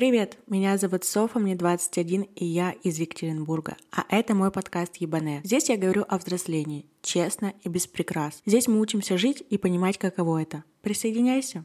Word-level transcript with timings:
Привет, 0.00 0.38
меня 0.46 0.78
зовут 0.78 1.04
Софа, 1.04 1.38
мне 1.38 1.54
21, 1.54 2.22
и 2.34 2.46
я 2.46 2.70
из 2.70 2.98
Екатеринбурга. 2.98 3.76
А 3.92 4.06
это 4.08 4.34
мой 4.34 4.50
подкаст 4.50 4.96
Ебане. 4.96 5.42
Здесь 5.44 5.68
я 5.68 5.76
говорю 5.76 6.06
о 6.08 6.16
взрослении, 6.16 6.86
честно 7.02 7.52
и 7.64 7.68
без 7.68 7.86
прикрас. 7.86 8.40
Здесь 8.46 8.66
мы 8.66 8.80
учимся 8.80 9.18
жить 9.18 9.44
и 9.50 9.58
понимать, 9.58 9.98
каково 9.98 10.40
это. 10.40 10.64
Присоединяйся. 10.80 11.62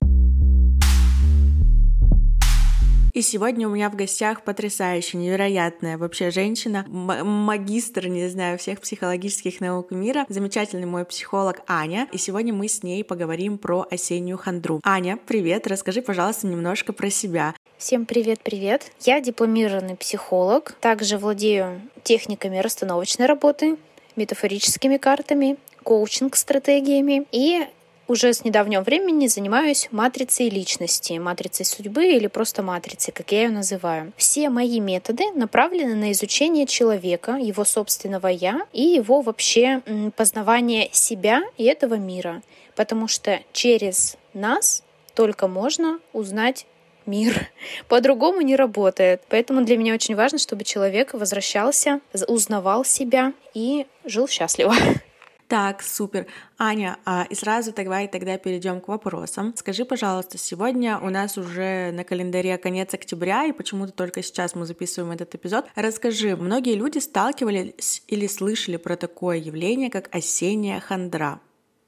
И 3.16 3.22
сегодня 3.22 3.66
у 3.66 3.72
меня 3.72 3.90
в 3.90 3.96
гостях 3.96 4.42
потрясающая, 4.42 5.18
невероятная 5.18 5.98
вообще 5.98 6.32
женщина, 6.32 6.86
магистр, 6.86 8.08
не 8.08 8.28
знаю, 8.28 8.58
всех 8.58 8.82
психологических 8.82 9.62
наук 9.62 9.92
мира, 9.92 10.26
замечательный 10.28 10.86
мой 10.86 11.06
психолог 11.06 11.62
Аня. 11.66 12.10
И 12.12 12.18
сегодня 12.18 12.54
мы 12.54 12.68
с 12.68 12.84
ней 12.84 13.06
поговорим 13.06 13.58
про 13.58 13.88
осеннюю 13.90 14.38
хандру. 14.38 14.82
Аня, 14.84 15.18
привет, 15.28 15.66
расскажи, 15.66 16.02
пожалуйста, 16.02 16.48
немножко 16.48 16.92
про 16.92 17.10
себя. 17.10 17.56
Всем 17.78 18.06
привет-привет. 18.06 18.92
Я 19.00 19.22
дипломированный 19.22 19.96
психолог, 19.96 20.74
также 20.82 21.18
владею 21.18 21.84
техниками 22.04 22.58
расстановочной 22.58 23.28
работы, 23.28 23.78
метафорическими 24.18 24.98
картами, 24.98 25.56
коучинг-стратегиями 25.84 27.26
и 27.32 27.66
уже 28.08 28.34
с 28.34 28.44
недавнего 28.44 28.82
времени 28.82 29.28
занимаюсь 29.28 29.88
матрицей 29.92 30.50
личности, 30.50 31.14
матрицей 31.14 31.66
судьбы 31.66 32.06
или 32.08 32.28
просто 32.28 32.64
матрицей, 32.64 33.14
как 33.14 33.32
я 33.32 33.44
ее 33.44 33.50
называю. 33.50 34.14
Все 34.18 34.50
мои 34.50 34.80
методы 34.80 35.32
направлены 35.34 35.96
на 35.96 36.12
изучение 36.12 36.68
человека, 36.68 37.34
его 37.34 37.66
собственного 37.66 38.28
«я» 38.28 38.68
и 38.74 38.82
его 38.82 39.22
вообще 39.22 39.82
познавание 40.16 40.90
себя 40.92 41.44
и 41.58 41.66
этого 41.66 41.96
мира. 41.96 42.42
Потому 42.76 43.08
что 43.08 43.40
через 43.54 44.18
нас 44.34 44.84
только 45.14 45.48
можно 45.48 46.00
узнать 46.14 46.66
мир. 47.06 47.50
По-другому 47.88 48.42
не 48.42 48.56
работает. 48.56 49.22
Поэтому 49.30 49.64
для 49.64 49.78
меня 49.78 49.94
очень 49.94 50.16
важно, 50.16 50.38
чтобы 50.38 50.64
человек 50.64 51.14
возвращался, 51.14 52.02
узнавал 52.28 52.86
себя 52.86 53.34
и 53.54 53.88
жил 54.06 54.28
счастливо. 54.28 54.74
Так, 55.48 55.84
супер. 55.84 56.26
Аня, 56.58 56.98
а, 57.06 57.28
и 57.30 57.36
сразу 57.36 57.72
давай 57.72 58.08
тогда 58.08 58.38
перейдем 58.40 58.82
к 58.82 58.88
вопросам. 58.88 59.54
Скажи, 59.56 59.86
пожалуйста, 59.86 60.40
сегодня 60.40 60.98
у 60.98 61.10
нас 61.10 61.38
уже 61.38 61.92
на 61.92 62.04
календаре 62.04 62.58
конец 62.58 62.96
октября, 62.96 63.46
и 63.46 63.52
почему-то 63.52 63.92
только 63.92 64.24
сейчас 64.24 64.56
мы 64.56 64.66
записываем 64.66 65.12
этот 65.12 65.36
эпизод. 65.36 65.66
Расскажи, 65.76 66.36
многие 66.36 66.74
люди 66.74 66.98
сталкивались 66.98 68.02
или 68.08 68.26
слышали 68.26 68.78
про 68.78 68.96
такое 68.96 69.38
явление, 69.38 69.92
как 69.92 70.14
осенняя 70.16 70.80
хандра 70.80 71.40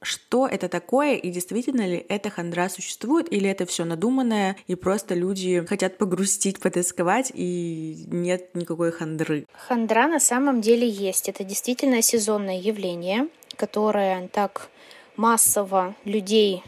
что 0.07 0.47
это 0.47 0.69
такое 0.69 1.15
и 1.15 1.29
действительно 1.29 1.85
ли 1.85 2.05
эта 2.07 2.29
хандра 2.29 2.69
существует 2.69 3.31
или 3.31 3.49
это 3.49 3.65
все 3.65 3.83
надуманное 3.83 4.55
и 4.67 4.75
просто 4.75 5.13
люди 5.13 5.65
хотят 5.65 5.97
погрустить, 5.97 6.59
потасковать 6.59 7.31
и 7.33 8.05
нет 8.07 8.55
никакой 8.55 8.91
хандры. 8.91 9.45
Хандра 9.53 10.07
на 10.07 10.19
самом 10.19 10.61
деле 10.61 10.87
есть. 10.87 11.27
Это 11.27 11.43
действительно 11.43 12.01
сезонное 12.01 12.59
явление, 12.59 13.27
которое 13.57 14.27
так 14.29 14.69
массово 15.17 15.95
людей 16.05 16.63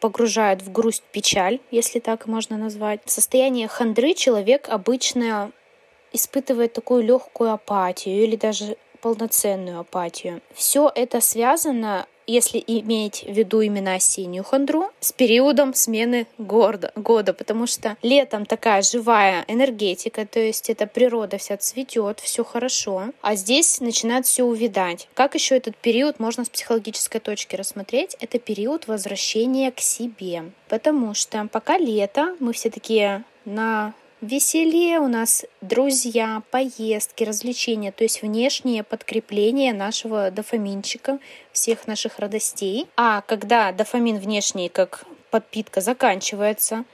погружает 0.00 0.62
в 0.62 0.72
грусть, 0.72 1.04
печаль, 1.12 1.60
если 1.70 2.00
так 2.00 2.26
можно 2.26 2.58
назвать. 2.58 3.00
В 3.04 3.10
состоянии 3.10 3.66
хандры 3.66 4.14
человек 4.14 4.68
обычно 4.68 5.52
испытывает 6.12 6.72
такую 6.72 7.04
легкую 7.04 7.52
апатию 7.52 8.24
или 8.24 8.36
даже 8.36 8.76
полноценную 9.00 9.80
апатию. 9.80 10.42
Все 10.52 10.90
это 10.94 11.20
связано 11.20 12.06
если 12.30 12.62
иметь 12.66 13.24
в 13.26 13.32
виду 13.32 13.60
именно 13.60 13.94
осеннюю 13.94 14.44
хандру, 14.44 14.90
с 15.00 15.12
периодом 15.12 15.74
смены 15.74 16.26
года, 16.38 16.92
года, 16.94 17.32
потому 17.32 17.66
что 17.66 17.96
летом 18.02 18.46
такая 18.46 18.82
живая 18.82 19.44
энергетика, 19.48 20.26
то 20.26 20.40
есть 20.40 20.70
это 20.70 20.86
природа 20.86 21.38
вся 21.38 21.56
цветет, 21.56 22.20
все 22.20 22.44
хорошо, 22.44 23.10
а 23.20 23.34
здесь 23.34 23.80
начинает 23.80 24.26
все 24.26 24.44
увидать. 24.44 25.08
Как 25.14 25.34
еще 25.34 25.56
этот 25.56 25.76
период 25.76 26.20
можно 26.20 26.44
с 26.44 26.48
психологической 26.48 27.20
точки 27.20 27.56
рассмотреть? 27.56 28.16
Это 28.20 28.38
период 28.38 28.86
возвращения 28.86 29.70
к 29.70 29.80
себе, 29.80 30.44
потому 30.68 31.14
что 31.14 31.48
пока 31.50 31.78
лето, 31.78 32.36
мы 32.38 32.52
все 32.52 32.70
такие 32.70 33.24
на 33.44 33.94
веселье 34.20 34.98
у 34.98 35.08
нас 35.08 35.44
друзья, 35.60 36.42
поездки, 36.50 37.24
развлечения, 37.24 37.92
то 37.92 38.04
есть 38.04 38.22
внешнее 38.22 38.82
подкрепление 38.82 39.72
нашего 39.72 40.30
дофаминчика, 40.30 41.18
всех 41.52 41.86
наших 41.86 42.18
радостей. 42.18 42.86
А 42.96 43.22
когда 43.22 43.72
дофамин 43.72 44.18
внешний 44.18 44.68
как 44.68 45.04
подпитка 45.30 45.80
заканчивается, 45.80 46.84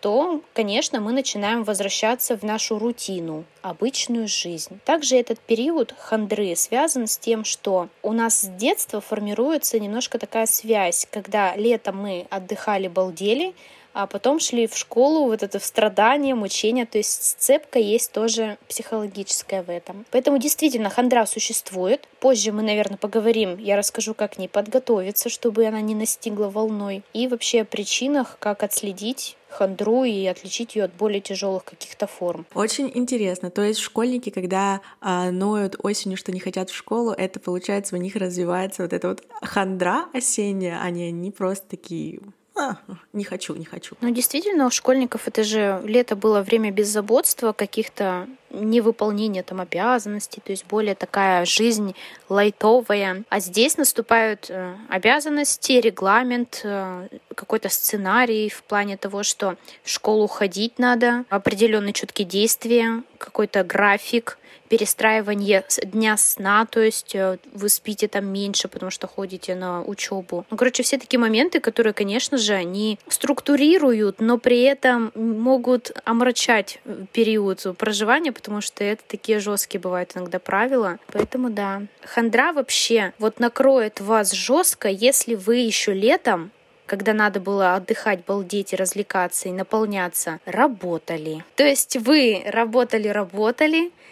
то, 0.00 0.42
конечно, 0.52 1.00
мы 1.00 1.12
начинаем 1.12 1.64
возвращаться 1.64 2.36
в 2.36 2.42
нашу 2.42 2.78
рутину, 2.78 3.44
обычную 3.62 4.28
жизнь. 4.28 4.78
Также 4.84 5.16
этот 5.16 5.40
период 5.40 5.94
хандры 5.96 6.54
связан 6.56 7.06
с 7.06 7.16
тем, 7.16 7.44
что 7.44 7.88
у 8.02 8.12
нас 8.12 8.42
с 8.42 8.48
детства 8.48 9.00
формируется 9.00 9.80
немножко 9.80 10.18
такая 10.18 10.44
связь, 10.44 11.08
когда 11.10 11.56
летом 11.56 12.02
мы 12.02 12.26
отдыхали, 12.28 12.88
балдели, 12.88 13.54
а 13.94 14.06
потом 14.06 14.40
шли 14.40 14.66
в 14.66 14.76
школу, 14.76 15.26
вот 15.26 15.42
это 15.42 15.58
в 15.58 15.64
страдание, 15.64 16.34
мучение, 16.34 16.84
то 16.84 16.98
есть 16.98 17.22
сцепка 17.22 17.78
есть 17.78 18.12
тоже 18.12 18.58
психологическая 18.68 19.62
в 19.62 19.70
этом. 19.70 20.04
Поэтому 20.10 20.38
действительно 20.38 20.90
хандра 20.90 21.24
существует. 21.26 22.06
Позже 22.20 22.52
мы, 22.52 22.62
наверное, 22.62 22.98
поговорим, 22.98 23.56
я 23.56 23.76
расскажу, 23.76 24.12
как 24.12 24.34
к 24.34 24.38
ней 24.38 24.48
подготовиться, 24.48 25.28
чтобы 25.28 25.64
она 25.64 25.80
не 25.80 25.94
настигла 25.94 26.48
волной, 26.48 27.02
и 27.12 27.28
вообще 27.28 27.62
о 27.62 27.64
причинах, 27.64 28.36
как 28.40 28.64
отследить 28.64 29.36
хандру 29.48 30.02
и 30.02 30.26
отличить 30.26 30.74
ее 30.74 30.84
от 30.84 30.94
более 30.94 31.20
тяжелых 31.20 31.64
каких-то 31.64 32.08
форм. 32.08 32.44
Очень 32.54 32.90
интересно. 32.92 33.50
То 33.50 33.62
есть 33.62 33.78
школьники, 33.78 34.30
когда 34.30 34.80
а, 35.00 35.30
ноют 35.30 35.76
осенью, 35.78 36.18
что 36.18 36.32
не 36.32 36.40
хотят 36.40 36.70
в 36.70 36.74
школу, 36.74 37.12
это 37.12 37.38
получается 37.38 37.94
у 37.94 37.98
них 37.98 38.16
развивается 38.16 38.82
вот 38.82 38.92
эта 38.92 39.08
вот 39.08 39.22
хандра 39.42 40.06
осенняя, 40.12 40.80
а 40.82 40.90
не 40.90 41.04
они 41.04 41.30
просто 41.30 41.68
такие 41.68 42.20
а, 42.56 42.76
не 43.12 43.24
хочу, 43.24 43.54
не 43.56 43.64
хочу. 43.64 43.96
Ну, 44.00 44.10
действительно, 44.10 44.66
у 44.66 44.70
школьников 44.70 45.26
это 45.26 45.42
же 45.42 45.80
лето 45.84 46.14
было 46.14 46.40
время 46.40 46.70
беззаботства, 46.70 47.52
каких-то 47.52 48.28
невыполнения 48.50 49.42
там 49.42 49.60
обязанностей, 49.60 50.40
то 50.40 50.52
есть 50.52 50.64
более 50.66 50.94
такая 50.94 51.44
жизнь 51.44 51.96
лайтовая. 52.28 53.24
А 53.28 53.40
здесь 53.40 53.76
наступают 53.76 54.46
э, 54.50 54.76
обязанности, 54.88 55.72
регламент, 55.72 56.60
э, 56.62 57.08
какой-то 57.34 57.68
сценарий 57.68 58.48
в 58.48 58.62
плане 58.62 58.96
того, 58.96 59.24
что 59.24 59.56
в 59.82 59.90
школу 59.90 60.28
ходить 60.28 60.78
надо, 60.78 61.24
определенные 61.30 61.92
четкие 61.92 62.28
действия, 62.28 63.02
какой-то 63.18 63.64
график, 63.64 64.38
перестраивание 64.68 65.64
дня 65.82 66.16
сна, 66.16 66.66
то 66.66 66.80
есть 66.80 67.14
э, 67.14 67.38
вы 67.52 67.68
спите 67.68 68.08
там 68.08 68.26
меньше, 68.26 68.68
потому 68.68 68.90
что 68.90 69.06
ходите 69.06 69.54
на 69.54 69.82
учебу. 69.82 70.46
Ну, 70.50 70.56
короче, 70.56 70.82
все 70.82 70.98
такие 70.98 71.20
моменты, 71.20 71.60
которые, 71.60 71.92
конечно 71.92 72.38
же, 72.38 72.54
они 72.54 72.98
структурируют, 73.08 74.20
но 74.20 74.38
при 74.38 74.62
этом 74.62 75.12
могут 75.14 75.92
омрачать 76.04 76.80
период 77.12 77.64
проживания, 77.78 78.32
потому 78.32 78.60
что 78.60 78.84
это 78.84 79.02
такие 79.06 79.38
жесткие 79.38 79.80
бывают 79.80 80.12
иногда 80.16 80.38
правила. 80.38 80.98
Поэтому 81.12 81.50
да. 81.50 81.82
Хандра 82.02 82.52
вообще 82.52 83.12
вот 83.18 83.40
накроет 83.40 84.00
вас 84.00 84.32
жестко, 84.32 84.88
если 84.88 85.34
вы 85.34 85.56
еще 85.56 85.92
летом 85.92 86.50
когда 86.86 87.14
надо 87.14 87.40
было 87.40 87.76
отдыхать, 87.76 88.26
балдеть 88.26 88.74
и 88.74 88.76
развлекаться 88.76 89.48
и 89.48 89.52
наполняться, 89.52 90.38
работали. 90.44 91.42
То 91.56 91.64
есть 91.64 91.96
вы 91.96 92.42
работали, 92.46 93.08
работали, 93.08 93.90
Э, 93.90 94.03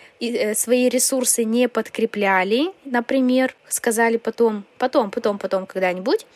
свои 0.54 0.89
ресурсы 0.89 1.45
не 1.45 1.69
подкрепляли, 1.69 2.72
например, 2.84 3.54
сказали 3.69 4.16
потом, 4.16 4.65
потом, 4.78 5.10
потом, 5.10 5.39
потом 5.39 5.66
когда-нибудь, 5.66 6.27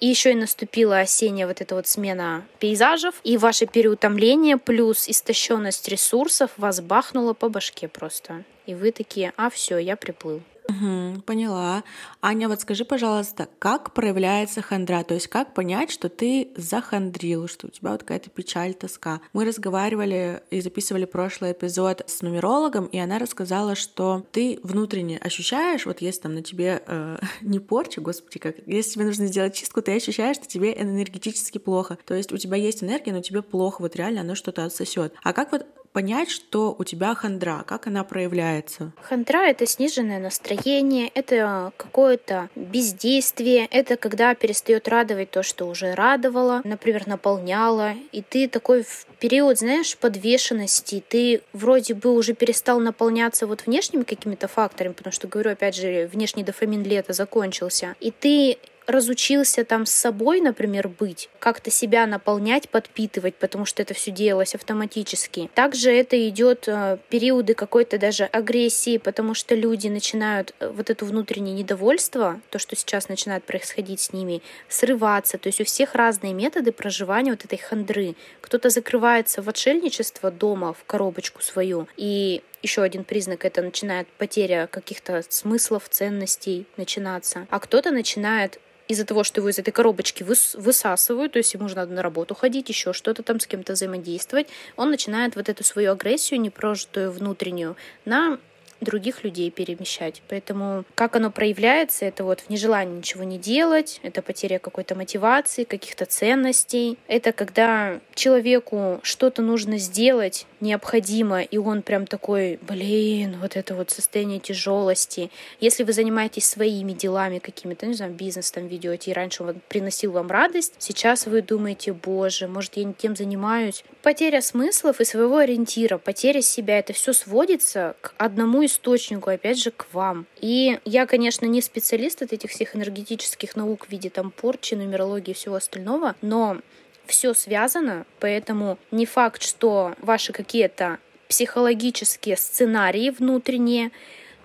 и 0.00 0.06
еще 0.06 0.32
и 0.32 0.34
наступила 0.34 0.98
осенняя 1.00 1.46
вот 1.46 1.60
эта 1.60 1.74
вот 1.74 1.86
смена 1.86 2.44
пейзажев, 2.58 3.14
и 3.24 3.36
ваше 3.36 3.66
переутомление 3.66 4.56
плюс 4.58 5.08
истощенность 5.08 5.88
ресурсов 5.88 6.50
вас 6.56 6.80
бахнуло 6.80 7.32
по 7.32 7.48
башке 7.48 7.88
просто. 7.88 8.44
И 8.66 8.74
вы 8.74 8.92
такие, 8.92 9.32
а 9.36 9.50
все, 9.50 9.78
я 9.78 9.96
приплыл. 9.96 10.42
Угу, 10.68 11.22
поняла. 11.26 11.84
Аня, 12.22 12.48
вот 12.48 12.60
скажи, 12.60 12.86
пожалуйста, 12.86 13.48
как 13.58 13.92
проявляется 13.92 14.62
хандра? 14.62 15.04
То 15.04 15.12
есть 15.12 15.28
как 15.28 15.52
понять, 15.52 15.90
что 15.90 16.08
ты 16.08 16.52
захандрил, 16.56 17.48
что 17.48 17.66
у 17.66 17.70
тебя 17.70 17.90
вот 17.90 18.00
какая-то 18.00 18.30
печаль, 18.30 18.72
тоска? 18.72 19.20
Мы 19.34 19.44
разговаривали 19.44 20.42
и 20.50 20.62
записывали 20.62 21.04
прошлый 21.04 21.52
эпизод 21.52 22.02
с 22.06 22.22
нумерологом, 22.22 22.86
и 22.86 22.98
она 22.98 23.18
рассказала, 23.18 23.74
что 23.74 24.24
ты 24.32 24.58
внутренне 24.62 25.18
ощущаешь, 25.18 25.84
вот 25.84 26.00
если 26.00 26.22
там 26.22 26.34
на 26.34 26.42
тебе 26.42 26.82
э, 26.86 27.18
не 27.42 27.58
порча, 27.58 28.00
господи, 28.00 28.38
как 28.38 28.56
если 28.66 28.92
тебе 28.92 29.04
нужно 29.04 29.26
сделать 29.26 29.54
чистку, 29.54 29.82
ты 29.82 29.94
ощущаешь, 29.94 30.36
что 30.36 30.46
тебе 30.46 30.72
энергетически 30.80 31.58
плохо. 31.58 31.98
То 32.06 32.14
есть 32.14 32.32
у 32.32 32.38
тебя 32.38 32.56
есть 32.56 32.82
энергия, 32.82 33.12
но 33.12 33.20
тебе 33.20 33.42
плохо, 33.42 33.82
вот 33.82 33.96
реально 33.96 34.22
оно 34.22 34.34
что-то 34.34 34.64
отсосет. 34.64 35.12
А 35.22 35.34
как 35.34 35.52
вот 35.52 35.66
понять, 35.94 36.28
что 36.28 36.74
у 36.76 36.82
тебя 36.82 37.14
хандра, 37.14 37.62
как 37.64 37.86
она 37.86 38.02
проявляется? 38.02 38.92
Хандра— 39.00 39.42
это 39.46 39.64
сниженное 39.64 40.18
настроение, 40.18 41.08
это 41.14 41.72
какое-то 41.76 42.50
бездействие, 42.56 43.66
это 43.70 43.96
когда 43.96 44.34
перестает 44.34 44.88
радовать 44.88 45.30
то, 45.30 45.44
что 45.44 45.66
уже 45.66 45.94
радовало, 45.94 46.62
например, 46.64 47.06
наполняло, 47.06 47.94
и 48.10 48.22
ты 48.22 48.48
такой 48.48 48.82
в 48.82 49.06
период, 49.20 49.60
знаешь, 49.60 49.96
подвешенности, 49.96 51.02
ты 51.08 51.42
вроде 51.52 51.94
бы 51.94 52.12
уже 52.12 52.34
перестал 52.34 52.80
наполняться 52.80 53.46
вот 53.46 53.64
внешними 53.64 54.02
какими-то 54.02 54.48
факторами, 54.48 54.94
потому 54.94 55.12
что, 55.12 55.28
говорю, 55.28 55.52
опять 55.52 55.76
же, 55.76 56.10
внешний 56.12 56.42
дофамин 56.42 56.82
лета 56.82 57.12
закончился, 57.12 57.94
и 58.00 58.10
ты 58.10 58.58
разучился 58.86 59.64
там 59.64 59.86
с 59.86 59.92
собой, 59.92 60.40
например, 60.40 60.88
быть, 60.88 61.28
как-то 61.38 61.70
себя 61.70 62.06
наполнять, 62.06 62.68
подпитывать, 62.68 63.34
потому 63.34 63.64
что 63.64 63.82
это 63.82 63.94
все 63.94 64.10
делалось 64.10 64.54
автоматически. 64.54 65.50
Также 65.54 65.90
это 65.90 66.28
идет 66.28 66.64
э, 66.68 66.98
периоды 67.08 67.54
какой-то 67.54 67.98
даже 67.98 68.24
агрессии, 68.24 68.98
потому 68.98 69.34
что 69.34 69.54
люди 69.54 69.88
начинают 69.88 70.54
э, 70.60 70.68
вот 70.68 70.90
это 70.90 71.04
внутреннее 71.04 71.54
недовольство, 71.54 72.40
то, 72.50 72.58
что 72.58 72.76
сейчас 72.76 73.08
начинает 73.08 73.44
происходить 73.44 74.00
с 74.00 74.12
ними, 74.12 74.42
срываться. 74.68 75.38
То 75.38 75.48
есть 75.48 75.60
у 75.60 75.64
всех 75.64 75.94
разные 75.94 76.34
методы 76.34 76.72
проживания 76.72 77.30
вот 77.30 77.44
этой 77.44 77.58
хандры. 77.58 78.14
Кто-то 78.40 78.70
закрывается 78.70 79.42
в 79.42 79.48
отшельничество 79.48 80.30
дома, 80.30 80.72
в 80.72 80.84
коробочку 80.84 81.42
свою, 81.42 81.88
и 81.96 82.42
еще 82.62 82.82
один 82.82 83.04
признак 83.04 83.44
это 83.44 83.60
начинает 83.60 84.08
потеря 84.18 84.68
каких-то 84.70 85.22
смыслов, 85.28 85.88
ценностей 85.90 86.66
начинаться. 86.78 87.46
А 87.50 87.60
кто-то 87.60 87.90
начинает 87.90 88.58
из-за 88.88 89.04
того, 89.04 89.24
что 89.24 89.40
его 89.40 89.48
из 89.48 89.58
этой 89.58 89.70
коробочки 89.70 90.22
выс 90.22 90.54
высасывают, 90.54 91.32
то 91.32 91.38
есть 91.38 91.54
ему 91.54 91.68
же 91.68 91.76
надо 91.76 91.92
на 91.92 92.02
работу 92.02 92.34
ходить, 92.34 92.68
еще 92.68 92.92
что-то 92.92 93.22
там 93.22 93.40
с 93.40 93.46
кем-то 93.46 93.72
взаимодействовать, 93.72 94.48
он 94.76 94.90
начинает 94.90 95.36
вот 95.36 95.48
эту 95.48 95.64
свою 95.64 95.92
агрессию 95.92 96.40
непрожитую 96.40 97.10
внутреннюю 97.10 97.76
на 98.04 98.38
других 98.80 99.24
людей 99.24 99.50
перемещать. 99.50 100.22
Поэтому 100.28 100.84
как 100.94 101.16
оно 101.16 101.30
проявляется, 101.30 102.04
это 102.04 102.24
вот 102.24 102.40
в 102.40 102.50
нежелании 102.50 102.98
ничего 102.98 103.24
не 103.24 103.38
делать, 103.38 104.00
это 104.02 104.22
потеря 104.22 104.58
какой-то 104.58 104.94
мотивации, 104.94 105.64
каких-то 105.64 106.06
ценностей. 106.06 106.98
Это 107.08 107.32
когда 107.32 108.00
человеку 108.14 109.00
что-то 109.02 109.42
нужно 109.42 109.78
сделать, 109.78 110.46
необходимо, 110.60 111.42
и 111.42 111.58
он 111.58 111.82
прям 111.82 112.06
такой, 112.06 112.58
блин, 112.62 113.36
вот 113.40 113.56
это 113.56 113.74
вот 113.74 113.90
состояние 113.90 114.40
тяжелости. 114.40 115.30
Если 115.60 115.84
вы 115.84 115.92
занимаетесь 115.92 116.46
своими 116.46 116.92
делами 116.92 117.38
какими-то, 117.38 117.86
не 117.86 117.94
знаю, 117.94 118.12
бизнес 118.12 118.50
там 118.50 118.66
ведете, 118.66 119.10
и 119.10 119.14
раньше 119.14 119.42
он 119.42 119.60
приносил 119.68 120.12
вам 120.12 120.28
радость, 120.28 120.74
сейчас 120.78 121.26
вы 121.26 121.42
думаете, 121.42 121.92
боже, 121.92 122.48
может, 122.48 122.76
я 122.76 122.84
не 122.84 122.94
тем 122.94 123.14
занимаюсь. 123.14 123.84
Потеря 124.02 124.40
смыслов 124.40 125.00
и 125.00 125.04
своего 125.04 125.38
ориентира, 125.38 125.98
потеря 125.98 126.42
себя, 126.42 126.78
это 126.78 126.92
все 126.92 127.12
сводится 127.12 127.96
к 128.00 128.14
одному 128.16 128.63
источнику, 128.64 129.30
опять 129.30 129.58
же, 129.58 129.70
к 129.70 129.86
вам. 129.92 130.26
И 130.40 130.78
я, 130.84 131.06
конечно, 131.06 131.46
не 131.46 131.60
специалист 131.60 132.22
от 132.22 132.32
этих 132.32 132.50
всех 132.50 132.76
энергетических 132.76 133.56
наук 133.56 133.86
в 133.86 133.90
виде 133.90 134.10
там 134.10 134.30
порчи, 134.30 134.74
нумерологии 134.74 135.32
и 135.32 135.34
всего 135.34 135.56
остального, 135.56 136.14
но 136.22 136.58
все 137.06 137.34
связано, 137.34 138.06
поэтому 138.20 138.78
не 138.90 139.06
факт, 139.06 139.42
что 139.42 139.94
ваши 139.98 140.32
какие-то 140.32 140.98
психологические 141.28 142.36
сценарии 142.36 143.10
внутренние 143.10 143.90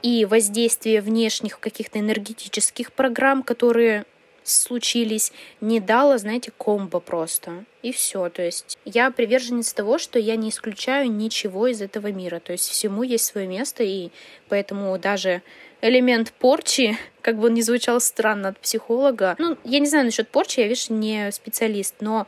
и 0.01 0.25
воздействие 0.25 1.01
внешних 1.01 1.60
каких-то 1.60 2.00
энергетических 2.00 2.94
программ, 2.94 3.44
которые 3.44 4.06
случились, 4.51 5.31
не 5.62 5.80
дало, 5.80 6.18
знаете, 6.18 6.51
комбо 6.57 7.00
просто. 7.00 7.66
И 7.81 7.92
все. 7.92 8.30
То 8.30 8.42
есть 8.42 8.78
я 8.86 9.12
приверженец 9.12 9.74
того, 9.74 9.98
что 9.98 10.19
я 10.19 10.36
не 10.36 10.50
исключаю 10.50 11.12
ничего 11.12 11.68
из 11.68 11.81
этого 11.81 12.12
мира. 12.12 12.40
То 12.40 12.51
есть 12.51 12.69
всему 12.69 13.04
есть 13.04 13.25
свое 13.25 13.48
место, 13.48 13.84
и 13.84 14.10
поэтому 14.50 14.98
даже 14.98 15.42
элемент 15.81 16.34
порчи, 16.34 16.98
как 17.22 17.38
бы 17.38 17.48
он 17.48 17.54
ни 17.54 17.62
звучал 17.62 18.01
странно 18.01 18.50
от 18.50 18.60
психолога. 18.60 19.36
Ну, 19.38 19.57
я 19.63 19.80
не 19.80 19.88
знаю 19.88 20.06
насчет 20.06 20.28
порчи, 20.30 20.60
я, 20.60 20.68
видишь, 20.68 20.90
не 20.90 21.31
специалист, 21.31 21.96
но 22.00 22.28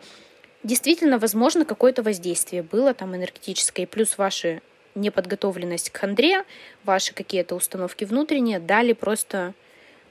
действительно, 0.64 1.20
возможно, 1.20 1.66
какое-то 1.66 2.04
воздействие 2.04 2.64
было 2.64 2.94
там 2.94 3.16
энергетическое, 3.16 3.88
плюс 3.88 4.18
ваши 4.18 4.62
неподготовленность 4.96 5.90
к 5.90 5.98
хандре, 5.98 6.44
ваши 6.84 7.14
какие-то 7.14 7.56
установки 7.56 8.04
внутренние 8.04 8.60
дали 8.60 8.94
просто 8.94 9.54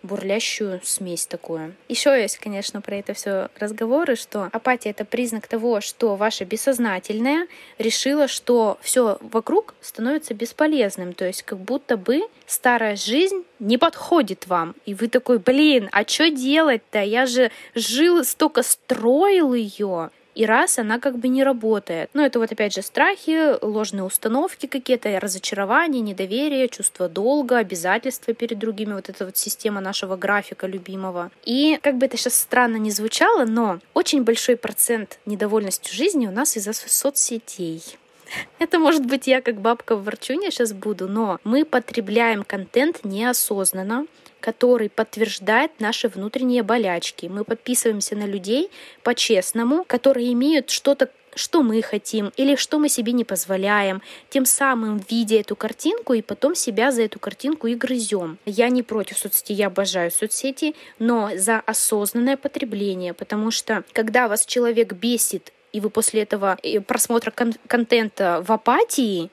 бурлящую 0.02 0.80
смесь 0.82 1.26
такую. 1.26 1.74
Еще 1.88 2.10
есть, 2.20 2.38
конечно, 2.38 2.80
про 2.80 2.96
это 2.96 3.14
все 3.14 3.48
разговоры, 3.58 4.16
что 4.16 4.48
апатия 4.52 4.90
это 4.90 5.04
признак 5.04 5.46
того, 5.46 5.80
что 5.80 6.16
ваше 6.16 6.44
бессознательное 6.44 7.46
решило, 7.78 8.28
что 8.28 8.78
все 8.80 9.18
вокруг 9.20 9.74
становится 9.80 10.34
бесполезным. 10.34 11.12
То 11.12 11.26
есть 11.26 11.42
как 11.42 11.58
будто 11.58 11.96
бы 11.96 12.22
старая 12.46 12.96
жизнь 12.96 13.44
не 13.58 13.78
подходит 13.78 14.46
вам. 14.46 14.74
И 14.86 14.94
вы 14.94 15.08
такой, 15.08 15.38
блин, 15.38 15.88
а 15.92 16.06
что 16.06 16.30
делать-то? 16.30 17.02
Я 17.02 17.26
же 17.26 17.50
жил, 17.74 18.24
столько 18.24 18.62
строил 18.62 19.54
ее 19.54 20.10
и 20.34 20.46
раз 20.46 20.78
она 20.78 20.98
как 20.98 21.18
бы 21.18 21.28
не 21.28 21.44
работает. 21.44 22.10
Ну, 22.14 22.22
это 22.22 22.38
вот 22.38 22.52
опять 22.52 22.74
же 22.74 22.82
страхи, 22.82 23.62
ложные 23.64 24.04
установки 24.04 24.66
какие-то, 24.66 25.18
разочарование, 25.20 26.00
недоверие, 26.00 26.68
чувство 26.68 27.08
долга, 27.08 27.58
обязательства 27.58 28.34
перед 28.34 28.58
другими, 28.58 28.94
вот 28.94 29.08
эта 29.08 29.24
вот 29.24 29.36
система 29.36 29.80
нашего 29.80 30.16
графика 30.16 30.66
любимого. 30.66 31.30
И 31.44 31.78
как 31.82 31.96
бы 31.98 32.06
это 32.06 32.16
сейчас 32.16 32.36
странно 32.36 32.76
не 32.76 32.90
звучало, 32.90 33.44
но 33.44 33.80
очень 33.94 34.22
большой 34.22 34.56
процент 34.56 35.18
недовольности 35.26 35.94
жизни 35.94 36.26
у 36.26 36.30
нас 36.32 36.56
из-за 36.56 36.72
соцсетей. 36.72 37.82
Это 38.58 38.78
может 38.78 39.06
быть 39.06 39.26
я 39.26 39.40
как 39.40 39.60
бабка 39.60 39.96
в 39.96 40.04
ворчуне 40.04 40.50
сейчас 40.50 40.72
буду, 40.72 41.08
но 41.08 41.38
мы 41.44 41.64
потребляем 41.64 42.44
контент 42.44 43.04
неосознанно, 43.04 44.06
который 44.40 44.88
подтверждает 44.88 45.72
наши 45.78 46.08
внутренние 46.08 46.62
болячки. 46.62 47.26
Мы 47.26 47.44
подписываемся 47.44 48.16
на 48.16 48.24
людей 48.24 48.70
по-честному, 49.02 49.84
которые 49.84 50.32
имеют 50.32 50.70
что-то 50.70 51.10
что 51.34 51.62
мы 51.62 51.80
хотим 51.82 52.32
или 52.36 52.56
что 52.56 52.78
мы 52.78 52.88
себе 52.88 53.12
не 53.12 53.24
позволяем, 53.24 54.02
тем 54.30 54.44
самым 54.44 55.00
видя 55.08 55.36
эту 55.36 55.56
картинку 55.56 56.14
и 56.14 56.22
потом 56.22 56.54
себя 56.54 56.90
за 56.90 57.02
эту 57.02 57.18
картинку 57.18 57.66
и 57.66 57.74
грызем. 57.74 58.38
Я 58.44 58.68
не 58.68 58.82
против 58.82 59.18
соцсети, 59.18 59.52
я 59.52 59.68
обожаю 59.68 60.10
соцсети, 60.10 60.74
но 60.98 61.30
за 61.36 61.60
осознанное 61.60 62.36
потребление, 62.36 63.14
потому 63.14 63.50
что 63.50 63.84
когда 63.92 64.28
вас 64.28 64.44
человек 64.44 64.92
бесит 64.94 65.52
и 65.72 65.80
вы 65.80 65.90
после 65.90 66.22
этого 66.22 66.58
э, 66.62 66.80
просмотра 66.80 67.30
кон- 67.30 67.54
контента 67.68 68.44
в 68.46 68.50
апатии, 68.50 69.30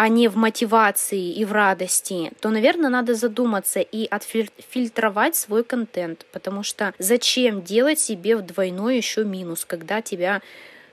а 0.00 0.08
не 0.08 0.28
в 0.28 0.36
мотивации 0.36 1.32
и 1.32 1.44
в 1.44 1.50
радости, 1.50 2.30
то, 2.38 2.50
наверное, 2.50 2.88
надо 2.88 3.14
задуматься 3.14 3.80
и 3.80 4.06
отфильтровать 4.06 5.34
свой 5.34 5.64
контент, 5.64 6.24
потому 6.30 6.62
что 6.62 6.94
зачем 7.00 7.62
делать 7.62 7.98
себе 7.98 8.36
в 8.36 8.42
двойной 8.42 8.96
еще 8.96 9.24
минус, 9.24 9.64
когда 9.64 10.00
тебя 10.00 10.40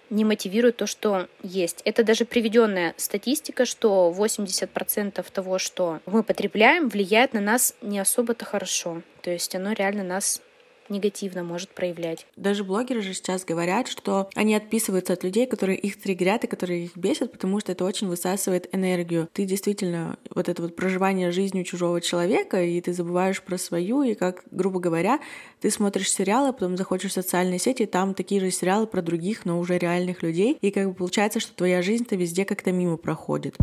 не 0.09 0.25
мотивирует 0.25 0.77
то, 0.77 0.88
что 0.88 1.27
есть. 1.43 1.83
Это 1.85 2.03
даже 2.03 2.25
приведенная 2.25 2.95
статистика, 2.97 3.65
что 3.65 4.12
80% 4.17 5.24
того, 5.31 5.59
что 5.59 6.00
мы 6.07 6.24
потребляем, 6.24 6.89
влияет 6.89 7.33
на 7.33 7.41
нас 7.41 7.75
не 7.81 8.00
особо-то 8.00 8.43
хорошо. 8.43 9.03
То 9.21 9.29
есть 9.29 9.53
оно 9.53 9.74
реально 9.74 10.03
нас 10.03 10.41
негативно 10.89 11.44
может 11.44 11.70
проявлять. 11.70 12.25
Даже 12.36 12.63
блогеры 12.63 13.01
же 13.01 13.13
сейчас 13.13 13.46
говорят, 13.46 13.88
что 13.88 14.30
они 14.36 14.56
отписываются 14.56 15.13
от 15.13 15.24
людей, 15.24 15.46
которые 15.46 15.77
их 15.77 16.00
триггерят 16.00 16.44
и 16.44 16.48
которые 16.48 16.86
их 16.86 16.98
бесят, 16.98 17.32
потому 17.32 17.60
что 17.60 17.72
это 17.72 17.86
очень 17.86 18.08
высасывает 18.08 18.74
энергию. 18.74 19.30
Ты 19.34 19.46
действительно 19.46 20.18
вот 20.34 20.50
это 20.50 20.62
вот 20.62 20.75
проживание 20.75 21.32
жизнью 21.32 21.63
чужого 21.63 22.01
человека, 22.01 22.63
и 22.63 22.80
ты 22.82 22.94
забываешь 22.94 23.42
про 23.42 23.58
свою, 23.58 24.04
и 24.04 24.13
как, 24.13 24.44
грубо 24.51 24.80
говоря, 24.80 25.20
ты 25.62 25.70
смотришь 25.70 26.12
сериалы, 26.12 26.54
потом 26.54 26.77
заходишь 26.77 27.12
в 27.12 27.13
социальные 27.13 27.60
сети, 27.60 27.84
и 27.84 27.88
там 27.88 28.13
такие 28.13 28.42
же 28.42 28.51
сериалы 28.51 28.88
про 28.88 29.01
других, 29.01 29.46
но 29.46 29.60
уже 29.60 29.77
реальных 29.77 30.24
людей, 30.24 30.58
и 30.62 30.72
как 30.72 30.89
бы 30.89 30.94
получается, 30.94 31.39
что 31.39 31.56
твоя 31.56 31.82
жизнь-то 31.82 32.15
везде 32.15 32.46
как-то 32.46 32.72
мимо 32.72 32.98
проходит. 32.98 33.56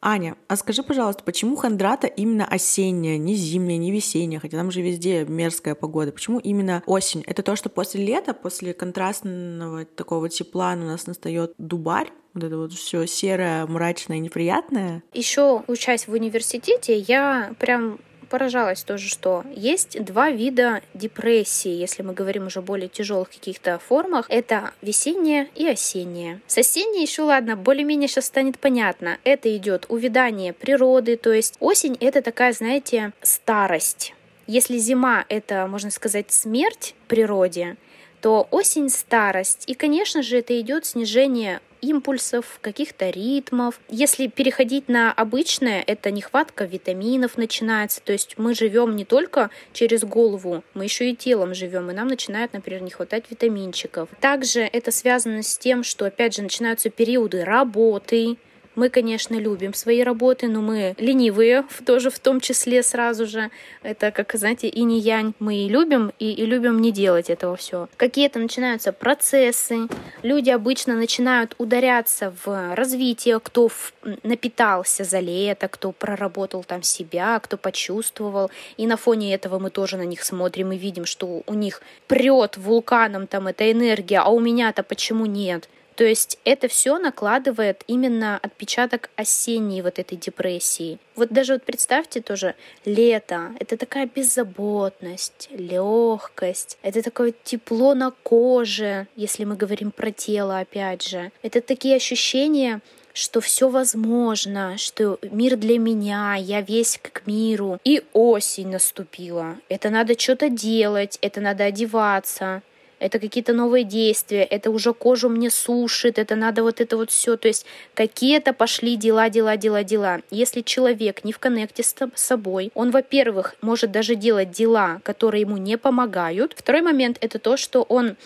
Аня, 0.00 0.36
а 0.46 0.56
скажи, 0.56 0.82
пожалуйста, 0.82 1.24
почему 1.24 1.56
хандрата 1.56 2.06
именно 2.06 2.46
осенняя, 2.46 3.18
не 3.18 3.34
зимняя, 3.34 3.78
не 3.78 3.90
весенняя, 3.90 4.40
хотя 4.40 4.56
там 4.56 4.70
же 4.70 4.80
везде 4.80 5.24
мерзкая 5.24 5.74
погода. 5.74 6.12
Почему 6.12 6.38
именно 6.38 6.82
осень? 6.86 7.24
Это 7.26 7.42
то, 7.42 7.56
что 7.56 7.68
после 7.68 8.04
лета, 8.04 8.32
после 8.32 8.74
контрастного 8.74 9.84
такого 9.84 10.28
тепла 10.28 10.72
у 10.74 10.84
нас 10.84 11.06
настает 11.06 11.52
дубарь, 11.58 12.12
вот 12.34 12.44
это 12.44 12.56
вот 12.56 12.72
все 12.72 13.06
серое, 13.06 13.66
мрачное, 13.66 14.18
неприятное. 14.18 15.02
Еще 15.12 15.64
учась 15.66 16.06
в 16.06 16.12
университете, 16.12 16.96
я 16.96 17.54
прям 17.58 17.98
поражалась 18.28 18.82
тоже, 18.82 19.08
что 19.08 19.44
есть 19.54 20.02
два 20.04 20.30
вида 20.30 20.82
депрессии, 20.94 21.70
если 21.70 22.02
мы 22.02 22.12
говорим 22.12 22.46
уже 22.46 22.62
более 22.62 22.88
тяжелых 22.88 23.30
каких-то 23.30 23.78
формах. 23.78 24.26
Это 24.28 24.72
весенняя 24.82 25.48
и 25.54 25.66
осенняя. 25.66 26.40
С 26.46 26.58
осенней 26.58 27.02
еще 27.02 27.22
ладно, 27.22 27.56
более-менее 27.56 28.08
сейчас 28.08 28.26
станет 28.26 28.58
понятно. 28.58 29.18
Это 29.24 29.54
идет 29.56 29.86
увядание 29.88 30.52
природы, 30.52 31.16
то 31.16 31.32
есть 31.32 31.56
осень 31.60 31.96
это 32.00 32.22
такая, 32.22 32.52
знаете, 32.52 33.12
старость. 33.22 34.14
Если 34.46 34.78
зима— 34.78 35.26
это, 35.28 35.66
можно 35.66 35.90
сказать, 35.90 36.32
смерть 36.32 36.94
природе, 37.06 37.76
то 38.20 38.46
осень 38.50 38.88
старость. 38.88 39.64
И, 39.66 39.74
конечно 39.74 40.22
же, 40.22 40.38
это 40.38 40.58
идет 40.60 40.86
снижение 40.86 41.60
импульсов, 41.80 42.58
каких-то 42.60 43.10
ритмов. 43.10 43.80
Если 43.88 44.26
переходить 44.26 44.88
на 44.88 45.12
обычное, 45.12 45.82
это 45.86 46.10
нехватка 46.10 46.64
витаминов 46.64 47.36
начинается. 47.36 48.00
То 48.02 48.12
есть 48.12 48.34
мы 48.36 48.54
живем 48.54 48.96
не 48.96 49.04
только 49.04 49.50
через 49.72 50.04
голову, 50.04 50.64
мы 50.74 50.84
еще 50.84 51.10
и 51.10 51.16
телом 51.16 51.54
живем, 51.54 51.90
и 51.90 51.94
нам 51.94 52.08
начинает, 52.08 52.52
например, 52.52 52.82
не 52.82 52.90
хватать 52.90 53.24
витаминчиков. 53.30 54.08
Также 54.20 54.60
это 54.60 54.90
связано 54.90 55.42
с 55.42 55.56
тем, 55.58 55.84
что, 55.84 56.06
опять 56.06 56.34
же, 56.34 56.42
начинаются 56.42 56.90
периоды 56.90 57.44
работы, 57.44 58.36
мы, 58.78 58.90
конечно, 58.90 59.34
любим 59.34 59.74
свои 59.74 60.04
работы, 60.04 60.46
но 60.46 60.62
мы 60.62 60.94
ленивые 60.98 61.64
тоже 61.84 62.10
в 62.10 62.18
том 62.20 62.40
числе 62.40 62.84
сразу 62.84 63.26
же. 63.26 63.50
Это, 63.82 64.12
как, 64.12 64.32
знаете, 64.34 64.68
и 64.68 64.84
не 64.84 65.00
янь. 65.00 65.34
Мы 65.40 65.56
и 65.56 65.68
любим, 65.68 66.12
и, 66.20 66.30
и 66.30 66.46
любим 66.46 66.80
не 66.80 66.92
делать 66.92 67.28
этого 67.28 67.56
все. 67.56 67.88
Какие-то 67.96 68.38
начинаются 68.38 68.92
процессы. 68.92 69.88
Люди 70.22 70.50
обычно 70.50 70.94
начинают 70.94 71.56
ударяться 71.58 72.32
в 72.44 72.74
развитие, 72.76 73.40
кто 73.40 73.66
в, 73.66 73.92
напитался 74.22 75.02
за 75.02 75.18
лето, 75.18 75.66
кто 75.66 75.90
проработал 75.90 76.62
там 76.62 76.84
себя, 76.84 77.40
кто 77.40 77.56
почувствовал. 77.56 78.48
И 78.76 78.86
на 78.86 78.96
фоне 78.96 79.34
этого 79.34 79.58
мы 79.58 79.70
тоже 79.70 79.96
на 79.96 80.04
них 80.04 80.22
смотрим 80.22 80.70
и 80.70 80.78
видим, 80.78 81.04
что 81.04 81.42
у 81.46 81.54
них 81.54 81.82
прет 82.06 82.56
вулканом 82.56 83.26
там 83.26 83.48
эта 83.48 83.72
энергия, 83.72 84.20
а 84.20 84.28
у 84.28 84.38
меня-то 84.38 84.84
почему 84.84 85.26
нет? 85.26 85.68
То 85.98 86.04
есть 86.04 86.38
это 86.44 86.68
все 86.68 86.96
накладывает 86.98 87.82
именно 87.88 88.38
отпечаток 88.40 89.10
осенней 89.16 89.82
вот 89.82 89.98
этой 89.98 90.16
депрессии. 90.16 91.00
Вот 91.16 91.30
даже 91.30 91.54
вот 91.54 91.64
представьте 91.64 92.20
тоже 92.20 92.54
лето. 92.84 93.50
Это 93.58 93.76
такая 93.76 94.06
беззаботность, 94.06 95.48
легкость. 95.50 96.78
Это 96.82 97.02
такое 97.02 97.34
тепло 97.42 97.94
на 97.94 98.12
коже, 98.22 99.08
если 99.16 99.42
мы 99.42 99.56
говорим 99.56 99.90
про 99.90 100.12
тело, 100.12 100.60
опять 100.60 101.02
же. 101.02 101.32
Это 101.42 101.60
такие 101.60 101.96
ощущения, 101.96 102.80
что 103.12 103.40
все 103.40 103.68
возможно, 103.68 104.78
что 104.78 105.18
мир 105.32 105.56
для 105.56 105.80
меня, 105.80 106.36
я 106.36 106.60
весь 106.60 107.00
к 107.02 107.26
миру. 107.26 107.80
И 107.82 108.04
осень 108.12 108.68
наступила. 108.68 109.56
Это 109.68 109.90
надо 109.90 110.16
что-то 110.16 110.48
делать, 110.48 111.18
это 111.22 111.40
надо 111.40 111.64
одеваться 111.64 112.62
это 112.98 113.18
какие-то 113.18 113.52
новые 113.52 113.84
действия, 113.84 114.42
это 114.42 114.70
уже 114.70 114.92
кожу 114.92 115.28
мне 115.28 115.50
сушит, 115.50 116.18
это 116.18 116.36
надо 116.36 116.62
вот 116.62 116.80
это 116.80 116.96
вот 116.96 117.10
все. 117.10 117.36
То 117.36 117.48
есть 117.48 117.66
какие-то 117.94 118.52
пошли 118.52 118.96
дела, 118.96 119.28
дела, 119.30 119.56
дела, 119.56 119.84
дела. 119.84 120.20
Если 120.30 120.62
человек 120.62 121.24
не 121.24 121.32
в 121.32 121.38
коннекте 121.38 121.82
с 121.82 121.94
собой, 122.14 122.70
он, 122.74 122.90
во-первых, 122.90 123.54
может 123.60 123.90
даже 123.90 124.14
делать 124.14 124.50
дела, 124.50 125.00
которые 125.04 125.42
ему 125.42 125.56
не 125.56 125.78
помогают. 125.78 126.54
Второй 126.56 126.82
момент 126.82 127.18
это 127.20 127.38
то, 127.38 127.56
что 127.56 127.82
он, 127.82 128.16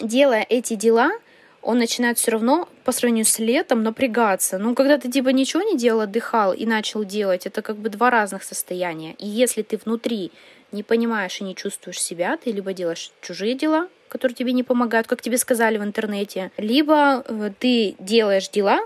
делая 0.00 0.44
эти 0.48 0.74
дела, 0.74 1.12
он 1.64 1.78
начинает 1.78 2.18
все 2.18 2.32
равно 2.32 2.68
по 2.84 2.92
сравнению 2.92 3.24
с 3.24 3.38
летом 3.38 3.82
напрягаться. 3.82 4.58
Ну, 4.58 4.74
когда 4.74 4.98
ты 4.98 5.10
типа 5.10 5.30
ничего 5.30 5.62
не 5.62 5.76
делал, 5.76 6.02
отдыхал 6.02 6.52
и 6.52 6.66
начал 6.66 7.04
делать, 7.04 7.46
это 7.46 7.62
как 7.62 7.76
бы 7.76 7.88
два 7.88 8.10
разных 8.10 8.44
состояния. 8.44 9.14
И 9.18 9.26
если 9.26 9.62
ты 9.62 9.78
внутри 9.78 10.30
не 10.74 10.82
понимаешь 10.82 11.40
и 11.40 11.44
не 11.44 11.54
чувствуешь 11.54 12.00
себя, 12.00 12.36
ты 12.36 12.50
либо 12.50 12.72
делаешь 12.72 13.12
чужие 13.22 13.54
дела, 13.54 13.88
которые 14.08 14.36
тебе 14.36 14.52
не 14.52 14.62
помогают, 14.62 15.06
как 15.06 15.22
тебе 15.22 15.38
сказали 15.38 15.78
в 15.78 15.82
интернете, 15.82 16.50
либо 16.56 17.24
э, 17.26 17.50
ты 17.58 17.96
делаешь 17.98 18.48
дела, 18.48 18.80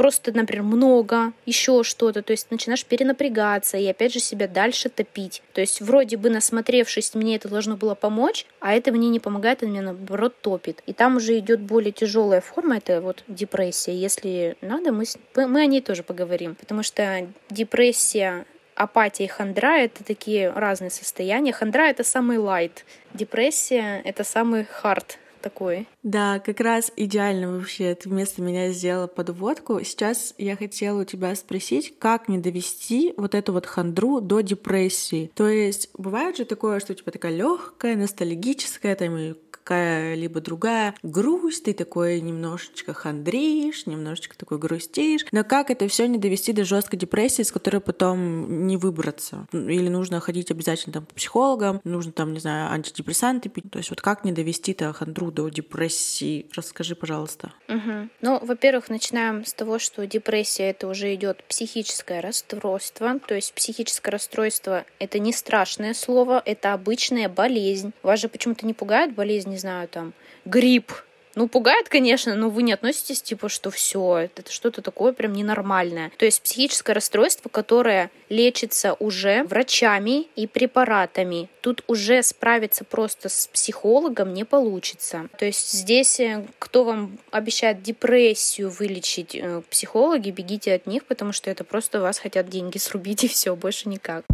просто, 0.00 0.32
например, 0.34 0.62
много, 0.62 1.34
еще 1.44 1.84
что-то, 1.84 2.22
то 2.22 2.30
есть 2.30 2.50
начинаешь 2.50 2.86
перенапрягаться 2.86 3.76
и 3.76 3.86
опять 3.86 4.14
же 4.14 4.18
себя 4.18 4.48
дальше 4.48 4.88
топить. 4.88 5.42
То 5.52 5.60
есть 5.60 5.82
вроде 5.82 6.16
бы 6.16 6.30
насмотревшись, 6.30 7.14
мне 7.14 7.36
это 7.36 7.50
должно 7.50 7.76
было 7.76 7.94
помочь, 7.94 8.46
а 8.60 8.72
это 8.72 8.92
мне 8.92 9.10
не 9.10 9.20
помогает, 9.20 9.58
это 9.58 9.66
меня 9.66 9.82
наоборот 9.82 10.40
топит. 10.40 10.82
И 10.86 10.94
там 10.94 11.18
уже 11.18 11.38
идет 11.38 11.60
более 11.60 11.92
тяжелая 11.92 12.40
форма, 12.40 12.78
это 12.78 13.02
вот 13.02 13.24
депрессия. 13.28 13.94
Если 13.94 14.56
надо, 14.62 14.90
мы, 14.90 15.04
мы 15.36 15.60
о 15.60 15.66
ней 15.66 15.82
тоже 15.82 16.02
поговорим, 16.02 16.54
потому 16.54 16.82
что 16.82 17.28
депрессия 17.50 18.46
апатия 18.74 19.24
и 19.24 19.28
хандра— 19.28 19.78
это 19.78 20.04
такие 20.04 20.50
разные 20.50 20.90
состояния. 20.90 21.52
Хандра— 21.52 21.82
это 21.88 22.04
самый 22.04 22.38
лайт, 22.38 22.84
депрессия— 23.14 24.00
это 24.04 24.24
самый 24.24 24.64
хард 24.64 25.18
такой. 25.40 25.88
Да, 26.02 26.38
как 26.38 26.60
раз 26.60 26.92
идеально 26.96 27.52
вообще 27.52 27.94
ты 27.94 28.08
вместо 28.08 28.42
меня 28.42 28.70
сделала 28.70 29.06
подводку. 29.06 29.82
Сейчас 29.82 30.34
я 30.38 30.56
хотела 30.56 31.00
у 31.00 31.04
тебя 31.04 31.34
спросить, 31.34 31.98
как 31.98 32.28
не 32.28 32.38
довести 32.38 33.14
вот 33.16 33.34
эту 33.34 33.52
вот 33.52 33.66
хандру 33.66 34.20
до 34.20 34.40
депрессии. 34.40 35.30
То 35.34 35.48
есть 35.48 35.90
бывает 35.94 36.36
же 36.36 36.44
такое, 36.44 36.80
что 36.80 36.94
типа 36.94 37.10
такая 37.10 37.32
легкая, 37.32 37.96
ностальгическая, 37.96 38.94
там 38.94 39.16
и 39.16 39.34
какая-либо 39.62 40.40
другая 40.40 40.94
грусть, 41.02 41.64
ты 41.64 41.74
такой 41.74 42.20
немножечко 42.20 42.94
хандришь, 42.94 43.86
немножечко 43.86 44.36
такой 44.36 44.58
грустишь. 44.58 45.26
Но 45.32 45.44
как 45.44 45.70
это 45.70 45.86
все 45.88 46.06
не 46.06 46.18
довести 46.18 46.52
до 46.52 46.64
жесткой 46.64 46.98
депрессии, 46.98 47.42
с 47.42 47.52
которой 47.52 47.80
потом 47.80 48.66
не 48.66 48.76
выбраться? 48.76 49.46
Или 49.52 49.88
нужно 49.88 50.20
ходить 50.20 50.50
обязательно 50.50 50.94
там 50.94 51.06
к 51.06 51.14
психологам, 51.14 51.80
нужно 51.84 52.12
там, 52.12 52.32
не 52.32 52.40
знаю, 52.40 52.72
антидепрессанты 52.72 53.48
пить. 53.48 53.70
То 53.70 53.78
есть 53.78 53.90
вот 53.90 54.00
как 54.00 54.24
не 54.24 54.32
довести-то 54.32 54.92
хандру 54.92 55.30
до 55.30 55.48
депрессии? 55.48 56.46
Расскажи, 56.54 56.94
пожалуйста. 56.94 57.52
Угу. 57.68 58.08
Ну, 58.22 58.38
во-первых, 58.44 58.88
начинаем 58.88 59.44
с 59.44 59.52
того, 59.52 59.78
что 59.78 60.06
депрессия 60.06 60.70
это 60.70 60.88
уже 60.88 61.14
идет 61.14 61.44
психическое 61.44 62.20
расстройство. 62.20 63.18
То 63.26 63.34
есть 63.34 63.52
психическое 63.54 64.10
расстройство 64.10 64.84
это 64.98 65.18
не 65.18 65.32
страшное 65.32 65.94
слово, 65.94 66.42
это 66.44 66.72
обычная 66.72 67.28
болезнь. 67.28 67.92
Вас 68.02 68.20
же 68.20 68.28
почему-то 68.28 68.66
не 68.66 68.74
пугает 68.74 69.14
болезнь 69.14 69.49
не 69.50 69.58
знаю, 69.58 69.88
там, 69.88 70.12
грипп. 70.44 70.92
Ну, 71.36 71.46
пугает, 71.46 71.88
конечно, 71.88 72.34
но 72.34 72.50
вы 72.50 72.64
не 72.64 72.72
относитесь, 72.72 73.22
типа, 73.22 73.48
что 73.48 73.70
все, 73.70 74.18
это 74.18 74.50
что-то 74.50 74.82
такое 74.82 75.12
прям 75.12 75.32
ненормальное. 75.32 76.10
То 76.16 76.24
есть 76.24 76.42
психическое 76.42 76.92
расстройство, 76.92 77.48
которое 77.48 78.10
лечится 78.28 78.94
уже 78.94 79.44
врачами 79.44 80.26
и 80.34 80.48
препаратами. 80.48 81.48
Тут 81.60 81.84
уже 81.86 82.22
справиться 82.24 82.84
просто 82.84 83.28
с 83.28 83.46
психологом 83.46 84.34
не 84.34 84.44
получится. 84.44 85.28
То 85.38 85.44
есть 85.44 85.72
здесь, 85.72 86.18
э, 86.18 86.44
кто 86.58 86.82
вам 86.82 87.18
обещает 87.30 87.80
депрессию 87.80 88.68
вылечить, 88.68 89.36
э, 89.36 89.62
психологи, 89.70 90.30
бегите 90.30 90.74
от 90.74 90.86
них, 90.86 91.04
потому 91.04 91.32
что 91.32 91.48
это 91.48 91.62
просто 91.62 92.00
вас 92.00 92.18
хотят 92.18 92.48
деньги 92.48 92.78
срубить 92.78 93.22
и 93.22 93.28
все, 93.28 93.54
больше 93.54 93.88
никак. 93.88 94.24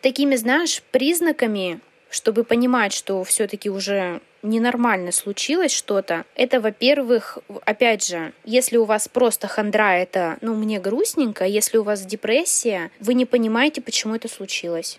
Такими, 0.00 0.36
знаешь, 0.36 0.82
признаками 0.92 1.80
чтобы 2.10 2.44
понимать, 2.44 2.92
что 2.92 3.22
все-таки 3.24 3.70
уже 3.70 4.20
ненормально 4.42 5.12
случилось 5.12 5.72
что-то, 5.72 6.24
это, 6.34 6.60
во-первых, 6.60 7.38
опять 7.64 8.06
же, 8.06 8.32
если 8.44 8.76
у 8.76 8.84
вас 8.84 9.08
просто 9.08 9.48
хандра, 9.48 9.96
это, 9.96 10.38
ну, 10.40 10.54
мне 10.54 10.78
грустненько, 10.78 11.44
если 11.44 11.78
у 11.78 11.82
вас 11.82 12.04
депрессия, 12.04 12.90
вы 13.00 13.14
не 13.14 13.26
понимаете, 13.26 13.80
почему 13.80 14.14
это 14.14 14.28
случилось. 14.28 14.98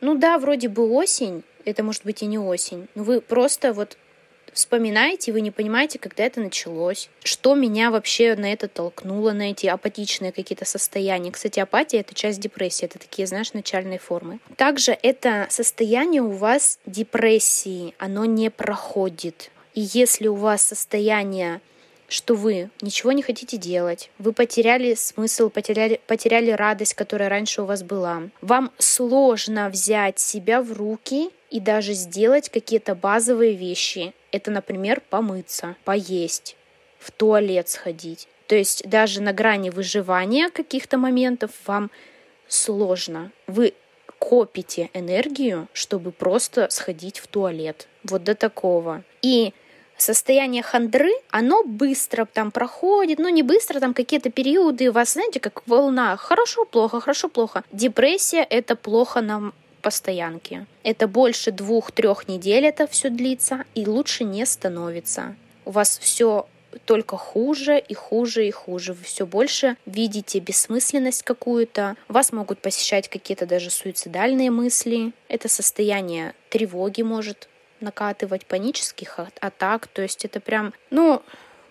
Ну 0.00 0.14
да, 0.14 0.38
вроде 0.38 0.68
бы 0.68 0.90
осень, 0.90 1.42
это 1.64 1.82
может 1.82 2.04
быть 2.04 2.22
и 2.22 2.26
не 2.26 2.38
осень, 2.38 2.88
но 2.94 3.02
вы 3.02 3.20
просто 3.20 3.72
вот 3.72 3.96
вспоминаете, 4.56 5.32
вы 5.32 5.40
не 5.42 5.50
понимаете, 5.50 5.98
когда 5.98 6.24
это 6.24 6.40
началось, 6.40 7.08
что 7.22 7.54
меня 7.54 7.90
вообще 7.90 8.34
на 8.34 8.52
это 8.52 8.68
толкнуло, 8.68 9.32
на 9.32 9.50
эти 9.50 9.66
апатичные 9.66 10.32
какие-то 10.32 10.64
состояния. 10.64 11.30
Кстати, 11.30 11.60
апатия— 11.60 11.98
это 12.00 12.14
часть 12.14 12.40
депрессии, 12.40 12.86
это 12.86 12.98
такие, 12.98 13.26
знаешь, 13.26 13.52
начальные 13.52 13.98
формы. 13.98 14.40
Также 14.56 14.98
это 15.02 15.46
состояние 15.50 16.22
у 16.22 16.30
вас 16.30 16.78
депрессии, 16.86 17.94
оно 17.98 18.24
не 18.24 18.50
проходит. 18.50 19.50
И 19.74 19.82
если 19.92 20.26
у 20.26 20.34
вас 20.34 20.64
состояние 20.64 21.60
что 22.08 22.34
вы 22.34 22.70
ничего 22.80 23.12
не 23.12 23.22
хотите 23.22 23.56
делать, 23.56 24.10
вы 24.18 24.32
потеряли 24.32 24.94
смысл, 24.94 25.50
потеряли, 25.50 26.00
потеряли 26.06 26.50
радость, 26.50 26.94
которая 26.94 27.28
раньше 27.28 27.62
у 27.62 27.64
вас 27.64 27.82
была. 27.82 28.22
Вам 28.40 28.70
сложно 28.78 29.68
взять 29.68 30.18
себя 30.18 30.62
в 30.62 30.72
руки 30.72 31.30
и 31.50 31.60
даже 31.60 31.92
сделать 31.94 32.48
какие-то 32.48 32.94
базовые 32.94 33.54
вещи. 33.54 34.14
Это, 34.32 34.50
например, 34.50 35.02
помыться, 35.08 35.76
поесть, 35.84 36.56
в 36.98 37.10
туалет 37.10 37.68
сходить. 37.68 38.28
То 38.46 38.54
есть 38.54 38.88
даже 38.88 39.20
на 39.22 39.32
грани 39.32 39.70
выживания 39.70 40.50
каких-то 40.50 40.98
моментов 40.98 41.50
вам 41.66 41.90
сложно. 42.48 43.32
Вы 43.46 43.74
копите 44.18 44.90
энергию, 44.94 45.68
чтобы 45.72 46.12
просто 46.12 46.68
сходить 46.70 47.18
в 47.18 47.26
туалет. 47.26 47.88
Вот 48.04 48.24
до 48.24 48.34
такого. 48.34 49.02
И 49.22 49.52
состояние 49.96 50.62
хандры, 50.62 51.12
оно 51.30 51.64
быстро 51.64 52.24
там 52.24 52.50
проходит, 52.50 53.18
ну 53.18 53.28
не 53.28 53.42
быстро, 53.42 53.80
там 53.80 53.94
какие-то 53.94 54.30
периоды 54.30 54.90
у 54.90 54.92
вас, 54.92 55.14
знаете, 55.14 55.40
как 55.40 55.66
волна, 55.66 56.16
хорошо-плохо, 56.16 57.00
хорошо-плохо. 57.00 57.64
Депрессия— 57.72 58.42
это 58.50 58.76
плохо 58.76 59.20
нам 59.20 59.54
постоянке. 59.86 60.66
Это 60.82 61.06
больше 61.06 61.52
двух-трех 61.52 62.26
недель 62.26 62.66
это 62.66 62.88
все 62.88 63.08
длится, 63.08 63.62
и 63.76 63.86
лучше 63.86 64.24
не 64.24 64.44
становится. 64.44 65.36
У 65.64 65.70
вас 65.70 66.00
все 66.02 66.48
только 66.86 67.16
хуже 67.16 67.78
и 67.78 67.94
хуже 67.94 68.48
и 68.48 68.50
хуже. 68.50 68.94
Вы 68.94 69.04
все 69.04 69.26
больше 69.26 69.76
видите 69.86 70.40
бессмысленность 70.40 71.22
какую-то. 71.22 71.94
Вас 72.08 72.32
могут 72.32 72.58
посещать 72.58 73.08
какие-то 73.08 73.46
даже 73.46 73.70
суицидальные 73.70 74.50
мысли. 74.50 75.12
Это 75.28 75.48
состояние 75.48 76.34
тревоги 76.50 77.02
может 77.02 77.48
накатывать, 77.78 78.44
панических 78.44 79.20
атак. 79.40 79.86
То 79.86 80.02
есть 80.02 80.24
это 80.24 80.40
прям, 80.40 80.74
ну, 80.90 81.22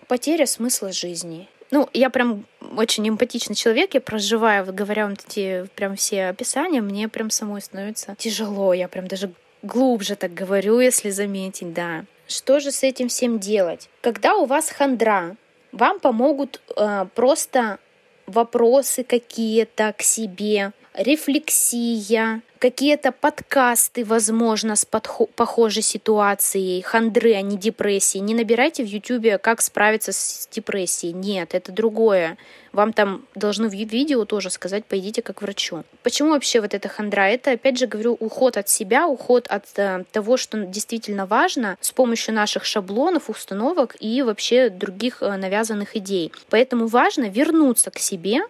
потеря 0.08 0.46
смысла 0.46 0.90
жизни. 0.90 1.50
Ну, 1.70 1.88
я 1.92 2.10
прям 2.10 2.44
очень 2.76 3.08
эмпатичный 3.08 3.56
человек, 3.56 3.94
я 3.94 4.00
проживаю, 4.00 4.64
вот 4.64 4.74
говоря 4.74 5.08
вот 5.08 5.24
эти 5.26 5.66
прям 5.74 5.96
все 5.96 6.26
описания, 6.26 6.80
мне 6.80 7.08
прям 7.08 7.30
самой 7.30 7.60
становится 7.60 8.14
тяжело, 8.18 8.72
я 8.72 8.88
прям 8.88 9.08
даже 9.08 9.32
глубже 9.62 10.16
так 10.16 10.32
говорю, 10.32 10.80
если 10.80 11.10
заметить, 11.10 11.72
да. 11.72 12.04
Что 12.28 12.60
же 12.60 12.72
с 12.72 12.82
этим 12.82 13.08
всем 13.08 13.38
делать? 13.38 13.88
Когда 14.00 14.34
у 14.36 14.46
вас 14.46 14.70
хандра, 14.70 15.36
вам 15.72 16.00
помогут 16.00 16.60
э, 16.76 17.06
просто 17.14 17.78
вопросы 18.26 19.04
какие-то 19.04 19.94
к 19.96 20.02
себе, 20.02 20.72
рефлексия, 20.96 22.42
какие-то 22.58 23.12
подкасты, 23.12 24.04
возможно, 24.04 24.76
с 24.76 24.86
подхо- 24.86 25.28
похожей 25.36 25.82
ситуацией, 25.82 26.82
хандры, 26.82 27.34
а 27.34 27.42
не 27.42 27.56
депрессии. 27.56 28.18
Не 28.18 28.34
набирайте 28.34 28.82
в 28.82 28.86
Ютубе, 28.86 29.38
как 29.38 29.60
справиться 29.60 30.12
с 30.12 30.48
депрессией. 30.50 31.12
Нет, 31.12 31.54
это 31.54 31.72
другое. 31.72 32.38
Вам 32.72 32.92
там 32.92 33.24
должны 33.34 33.68
в 33.68 33.72
видео 33.72 34.24
тоже 34.24 34.50
сказать, 34.50 34.84
пойдите 34.84 35.22
как 35.22 35.40
врачу. 35.40 35.84
Почему 36.02 36.30
вообще 36.30 36.60
вот 36.60 36.74
эта 36.74 36.88
хандра? 36.88 37.28
Это, 37.28 37.52
опять 37.52 37.78
же, 37.78 37.86
говорю, 37.86 38.16
уход 38.20 38.56
от 38.56 38.68
себя, 38.68 39.06
уход 39.06 39.46
от 39.48 39.64
э, 39.76 40.04
того, 40.12 40.36
что 40.36 40.58
действительно 40.58 41.24
важно, 41.24 41.78
с 41.80 41.90
помощью 41.92 42.34
наших 42.34 42.64
шаблонов, 42.66 43.30
установок 43.30 43.96
и 43.98 44.22
вообще 44.22 44.68
других 44.68 45.22
э, 45.22 45.36
навязанных 45.36 45.96
идей. 45.96 46.32
Поэтому 46.50 46.86
важно 46.86 47.30
вернуться 47.30 47.90
к 47.90 47.98
себе, 47.98 48.42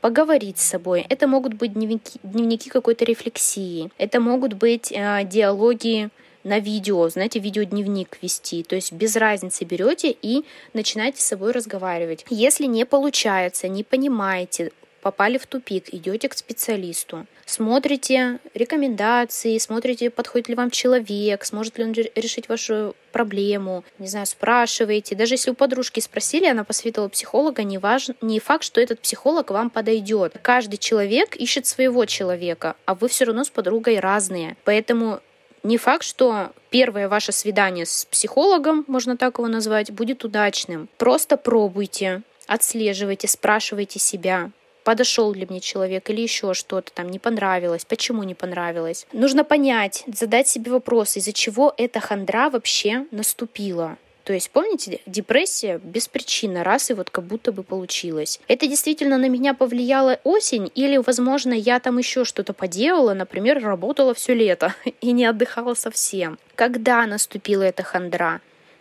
поговорить 0.00 0.58
с 0.58 0.66
собой. 0.66 1.06
Это 1.08 1.26
могут 1.26 1.54
быть 1.54 1.74
дневники, 1.74 2.18
дневники 2.22 2.70
какой-то 2.70 3.04
рефлексии, 3.04 3.90
это 3.98 4.20
могут 4.20 4.54
быть 4.54 4.92
э, 4.92 5.24
диалоги 5.24 6.10
на 6.44 6.60
видео, 6.60 7.08
знаете, 7.08 7.38
видеодневник 7.38 8.18
вести. 8.22 8.62
То 8.62 8.76
есть 8.76 8.92
без 8.92 9.16
разницы 9.16 9.64
берете 9.64 10.16
и 10.22 10.44
начинаете 10.72 11.20
с 11.20 11.24
собой 11.24 11.52
разговаривать. 11.52 12.24
Если 12.30 12.66
не 12.66 12.86
получается, 12.86 13.68
не 13.68 13.84
понимаете, 13.84 14.72
попали 15.00 15.38
в 15.38 15.46
тупик, 15.46 15.92
идете 15.92 16.28
к 16.28 16.34
специалисту, 16.34 17.26
смотрите 17.46 18.38
рекомендации, 18.54 19.58
смотрите, 19.58 20.10
подходит 20.10 20.48
ли 20.48 20.54
вам 20.54 20.70
человек, 20.70 21.44
сможет 21.44 21.78
ли 21.78 21.84
он 21.84 21.92
решить 21.92 22.48
вашу 22.48 22.94
проблему, 23.12 23.84
не 23.98 24.06
знаю, 24.06 24.26
спрашиваете. 24.26 25.14
Даже 25.14 25.34
если 25.34 25.50
у 25.50 25.54
подружки 25.54 26.00
спросили, 26.00 26.46
она 26.46 26.64
посоветовала 26.64 27.08
психолога, 27.08 27.62
не, 27.62 27.78
важно, 27.78 28.14
не 28.20 28.38
факт, 28.40 28.64
что 28.64 28.80
этот 28.80 29.00
психолог 29.00 29.50
вам 29.50 29.70
подойдет. 29.70 30.34
Каждый 30.42 30.76
человек 30.76 31.36
ищет 31.36 31.66
своего 31.66 32.04
человека, 32.04 32.76
а 32.84 32.94
вы 32.94 33.08
все 33.08 33.24
равно 33.24 33.44
с 33.44 33.50
подругой 33.50 33.98
разные. 34.00 34.56
Поэтому 34.64 35.20
не 35.62 35.76
факт, 35.78 36.04
что 36.04 36.52
первое 36.70 37.08
ваше 37.08 37.32
свидание 37.32 37.86
с 37.86 38.04
психологом, 38.04 38.84
можно 38.86 39.16
так 39.16 39.38
его 39.38 39.48
назвать, 39.48 39.90
будет 39.90 40.24
удачным. 40.24 40.88
Просто 40.98 41.36
пробуйте, 41.36 42.22
отслеживайте, 42.46 43.28
спрашивайте 43.28 43.98
себя, 43.98 44.50
подошел 44.88 45.34
ли 45.34 45.46
мне 45.50 45.60
человек 45.60 46.08
или 46.08 46.22
еще 46.22 46.54
что-то 46.54 46.90
там 46.94 47.10
не 47.10 47.18
понравилось, 47.18 47.84
почему 47.84 48.22
не 48.22 48.34
понравилось. 48.34 49.06
Нужно 49.12 49.44
понять, 49.44 50.02
задать 50.06 50.48
себе 50.48 50.72
вопрос, 50.72 51.18
из-за 51.18 51.34
чего 51.34 51.74
эта 51.76 52.00
хандра 52.00 52.48
вообще 52.48 53.04
наступила. 53.10 53.98
То 54.24 54.32
есть, 54.32 54.50
помните, 54.50 55.00
депрессия 55.04 55.78
без 55.84 56.08
причины, 56.08 56.62
раз 56.62 56.90
и 56.90 56.94
вот 56.94 57.10
как 57.10 57.24
будто 57.24 57.52
бы 57.52 57.62
получилось. 57.64 58.40
Это 58.48 58.66
действительно 58.66 59.18
на 59.18 59.28
меня 59.28 59.52
повлияла 59.52 60.20
осень 60.24 60.72
или, 60.74 60.96
возможно, 60.96 61.52
я 61.52 61.80
там 61.80 61.98
еще 61.98 62.24
что-то 62.24 62.54
поделала, 62.54 63.12
например, 63.12 63.62
работала 63.62 64.14
все 64.14 64.32
лето 64.32 64.74
и 65.02 65.12
не 65.12 65.26
отдыхала 65.26 65.74
совсем. 65.74 66.38
Когда 66.54 67.04
наступила 67.04 67.64
эта 67.64 67.82
хандра? 67.82 68.40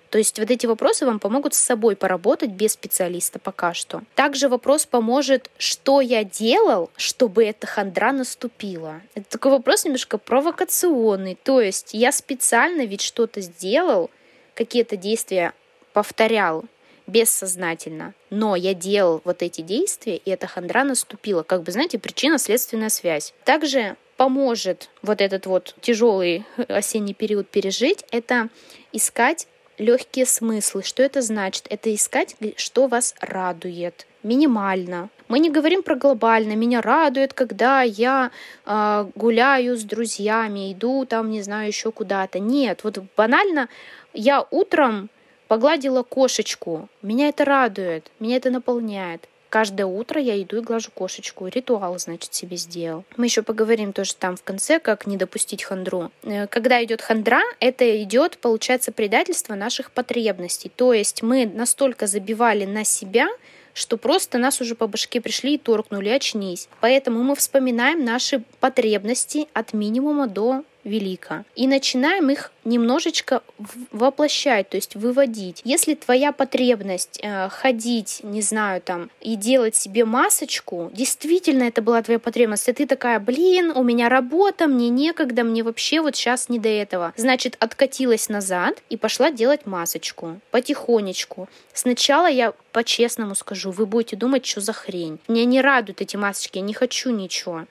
То 0.09 0.17
есть 0.17 0.39
вот 0.39 0.49
эти 0.49 0.65
вопросы 0.65 1.05
вам 1.05 1.19
помогут 1.19 1.53
с 1.53 1.59
собой 1.59 1.95
поработать 1.95 2.51
без 2.51 2.73
специалиста 2.73 3.39
пока 3.39 3.73
что. 3.73 4.01
Также 4.15 4.49
вопрос 4.49 4.85
поможет, 4.85 5.49
что 5.57 6.01
я 6.01 6.23
делал, 6.23 6.89
чтобы 6.95 7.43
эта 7.45 7.67
хандра 7.67 8.11
наступила. 8.11 9.01
Это 9.15 9.29
такой 9.29 9.51
вопрос 9.51 9.85
немножко 9.85 10.17
провокационный. 10.17 11.37
То 11.43 11.61
есть 11.61 11.93
я 11.93 12.11
специально 12.11 12.83
ведь 12.85 13.01
что-то 13.01 13.41
сделал, 13.41 14.09
какие-то 14.53 14.97
действия 14.97 15.53
повторял 15.93 16.65
бессознательно, 17.07 18.13
но 18.29 18.55
я 18.55 18.73
делал 18.73 19.21
вот 19.23 19.41
эти 19.41 19.61
действия, 19.61 20.17
и 20.17 20.29
эта 20.29 20.45
хандра 20.45 20.83
наступила. 20.83 21.41
Как 21.43 21.63
бы, 21.63 21.71
знаете, 21.71 21.97
причинно-следственная 21.97 22.89
связь. 22.89 23.33
Также 23.45 23.95
поможет 24.17 24.89
вот 25.01 25.21
этот 25.21 25.45
вот 25.45 25.75
тяжелый 25.79 26.45
осенний 26.67 27.13
период 27.13 27.47
пережить, 27.47 28.03
это 28.11 28.49
искать 28.91 29.47
легкие 29.77 30.25
смыслы. 30.25 30.83
Что 30.83 31.03
это 31.03 31.21
значит? 31.21 31.65
Это 31.69 31.93
искать, 31.93 32.35
что 32.55 32.87
вас 32.87 33.15
радует. 33.19 34.07
Минимально. 34.23 35.09
Мы 35.27 35.39
не 35.39 35.49
говорим 35.49 35.83
про 35.83 35.95
глобально. 35.95 36.53
Меня 36.53 36.81
радует, 36.81 37.33
когда 37.33 37.81
я 37.81 38.31
э, 38.65 39.05
гуляю 39.15 39.77
с 39.77 39.83
друзьями, 39.83 40.73
иду 40.73 41.05
там, 41.05 41.29
не 41.29 41.41
знаю, 41.41 41.67
еще 41.67 41.91
куда-то. 41.91 42.39
Нет, 42.39 42.83
вот 42.83 42.99
банально 43.15 43.69
я 44.13 44.45
утром 44.51 45.09
погладила 45.47 46.03
кошечку. 46.03 46.89
Меня 47.01 47.29
это 47.29 47.45
радует, 47.45 48.11
меня 48.19 48.37
это 48.37 48.49
наполняет. 48.49 49.27
Каждое 49.49 49.85
утро 49.85 50.19
я 50.19 50.41
иду 50.41 50.57
и 50.57 50.61
глажу 50.61 50.91
кошечку. 50.93 51.47
Ритуал, 51.47 51.97
значит, 51.99 52.33
себе 52.33 52.57
сделал. 52.57 53.05
Мы 53.15 53.25
еще 53.25 53.43
поговорим 53.43 53.93
тоже 53.93 54.13
там 54.15 54.35
в 54.35 54.43
конце, 54.43 54.79
как 54.79 55.07
не 55.07 55.17
допустить 55.17 55.63
хандру. 55.63 56.11
Э, 56.23 56.47
когда 56.47 56.83
идет 56.83 57.01
хандра, 57.01 57.41
это 57.59 58.03
идет, 58.03 58.37
получается, 58.37 58.91
предательство 58.91 59.55
наших 59.55 59.91
потребностей. 59.91 60.71
То 60.75 60.93
есть 60.93 61.23
мы 61.23 61.45
настолько 61.45 62.07
забивали 62.07 62.65
на 62.65 62.83
себя, 62.83 63.27
что 63.73 63.97
просто 63.97 64.39
нас 64.39 64.59
уже 64.59 64.73
по 64.73 64.87
башке 64.87 65.21
пришли 65.21 65.53
и 65.53 65.57
торкнули, 65.57 66.09
очнись. 66.09 66.67
Поэтому 66.81 67.21
мы 67.21 67.35
вспоминаем 67.35 68.03
наши 68.03 68.43
потребности 68.59 69.47
от 69.53 69.73
минимума 69.73 70.27
до 70.27 70.63
велика. 70.87 71.45
И 71.55 71.67
начинаем 71.67 72.29
их 72.29 72.51
немножечко 72.63 73.43
воплощать, 73.91 74.69
то 74.69 74.77
есть 74.77 74.95
выводить. 74.95 75.61
Если 75.63 75.95
твоя 75.95 76.31
потребность 76.31 77.19
э, 77.21 77.49
ходить, 77.49 78.21
не 78.23 78.41
знаю, 78.41 78.81
там, 78.81 79.09
и 79.21 79.35
делать 79.35 79.75
себе 79.75 80.05
масочку, 80.05 80.89
действительно 80.93 81.63
это 81.63 81.81
была 81.81 82.01
твоя 82.01 82.19
потребность, 82.19 82.67
и 82.67 82.73
ты 82.73 82.85
такая, 82.85 83.19
блин, 83.19 83.71
у 83.75 83.83
меня 83.83 84.09
работа, 84.09 84.67
мне 84.67 84.89
некогда, 84.89 85.43
мне 85.43 85.63
вообще 85.63 86.01
вот 86.01 86.15
сейчас 86.15 86.49
не 86.49 86.59
до 86.59 86.69
этого. 86.69 87.13
Значит, 87.15 87.55
откатилась 87.59 88.29
назад 88.29 88.81
и 88.89 88.97
пошла 88.97 89.31
делать 89.31 89.65
масочку 89.65 90.39
потихонечку. 90.51 91.47
Сначала 91.73 92.27
я 92.27 92.53
по-честному 92.71 93.35
скажу, 93.35 93.71
вы 93.71 93.85
будете 93.85 94.15
думать, 94.15 94.45
что 94.45 94.61
за 94.61 94.73
хрень. 94.73 95.19
Меня 95.27 95.45
не 95.45 95.61
радуют 95.61 96.01
эти 96.01 96.15
масочки, 96.15 96.57
я 96.57 96.63
не 96.63 96.73
хочу 96.73 97.11
ничего. 97.11 97.65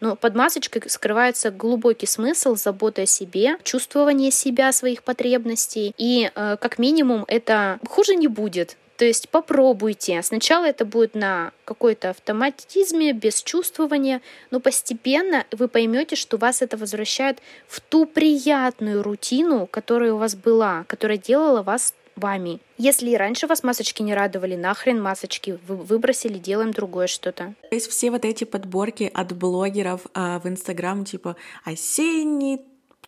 Но 0.00 0.16
под 0.16 0.34
масочкой 0.34 0.82
скрывается 0.86 1.50
глубокий 1.50 2.06
смысл 2.06 2.56
заботы 2.56 3.02
о 3.02 3.06
себе, 3.06 3.56
чувствование 3.62 4.30
себя, 4.30 4.72
своих 4.72 5.02
потребностей. 5.02 5.94
И 5.98 6.30
э, 6.34 6.56
как 6.60 6.78
минимум 6.78 7.24
это 7.28 7.78
хуже 7.88 8.16
не 8.16 8.28
будет. 8.28 8.76
То 9.00 9.06
есть 9.06 9.30
попробуйте. 9.30 10.20
Сначала 10.22 10.66
это 10.66 10.84
будет 10.84 11.14
на 11.14 11.52
какой-то 11.64 12.10
автоматизме, 12.10 13.14
без 13.14 13.42
чувствования, 13.42 14.20
но 14.50 14.60
постепенно 14.60 15.46
вы 15.52 15.68
поймете, 15.68 16.16
что 16.16 16.36
вас 16.36 16.60
это 16.60 16.76
возвращает 16.76 17.38
в 17.66 17.80
ту 17.80 18.04
приятную 18.04 19.02
рутину, 19.02 19.66
которая 19.66 20.12
у 20.12 20.18
вас 20.18 20.34
была, 20.34 20.84
которая 20.86 21.16
делала 21.16 21.62
вас 21.62 21.94
вами. 22.16 22.60
Если 22.78 23.10
и 23.10 23.16
раньше 23.16 23.46
вас 23.46 23.62
масочки 23.62 24.02
не 24.02 24.14
радовали, 24.14 24.56
нахрен 24.56 25.00
масочки, 25.00 25.58
вы 25.66 25.76
выбросили, 25.76 26.38
делаем 26.38 26.72
другое 26.72 27.06
что-то. 27.06 27.54
То 27.68 27.74
есть 27.74 27.90
все 27.90 28.10
вот 28.10 28.24
эти 28.24 28.44
подборки 28.44 29.10
от 29.12 29.32
блогеров 29.36 30.02
а, 30.14 30.40
в 30.40 30.48
Инстаграм, 30.48 31.04
типа 31.04 31.36
осенний 31.64 32.60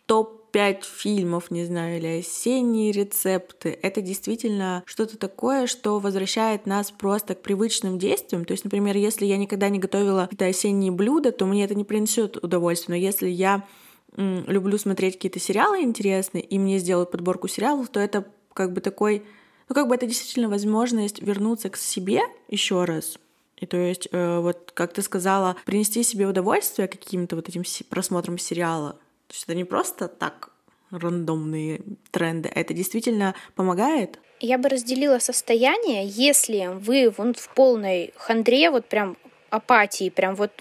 топ 0.05 0.43
5 0.53 0.83
фильмов, 0.85 1.49
не 1.49 1.65
знаю, 1.65 1.97
или 1.97 2.19
осенние 2.19 2.91
рецепты. 2.91 3.77
Это 3.81 4.01
действительно 4.01 4.83
что-то 4.85 5.17
такое, 5.17 5.65
что 5.65 5.99
возвращает 5.99 6.67
нас 6.67 6.91
просто 6.91 7.33
к 7.33 7.41
привычным 7.41 7.97
действиям. 7.97 8.45
То 8.45 8.51
есть, 8.51 8.63
например, 8.63 8.95
если 8.95 9.25
я 9.25 9.37
никогда 9.37 9.69
не 9.69 9.79
готовила 9.79 10.23
какие-то 10.23 10.45
осенние 10.45 10.91
блюда, 10.91 11.31
то 11.31 11.47
мне 11.47 11.63
это 11.65 11.73
не 11.73 11.83
принесет 11.83 12.37
удовольствия. 12.37 12.93
Но 12.93 12.97
если 12.97 13.29
я 13.29 13.63
люблю 14.15 14.77
смотреть 14.77 15.15
какие-то 15.15 15.39
сериалы 15.39 15.81
интересные, 15.81 16.43
и 16.43 16.59
мне 16.59 16.77
сделают 16.77 17.09
подборку 17.09 17.47
сериалов, 17.47 17.89
то 17.89 17.99
это 17.99 18.23
как 18.53 18.73
бы 18.73 18.81
такой, 18.81 19.23
ну 19.69 19.75
как 19.75 19.87
бы 19.87 19.95
это 19.95 20.05
действительно 20.05 20.49
возможность 20.49 21.21
вернуться 21.21 21.69
к 21.69 21.77
себе 21.77 22.21
еще 22.47 22.85
раз. 22.85 23.17
И 23.57 23.65
то 23.65 23.77
есть, 23.77 24.09
э, 24.11 24.39
вот 24.39 24.71
как 24.73 24.93
ты 24.93 25.01
сказала, 25.01 25.55
принести 25.65 26.03
себе 26.03 26.27
удовольствие 26.27 26.87
каким-то 26.87 27.35
вот 27.35 27.49
этим 27.49 27.63
просмотром 27.89 28.37
сериала. 28.37 28.93
То 29.27 29.33
есть 29.33 29.43
это 29.45 29.55
не 29.55 29.63
просто 29.63 30.07
так 30.07 30.51
рандомные 30.91 31.81
тренды, 32.11 32.51
а 32.53 32.59
это 32.59 32.73
действительно 32.73 33.35
помогает. 33.55 34.19
Я 34.39 34.57
бы 34.57 34.69
разделила 34.69 35.19
состояние, 35.19 36.05
если 36.05 36.71
вы 36.73 37.13
вот 37.17 37.39
в 37.39 37.49
полной 37.53 38.13
хандре, 38.17 38.69
вот 38.69 38.85
прям 38.85 39.17
апатии, 39.49 40.09
прям 40.09 40.35
вот 40.35 40.51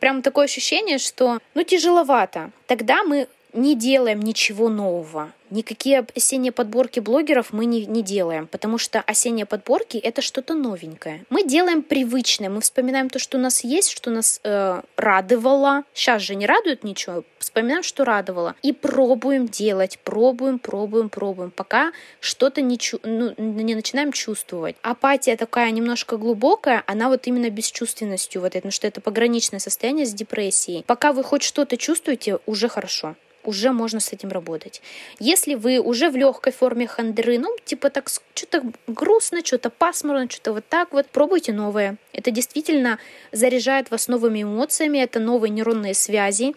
прям 0.00 0.22
такое 0.22 0.46
ощущение, 0.46 0.98
что 0.98 1.38
ну 1.54 1.62
тяжеловато. 1.62 2.50
Тогда 2.66 3.04
мы 3.04 3.28
не 3.52 3.74
делаем 3.74 4.20
ничего 4.20 4.68
нового. 4.68 5.32
Никакие 5.50 6.06
осенние 6.14 6.52
подборки 6.52 7.00
блогеров 7.00 7.52
мы 7.52 7.66
не, 7.66 7.84
не 7.86 8.02
делаем, 8.02 8.46
потому 8.46 8.78
что 8.78 9.00
осенние 9.00 9.46
подборки— 9.46 9.96
это 9.98 10.22
что-то 10.22 10.54
новенькое. 10.54 11.24
Мы 11.28 11.44
делаем 11.44 11.82
привычное, 11.82 12.48
мы 12.48 12.60
вспоминаем 12.60 13.10
то, 13.10 13.18
что 13.18 13.36
у 13.36 13.40
нас 13.40 13.64
есть, 13.64 13.90
что 13.90 14.10
нас 14.10 14.40
э, 14.44 14.82
радовало. 14.96 15.82
Сейчас 15.92 16.22
же 16.22 16.36
не 16.36 16.46
радует 16.46 16.84
ничего, 16.84 17.24
вспоминаем, 17.38 17.82
что 17.82 18.04
радовало. 18.04 18.54
И 18.62 18.72
пробуем 18.72 19.48
делать, 19.48 19.98
пробуем, 20.04 20.60
пробуем, 20.60 21.08
пробуем, 21.08 21.50
пока 21.50 21.92
что-то 22.20 22.62
не, 22.62 22.78
чу- 22.78 23.00
ну, 23.02 23.34
не 23.36 23.74
начинаем 23.74 24.12
чувствовать. 24.12 24.76
Апатия 24.82 25.36
такая 25.36 25.70
немножко 25.72 26.16
глубокая, 26.16 26.84
она 26.86 27.08
вот 27.08 27.26
именно 27.26 27.50
бесчувственностью, 27.50 28.40
вот 28.40 28.48
это, 28.48 28.58
потому 28.58 28.72
что 28.72 28.86
это 28.86 29.00
пограничное 29.00 29.58
состояние 29.58 30.06
с 30.06 30.14
депрессией. 30.14 30.84
Пока 30.86 31.12
вы 31.12 31.24
хоть 31.24 31.42
что-то 31.42 31.76
чувствуете, 31.76 32.38
уже 32.46 32.68
хорошо 32.68 33.16
уже 33.44 33.72
можно 33.72 34.00
с 34.00 34.12
этим 34.12 34.30
работать. 34.30 34.82
Если 35.18 35.54
вы 35.54 35.78
уже 35.80 36.10
в 36.10 36.16
легкой 36.16 36.52
форме 36.52 36.86
хандры, 36.86 37.38
ну, 37.38 37.56
типа 37.64 37.90
так, 37.90 38.08
что-то 38.34 38.62
грустно, 38.86 39.44
что-то 39.44 39.70
пасмурно, 39.70 40.28
что-то 40.28 40.52
вот 40.52 40.64
так 40.68 40.92
вот, 40.92 41.06
пробуйте 41.06 41.52
новое. 41.52 41.96
Это 42.12 42.30
действительно 42.30 42.98
заряжает 43.32 43.90
вас 43.90 44.08
новыми 44.08 44.42
эмоциями, 44.42 44.98
это 44.98 45.20
новые 45.20 45.50
нейронные 45.50 45.94
связи. 45.94 46.54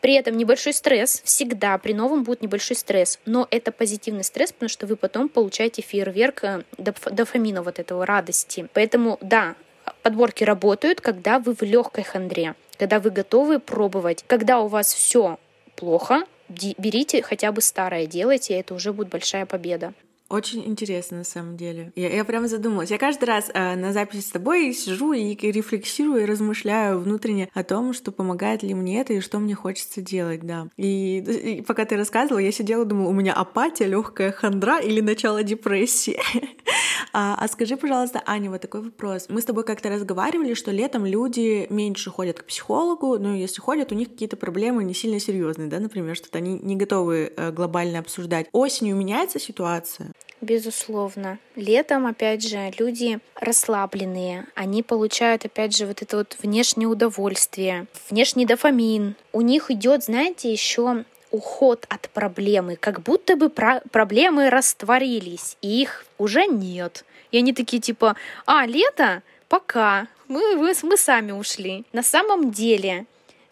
При 0.00 0.14
этом 0.14 0.36
небольшой 0.36 0.72
стресс, 0.72 1.22
всегда 1.24 1.78
при 1.78 1.92
новом 1.92 2.22
будет 2.22 2.42
небольшой 2.42 2.76
стресс, 2.76 3.18
но 3.24 3.48
это 3.50 3.72
позитивный 3.72 4.24
стресс, 4.24 4.52
потому 4.52 4.68
что 4.68 4.86
вы 4.86 4.96
потом 4.96 5.28
получаете 5.28 5.82
фейерверк 5.82 6.44
э, 6.44 6.62
дофамина 6.76 7.62
вот 7.62 7.78
этого 7.78 8.04
радости. 8.04 8.68
Поэтому, 8.72 9.18
да, 9.20 9.56
подборки 10.02 10.44
работают, 10.44 11.00
когда 11.00 11.38
вы 11.38 11.54
в 11.54 11.62
легкой 11.62 12.04
хандре, 12.04 12.54
когда 12.78 13.00
вы 13.00 13.10
готовы 13.10 13.58
пробовать, 13.58 14.24
когда 14.26 14.60
у 14.60 14.68
вас 14.68 14.92
все 14.92 15.38
плохо, 15.76 16.24
берите 16.48 17.22
хотя 17.22 17.52
бы 17.52 17.60
старое, 17.60 18.06
делайте, 18.06 18.54
это 18.54 18.74
уже 18.74 18.92
будет 18.92 19.08
большая 19.08 19.46
победа. 19.46 19.92
Очень 20.28 20.66
интересно, 20.66 21.18
на 21.18 21.24
самом 21.24 21.56
деле. 21.56 21.92
Я, 21.94 22.08
я 22.08 22.24
прямо 22.24 22.48
задумалась. 22.48 22.90
Я 22.90 22.98
каждый 22.98 23.26
раз 23.26 23.48
э, 23.54 23.76
на 23.76 23.92
записи 23.92 24.22
с 24.22 24.30
тобой 24.30 24.72
сижу 24.72 25.12
и 25.12 25.36
рефлексирую, 25.36 26.22
и 26.22 26.26
размышляю 26.26 26.98
внутренне 26.98 27.48
о 27.54 27.62
том, 27.62 27.92
что 27.92 28.10
помогает 28.10 28.64
ли 28.64 28.74
мне 28.74 29.00
это 29.00 29.12
и 29.12 29.20
что 29.20 29.38
мне 29.38 29.54
хочется 29.54 30.02
делать, 30.02 30.44
да. 30.44 30.66
И, 30.76 31.18
и 31.18 31.62
пока 31.62 31.84
ты 31.84 31.96
рассказывала, 31.96 32.40
я 32.40 32.50
сидела 32.50 32.82
и 32.82 32.86
думала, 32.86 33.08
у 33.08 33.12
меня 33.12 33.34
апатия, 33.34 33.86
легкая 33.86 34.32
хандра 34.32 34.80
или 34.80 35.00
начало 35.00 35.44
депрессии. 35.44 36.18
а, 37.12 37.36
а 37.38 37.46
скажи, 37.46 37.76
пожалуйста, 37.76 38.20
Аня, 38.26 38.50
вот 38.50 38.60
такой 38.60 38.82
вопрос. 38.82 39.26
Мы 39.28 39.40
с 39.40 39.44
тобой 39.44 39.62
как-то 39.62 39.90
разговаривали, 39.90 40.54
что 40.54 40.72
летом 40.72 41.06
люди 41.06 41.68
меньше 41.70 42.10
ходят 42.10 42.40
к 42.40 42.46
психологу, 42.46 43.16
но 43.18 43.36
если 43.36 43.60
ходят, 43.60 43.92
у 43.92 43.94
них 43.94 44.10
какие-то 44.10 44.36
проблемы 44.36 44.82
не 44.82 44.94
сильно 44.94 45.20
серьезные, 45.20 45.68
да, 45.68 45.78
например, 45.78 46.16
что-то 46.16 46.38
они 46.38 46.58
не 46.58 46.74
готовы 46.74 47.32
э, 47.36 47.52
глобально 47.52 48.00
обсуждать. 48.00 48.48
Осенью 48.50 48.96
меняется 48.96 49.38
ситуация? 49.38 50.15
Безусловно. 50.40 51.38
Летом, 51.54 52.06
опять 52.06 52.46
же, 52.46 52.70
люди 52.78 53.20
расслабленные, 53.36 54.46
они 54.54 54.82
получают, 54.82 55.44
опять 55.46 55.74
же, 55.74 55.86
вот 55.86 56.02
это 56.02 56.18
вот 56.18 56.36
внешнее 56.40 56.88
удовольствие, 56.88 57.86
внешний 58.10 58.44
дофамин. 58.44 59.16
У 59.32 59.40
них 59.40 59.70
идет, 59.70 60.04
знаете, 60.04 60.52
еще 60.52 61.04
уход 61.30 61.86
от 61.88 62.08
проблемы, 62.10 62.76
как 62.76 63.02
будто 63.02 63.36
бы 63.36 63.48
про 63.48 63.80
проблемы 63.90 64.50
растворились, 64.50 65.56
и 65.62 65.82
их 65.82 66.04
уже 66.18 66.46
нет. 66.46 67.04
И 67.30 67.38
они 67.38 67.52
такие 67.52 67.80
типа, 67.80 68.16
а, 68.44 68.66
лето? 68.66 69.22
Пока. 69.48 70.06
Мы, 70.28 70.56
мы, 70.56 70.74
мы 70.82 70.96
сами 70.96 71.32
ушли. 71.32 71.84
На 71.92 72.02
самом 72.02 72.50
деле, 72.50 73.06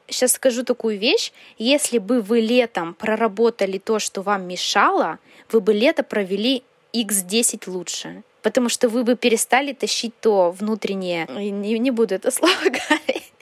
сейчас 0.08 0.32
скажу 0.32 0.64
такую 0.64 0.98
вещь, 0.98 1.32
если 1.56 1.98
бы 1.98 2.20
вы 2.20 2.40
летом 2.40 2.94
проработали 2.94 3.78
то, 3.78 3.98
что 3.98 4.22
вам 4.22 4.46
мешало, 4.46 5.18
вы 5.50 5.60
бы 5.60 5.72
лето 5.72 6.02
провели 6.02 6.62
x10 7.02 7.70
лучше. 7.70 8.22
Потому 8.42 8.68
что 8.68 8.88
вы 8.88 9.04
бы 9.04 9.16
перестали 9.16 9.72
тащить 9.72 10.12
то 10.20 10.50
внутреннее, 10.50 11.26
не, 11.28 11.78
не 11.78 11.90
буду 11.90 12.14
это 12.14 12.30
слово 12.30 12.54
говорить, 12.64 13.32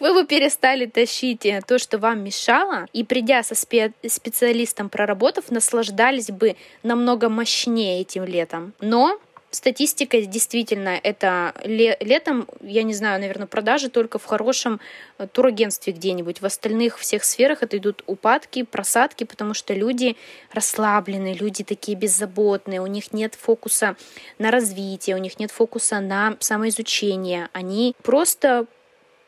вы 0.00 0.14
бы 0.14 0.26
перестали 0.26 0.86
тащить 0.86 1.46
э, 1.46 1.62
то, 1.66 1.78
что 1.78 1.98
вам 1.98 2.22
мешало, 2.22 2.86
и 2.92 3.04
придя 3.04 3.42
со 3.42 3.54
спе- 3.54 3.92
специалистом 4.08 4.88
проработав, 4.88 5.50
наслаждались 5.50 6.30
бы 6.30 6.56
намного 6.82 7.28
мощнее 7.28 8.00
этим 8.00 8.24
летом. 8.24 8.72
Но 8.80 9.18
Статистика 9.50 10.20
действительно 10.22 10.90
это 11.02 11.52
летом, 11.64 12.46
я 12.60 12.84
не 12.84 12.94
знаю, 12.94 13.20
наверное, 13.20 13.48
продажи 13.48 13.88
только 13.88 14.20
в 14.20 14.24
хорошем 14.24 14.80
э, 15.18 15.26
турагентстве 15.26 15.92
где-нибудь. 15.92 16.40
В 16.40 16.46
остальных 16.46 16.98
всех 16.98 17.24
сферах 17.24 17.64
это 17.64 17.76
идут 17.76 18.04
упадки, 18.06 18.62
просадки, 18.62 19.24
потому 19.24 19.54
что 19.54 19.74
люди 19.74 20.16
расслабленные, 20.52 21.34
люди 21.34 21.64
такие 21.64 21.98
беззаботные, 21.98 22.80
у 22.80 22.86
них 22.86 23.12
нет 23.12 23.34
фокуса 23.34 23.96
на 24.38 24.52
развитие, 24.52 25.16
у 25.16 25.18
них 25.18 25.40
нет 25.40 25.50
фокуса 25.50 25.98
на 25.98 26.36
самоизучение. 26.38 27.48
Они 27.52 27.96
просто 28.02 28.66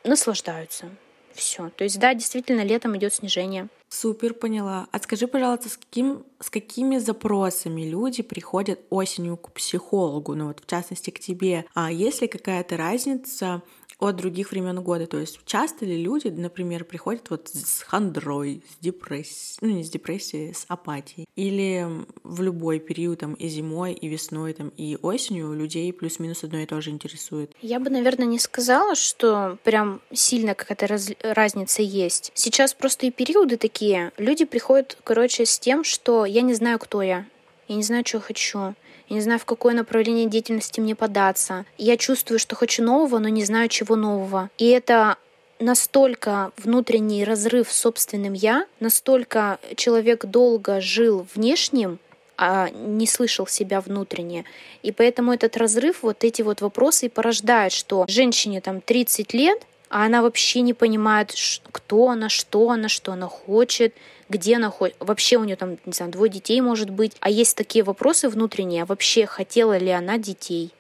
наслаждаются. 0.05 0.87
Все. 1.35 1.71
То 1.71 1.85
есть, 1.85 1.99
да, 1.99 2.15
действительно, 2.15 2.63
летом 2.63 2.97
идет 2.97 3.15
снижение. 3.15 3.69
Супер, 3.89 4.33
поняла. 4.33 4.87
А 4.91 4.99
скажи, 4.99 5.27
пожалуйста, 5.27 5.69
с, 5.69 5.77
каким, 5.77 6.25
с 6.41 6.49
какими 6.49 6.97
запросами 6.97 7.83
люди 7.83 8.23
приходят 8.23 8.81
осенью 8.89 9.37
к 9.37 9.53
психологу, 9.53 10.35
ну 10.35 10.47
вот 10.47 10.61
в 10.61 10.67
частности 10.67 11.11
к 11.11 11.21
тебе? 11.21 11.67
А 11.75 11.93
есть 11.93 12.23
ли 12.23 12.29
какая-то 12.29 12.79
разница 12.79 13.63
от 14.03 14.17
других 14.17 14.51
времен 14.51 14.81
года. 14.83 15.07
То 15.07 15.19
есть 15.19 15.41
часто 15.45 15.85
ли 15.85 15.97
люди, 15.97 16.29
например, 16.29 16.85
приходят 16.85 17.31
вот 17.31 17.49
с 17.49 17.83
хандрой, 17.83 18.63
с 18.69 18.83
депрессией, 18.83 19.59
ну 19.61 19.69
не 19.69 19.85
с 19.85 19.91
депрессией, 19.91 20.53
с 20.53 20.65
апатией, 20.69 21.27
или 21.37 21.87
в 22.25 22.43
любой 22.43 22.81
период 22.81 23.21
там 23.21 23.35
и 23.35 23.49
зимой, 23.49 23.93
и 23.93 24.09
весной, 24.09 24.53
там 24.53 24.73
и 24.77 24.99
осенью 25.01 25.53
людей 25.55 25.93
плюс-минус 25.93 26.45
одно 26.45 26.59
и 26.59 26.67
то 26.67 26.81
же 26.81 26.91
интересует? 26.91 27.53
Я 27.63 27.79
бы, 27.79 27.91
наверное, 27.91 28.27
не 28.27 28.39
сказала, 28.39 28.95
что 28.95 29.59
прям 29.63 30.01
сильно 30.13 30.55
какая-то 30.55 30.87
раз... 30.87 31.11
разница 31.23 31.83
есть. 31.83 32.33
Сейчас 32.35 32.75
просто 32.75 33.07
и 33.07 33.11
периоды 33.11 33.57
такие. 33.57 34.13
Люди 34.17 34.45
приходят, 34.45 34.99
короче, 35.05 35.47
с 35.47 35.59
тем, 35.59 35.85
что 35.85 36.25
я 36.25 36.43
не 36.43 36.55
знаю, 36.55 36.79
кто 36.79 37.03
я, 37.03 37.27
я 37.69 37.77
не 37.77 37.83
знаю, 37.83 38.05
что 38.07 38.21
хочу 38.21 38.75
я 39.09 39.17
не 39.17 39.23
знаю, 39.23 39.39
в 39.39 39.45
какое 39.45 39.75
направление 39.75 40.27
деятельности 40.27 40.81
мне 40.81 40.95
податься. 40.95 41.65
Я 41.79 41.97
чувствую, 41.97 42.39
что 42.39 42.57
хочу 42.57 42.83
нового, 42.83 43.19
но 43.19 43.29
не 43.29 43.45
знаю, 43.45 43.69
чего 43.69 43.97
нового. 43.97 44.51
И 44.59 44.69
это 44.69 45.17
настолько 45.59 46.53
внутренний 46.57 47.25
разрыв 47.25 47.71
с 47.71 47.79
собственным 47.79 48.33
я, 48.33 48.67
настолько 48.81 49.59
человек 49.77 50.25
долго 50.27 50.81
жил 50.81 51.27
внешним, 51.35 51.99
а 52.37 52.71
не 52.71 53.07
слышал 53.07 53.47
себя 53.47 53.81
внутренне. 53.81 54.45
И 54.83 54.91
поэтому 54.91 55.33
этот 55.33 55.57
разрыв, 55.57 56.03
вот 56.03 56.25
эти 56.25 56.43
вот 56.43 56.61
вопросы 56.61 57.07
и 57.07 57.09
порождают, 57.09 57.73
что 57.73 58.05
женщине 58.09 58.61
там 58.61 58.81
30 58.81 59.33
лет, 59.35 59.63
а 59.89 60.07
она 60.07 60.23
вообще 60.23 60.63
не 60.63 60.73
понимает, 60.73 61.35
кто 61.71 62.09
она, 62.09 62.29
что 62.29 62.71
она, 62.71 62.89
что 62.89 63.13
она 63.13 63.29
хочет, 63.29 63.95
где 64.33 64.57
она 64.57 64.71
ходит, 64.71 64.97
вообще 64.99 65.37
у 65.37 65.45
нее 65.45 65.57
там, 65.57 65.79
не 65.85 65.93
знаю, 65.93 66.11
двое 66.11 66.31
детей 66.31 66.61
может 66.61 66.91
быть. 66.91 67.13
А 67.21 67.31
есть 67.31 67.57
такие 67.57 67.85
вопросы 67.85 68.29
внутренние, 68.29 68.83
а 68.83 68.87
вообще 68.87 69.27
хотела 69.27 69.77
ли 69.77 69.91
она 69.91 70.19
детей 70.19 70.73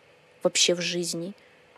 вообще 0.42 0.74
в 0.74 0.80
жизни? 0.80 1.34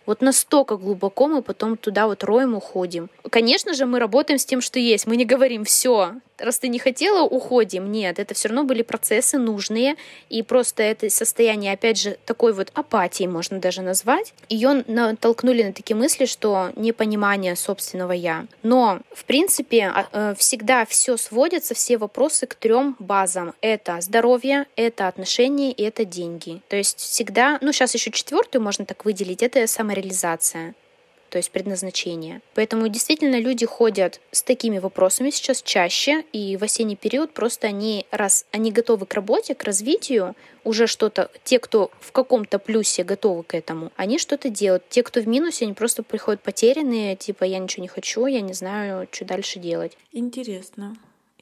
Вот 0.06 0.20
настолько 0.20 0.76
глубоко 0.76 1.28
мы 1.28 1.42
потом 1.42 1.76
туда 1.76 2.06
вот 2.06 2.24
роем 2.24 2.54
уходим. 2.54 3.08
Конечно 3.30 3.72
же, 3.72 3.86
мы 3.86 3.98
работаем 3.98 4.38
с 4.38 4.44
тем, 4.44 4.60
что 4.60 4.78
есть. 4.78 5.06
Мы 5.06 5.16
не 5.16 5.24
говорим, 5.24 5.64
все, 5.64 6.14
раз 6.38 6.58
ты 6.58 6.68
не 6.68 6.78
хотела, 6.78 7.22
уходим. 7.22 7.90
Нет, 7.90 8.18
это 8.18 8.34
все 8.34 8.48
равно 8.48 8.64
были 8.64 8.82
процессы 8.82 9.38
нужные, 9.38 9.96
и 10.28 10.42
просто 10.42 10.82
это 10.82 11.08
состояние, 11.10 11.72
опять 11.72 11.98
же, 11.98 12.18
такой 12.24 12.52
вот 12.52 12.70
апатии 12.74 13.26
можно 13.26 13.58
даже 13.58 13.82
назвать, 13.82 14.34
ее 14.48 14.84
натолкнули 14.86 15.62
на 15.62 15.72
такие 15.72 15.96
мысли, 15.96 16.26
что 16.26 16.70
непонимание 16.76 17.56
собственного 17.56 18.12
я. 18.12 18.46
Но, 18.62 19.00
в 19.12 19.24
принципе, 19.24 19.92
а, 19.94 20.06
э, 20.12 20.34
всегда 20.36 20.84
все 20.86 21.16
сводится, 21.16 21.74
все 21.74 21.98
вопросы 21.98 22.46
к 22.46 22.54
трем 22.54 22.96
базам. 22.98 23.54
Это 23.60 24.00
здоровье, 24.00 24.66
это 24.76 25.08
отношения 25.08 25.72
и 25.72 25.82
это 25.82 26.04
деньги. 26.04 26.60
То 26.68 26.76
есть 26.76 26.98
всегда, 26.98 27.58
ну 27.60 27.72
сейчас 27.72 27.94
еще 27.94 28.10
четвертую 28.10 28.62
можно 28.62 28.84
так 28.84 29.04
выделить, 29.04 29.42
это 29.42 29.66
самореализация 29.66 30.74
то 31.34 31.38
есть 31.38 31.50
предназначение. 31.50 32.42
Поэтому 32.54 32.86
действительно 32.86 33.40
люди 33.40 33.66
ходят 33.66 34.20
с 34.30 34.44
такими 34.44 34.78
вопросами 34.78 35.30
сейчас 35.30 35.62
чаще, 35.62 36.24
и 36.32 36.56
в 36.56 36.62
осенний 36.62 36.94
период 36.94 37.34
просто 37.34 37.66
они, 37.66 38.06
раз 38.12 38.46
они 38.52 38.70
готовы 38.70 39.04
к 39.04 39.14
работе, 39.14 39.56
к 39.56 39.64
развитию, 39.64 40.36
уже 40.62 40.86
что-то, 40.86 41.32
те, 41.42 41.58
кто 41.58 41.90
в 41.98 42.12
каком-то 42.12 42.60
плюсе 42.60 43.02
готовы 43.02 43.42
к 43.42 43.56
этому, 43.56 43.90
они 43.96 44.20
что-то 44.20 44.48
делают. 44.48 44.88
Те, 44.90 45.02
кто 45.02 45.20
в 45.20 45.26
минусе, 45.26 45.64
они 45.64 45.74
просто 45.74 46.04
приходят 46.04 46.40
потерянные, 46.40 47.16
типа 47.16 47.42
я 47.42 47.58
ничего 47.58 47.82
не 47.82 47.88
хочу, 47.88 48.26
я 48.26 48.40
не 48.40 48.52
знаю, 48.52 49.08
что 49.10 49.24
дальше 49.24 49.58
делать. 49.58 49.98
Интересно. 50.12 50.94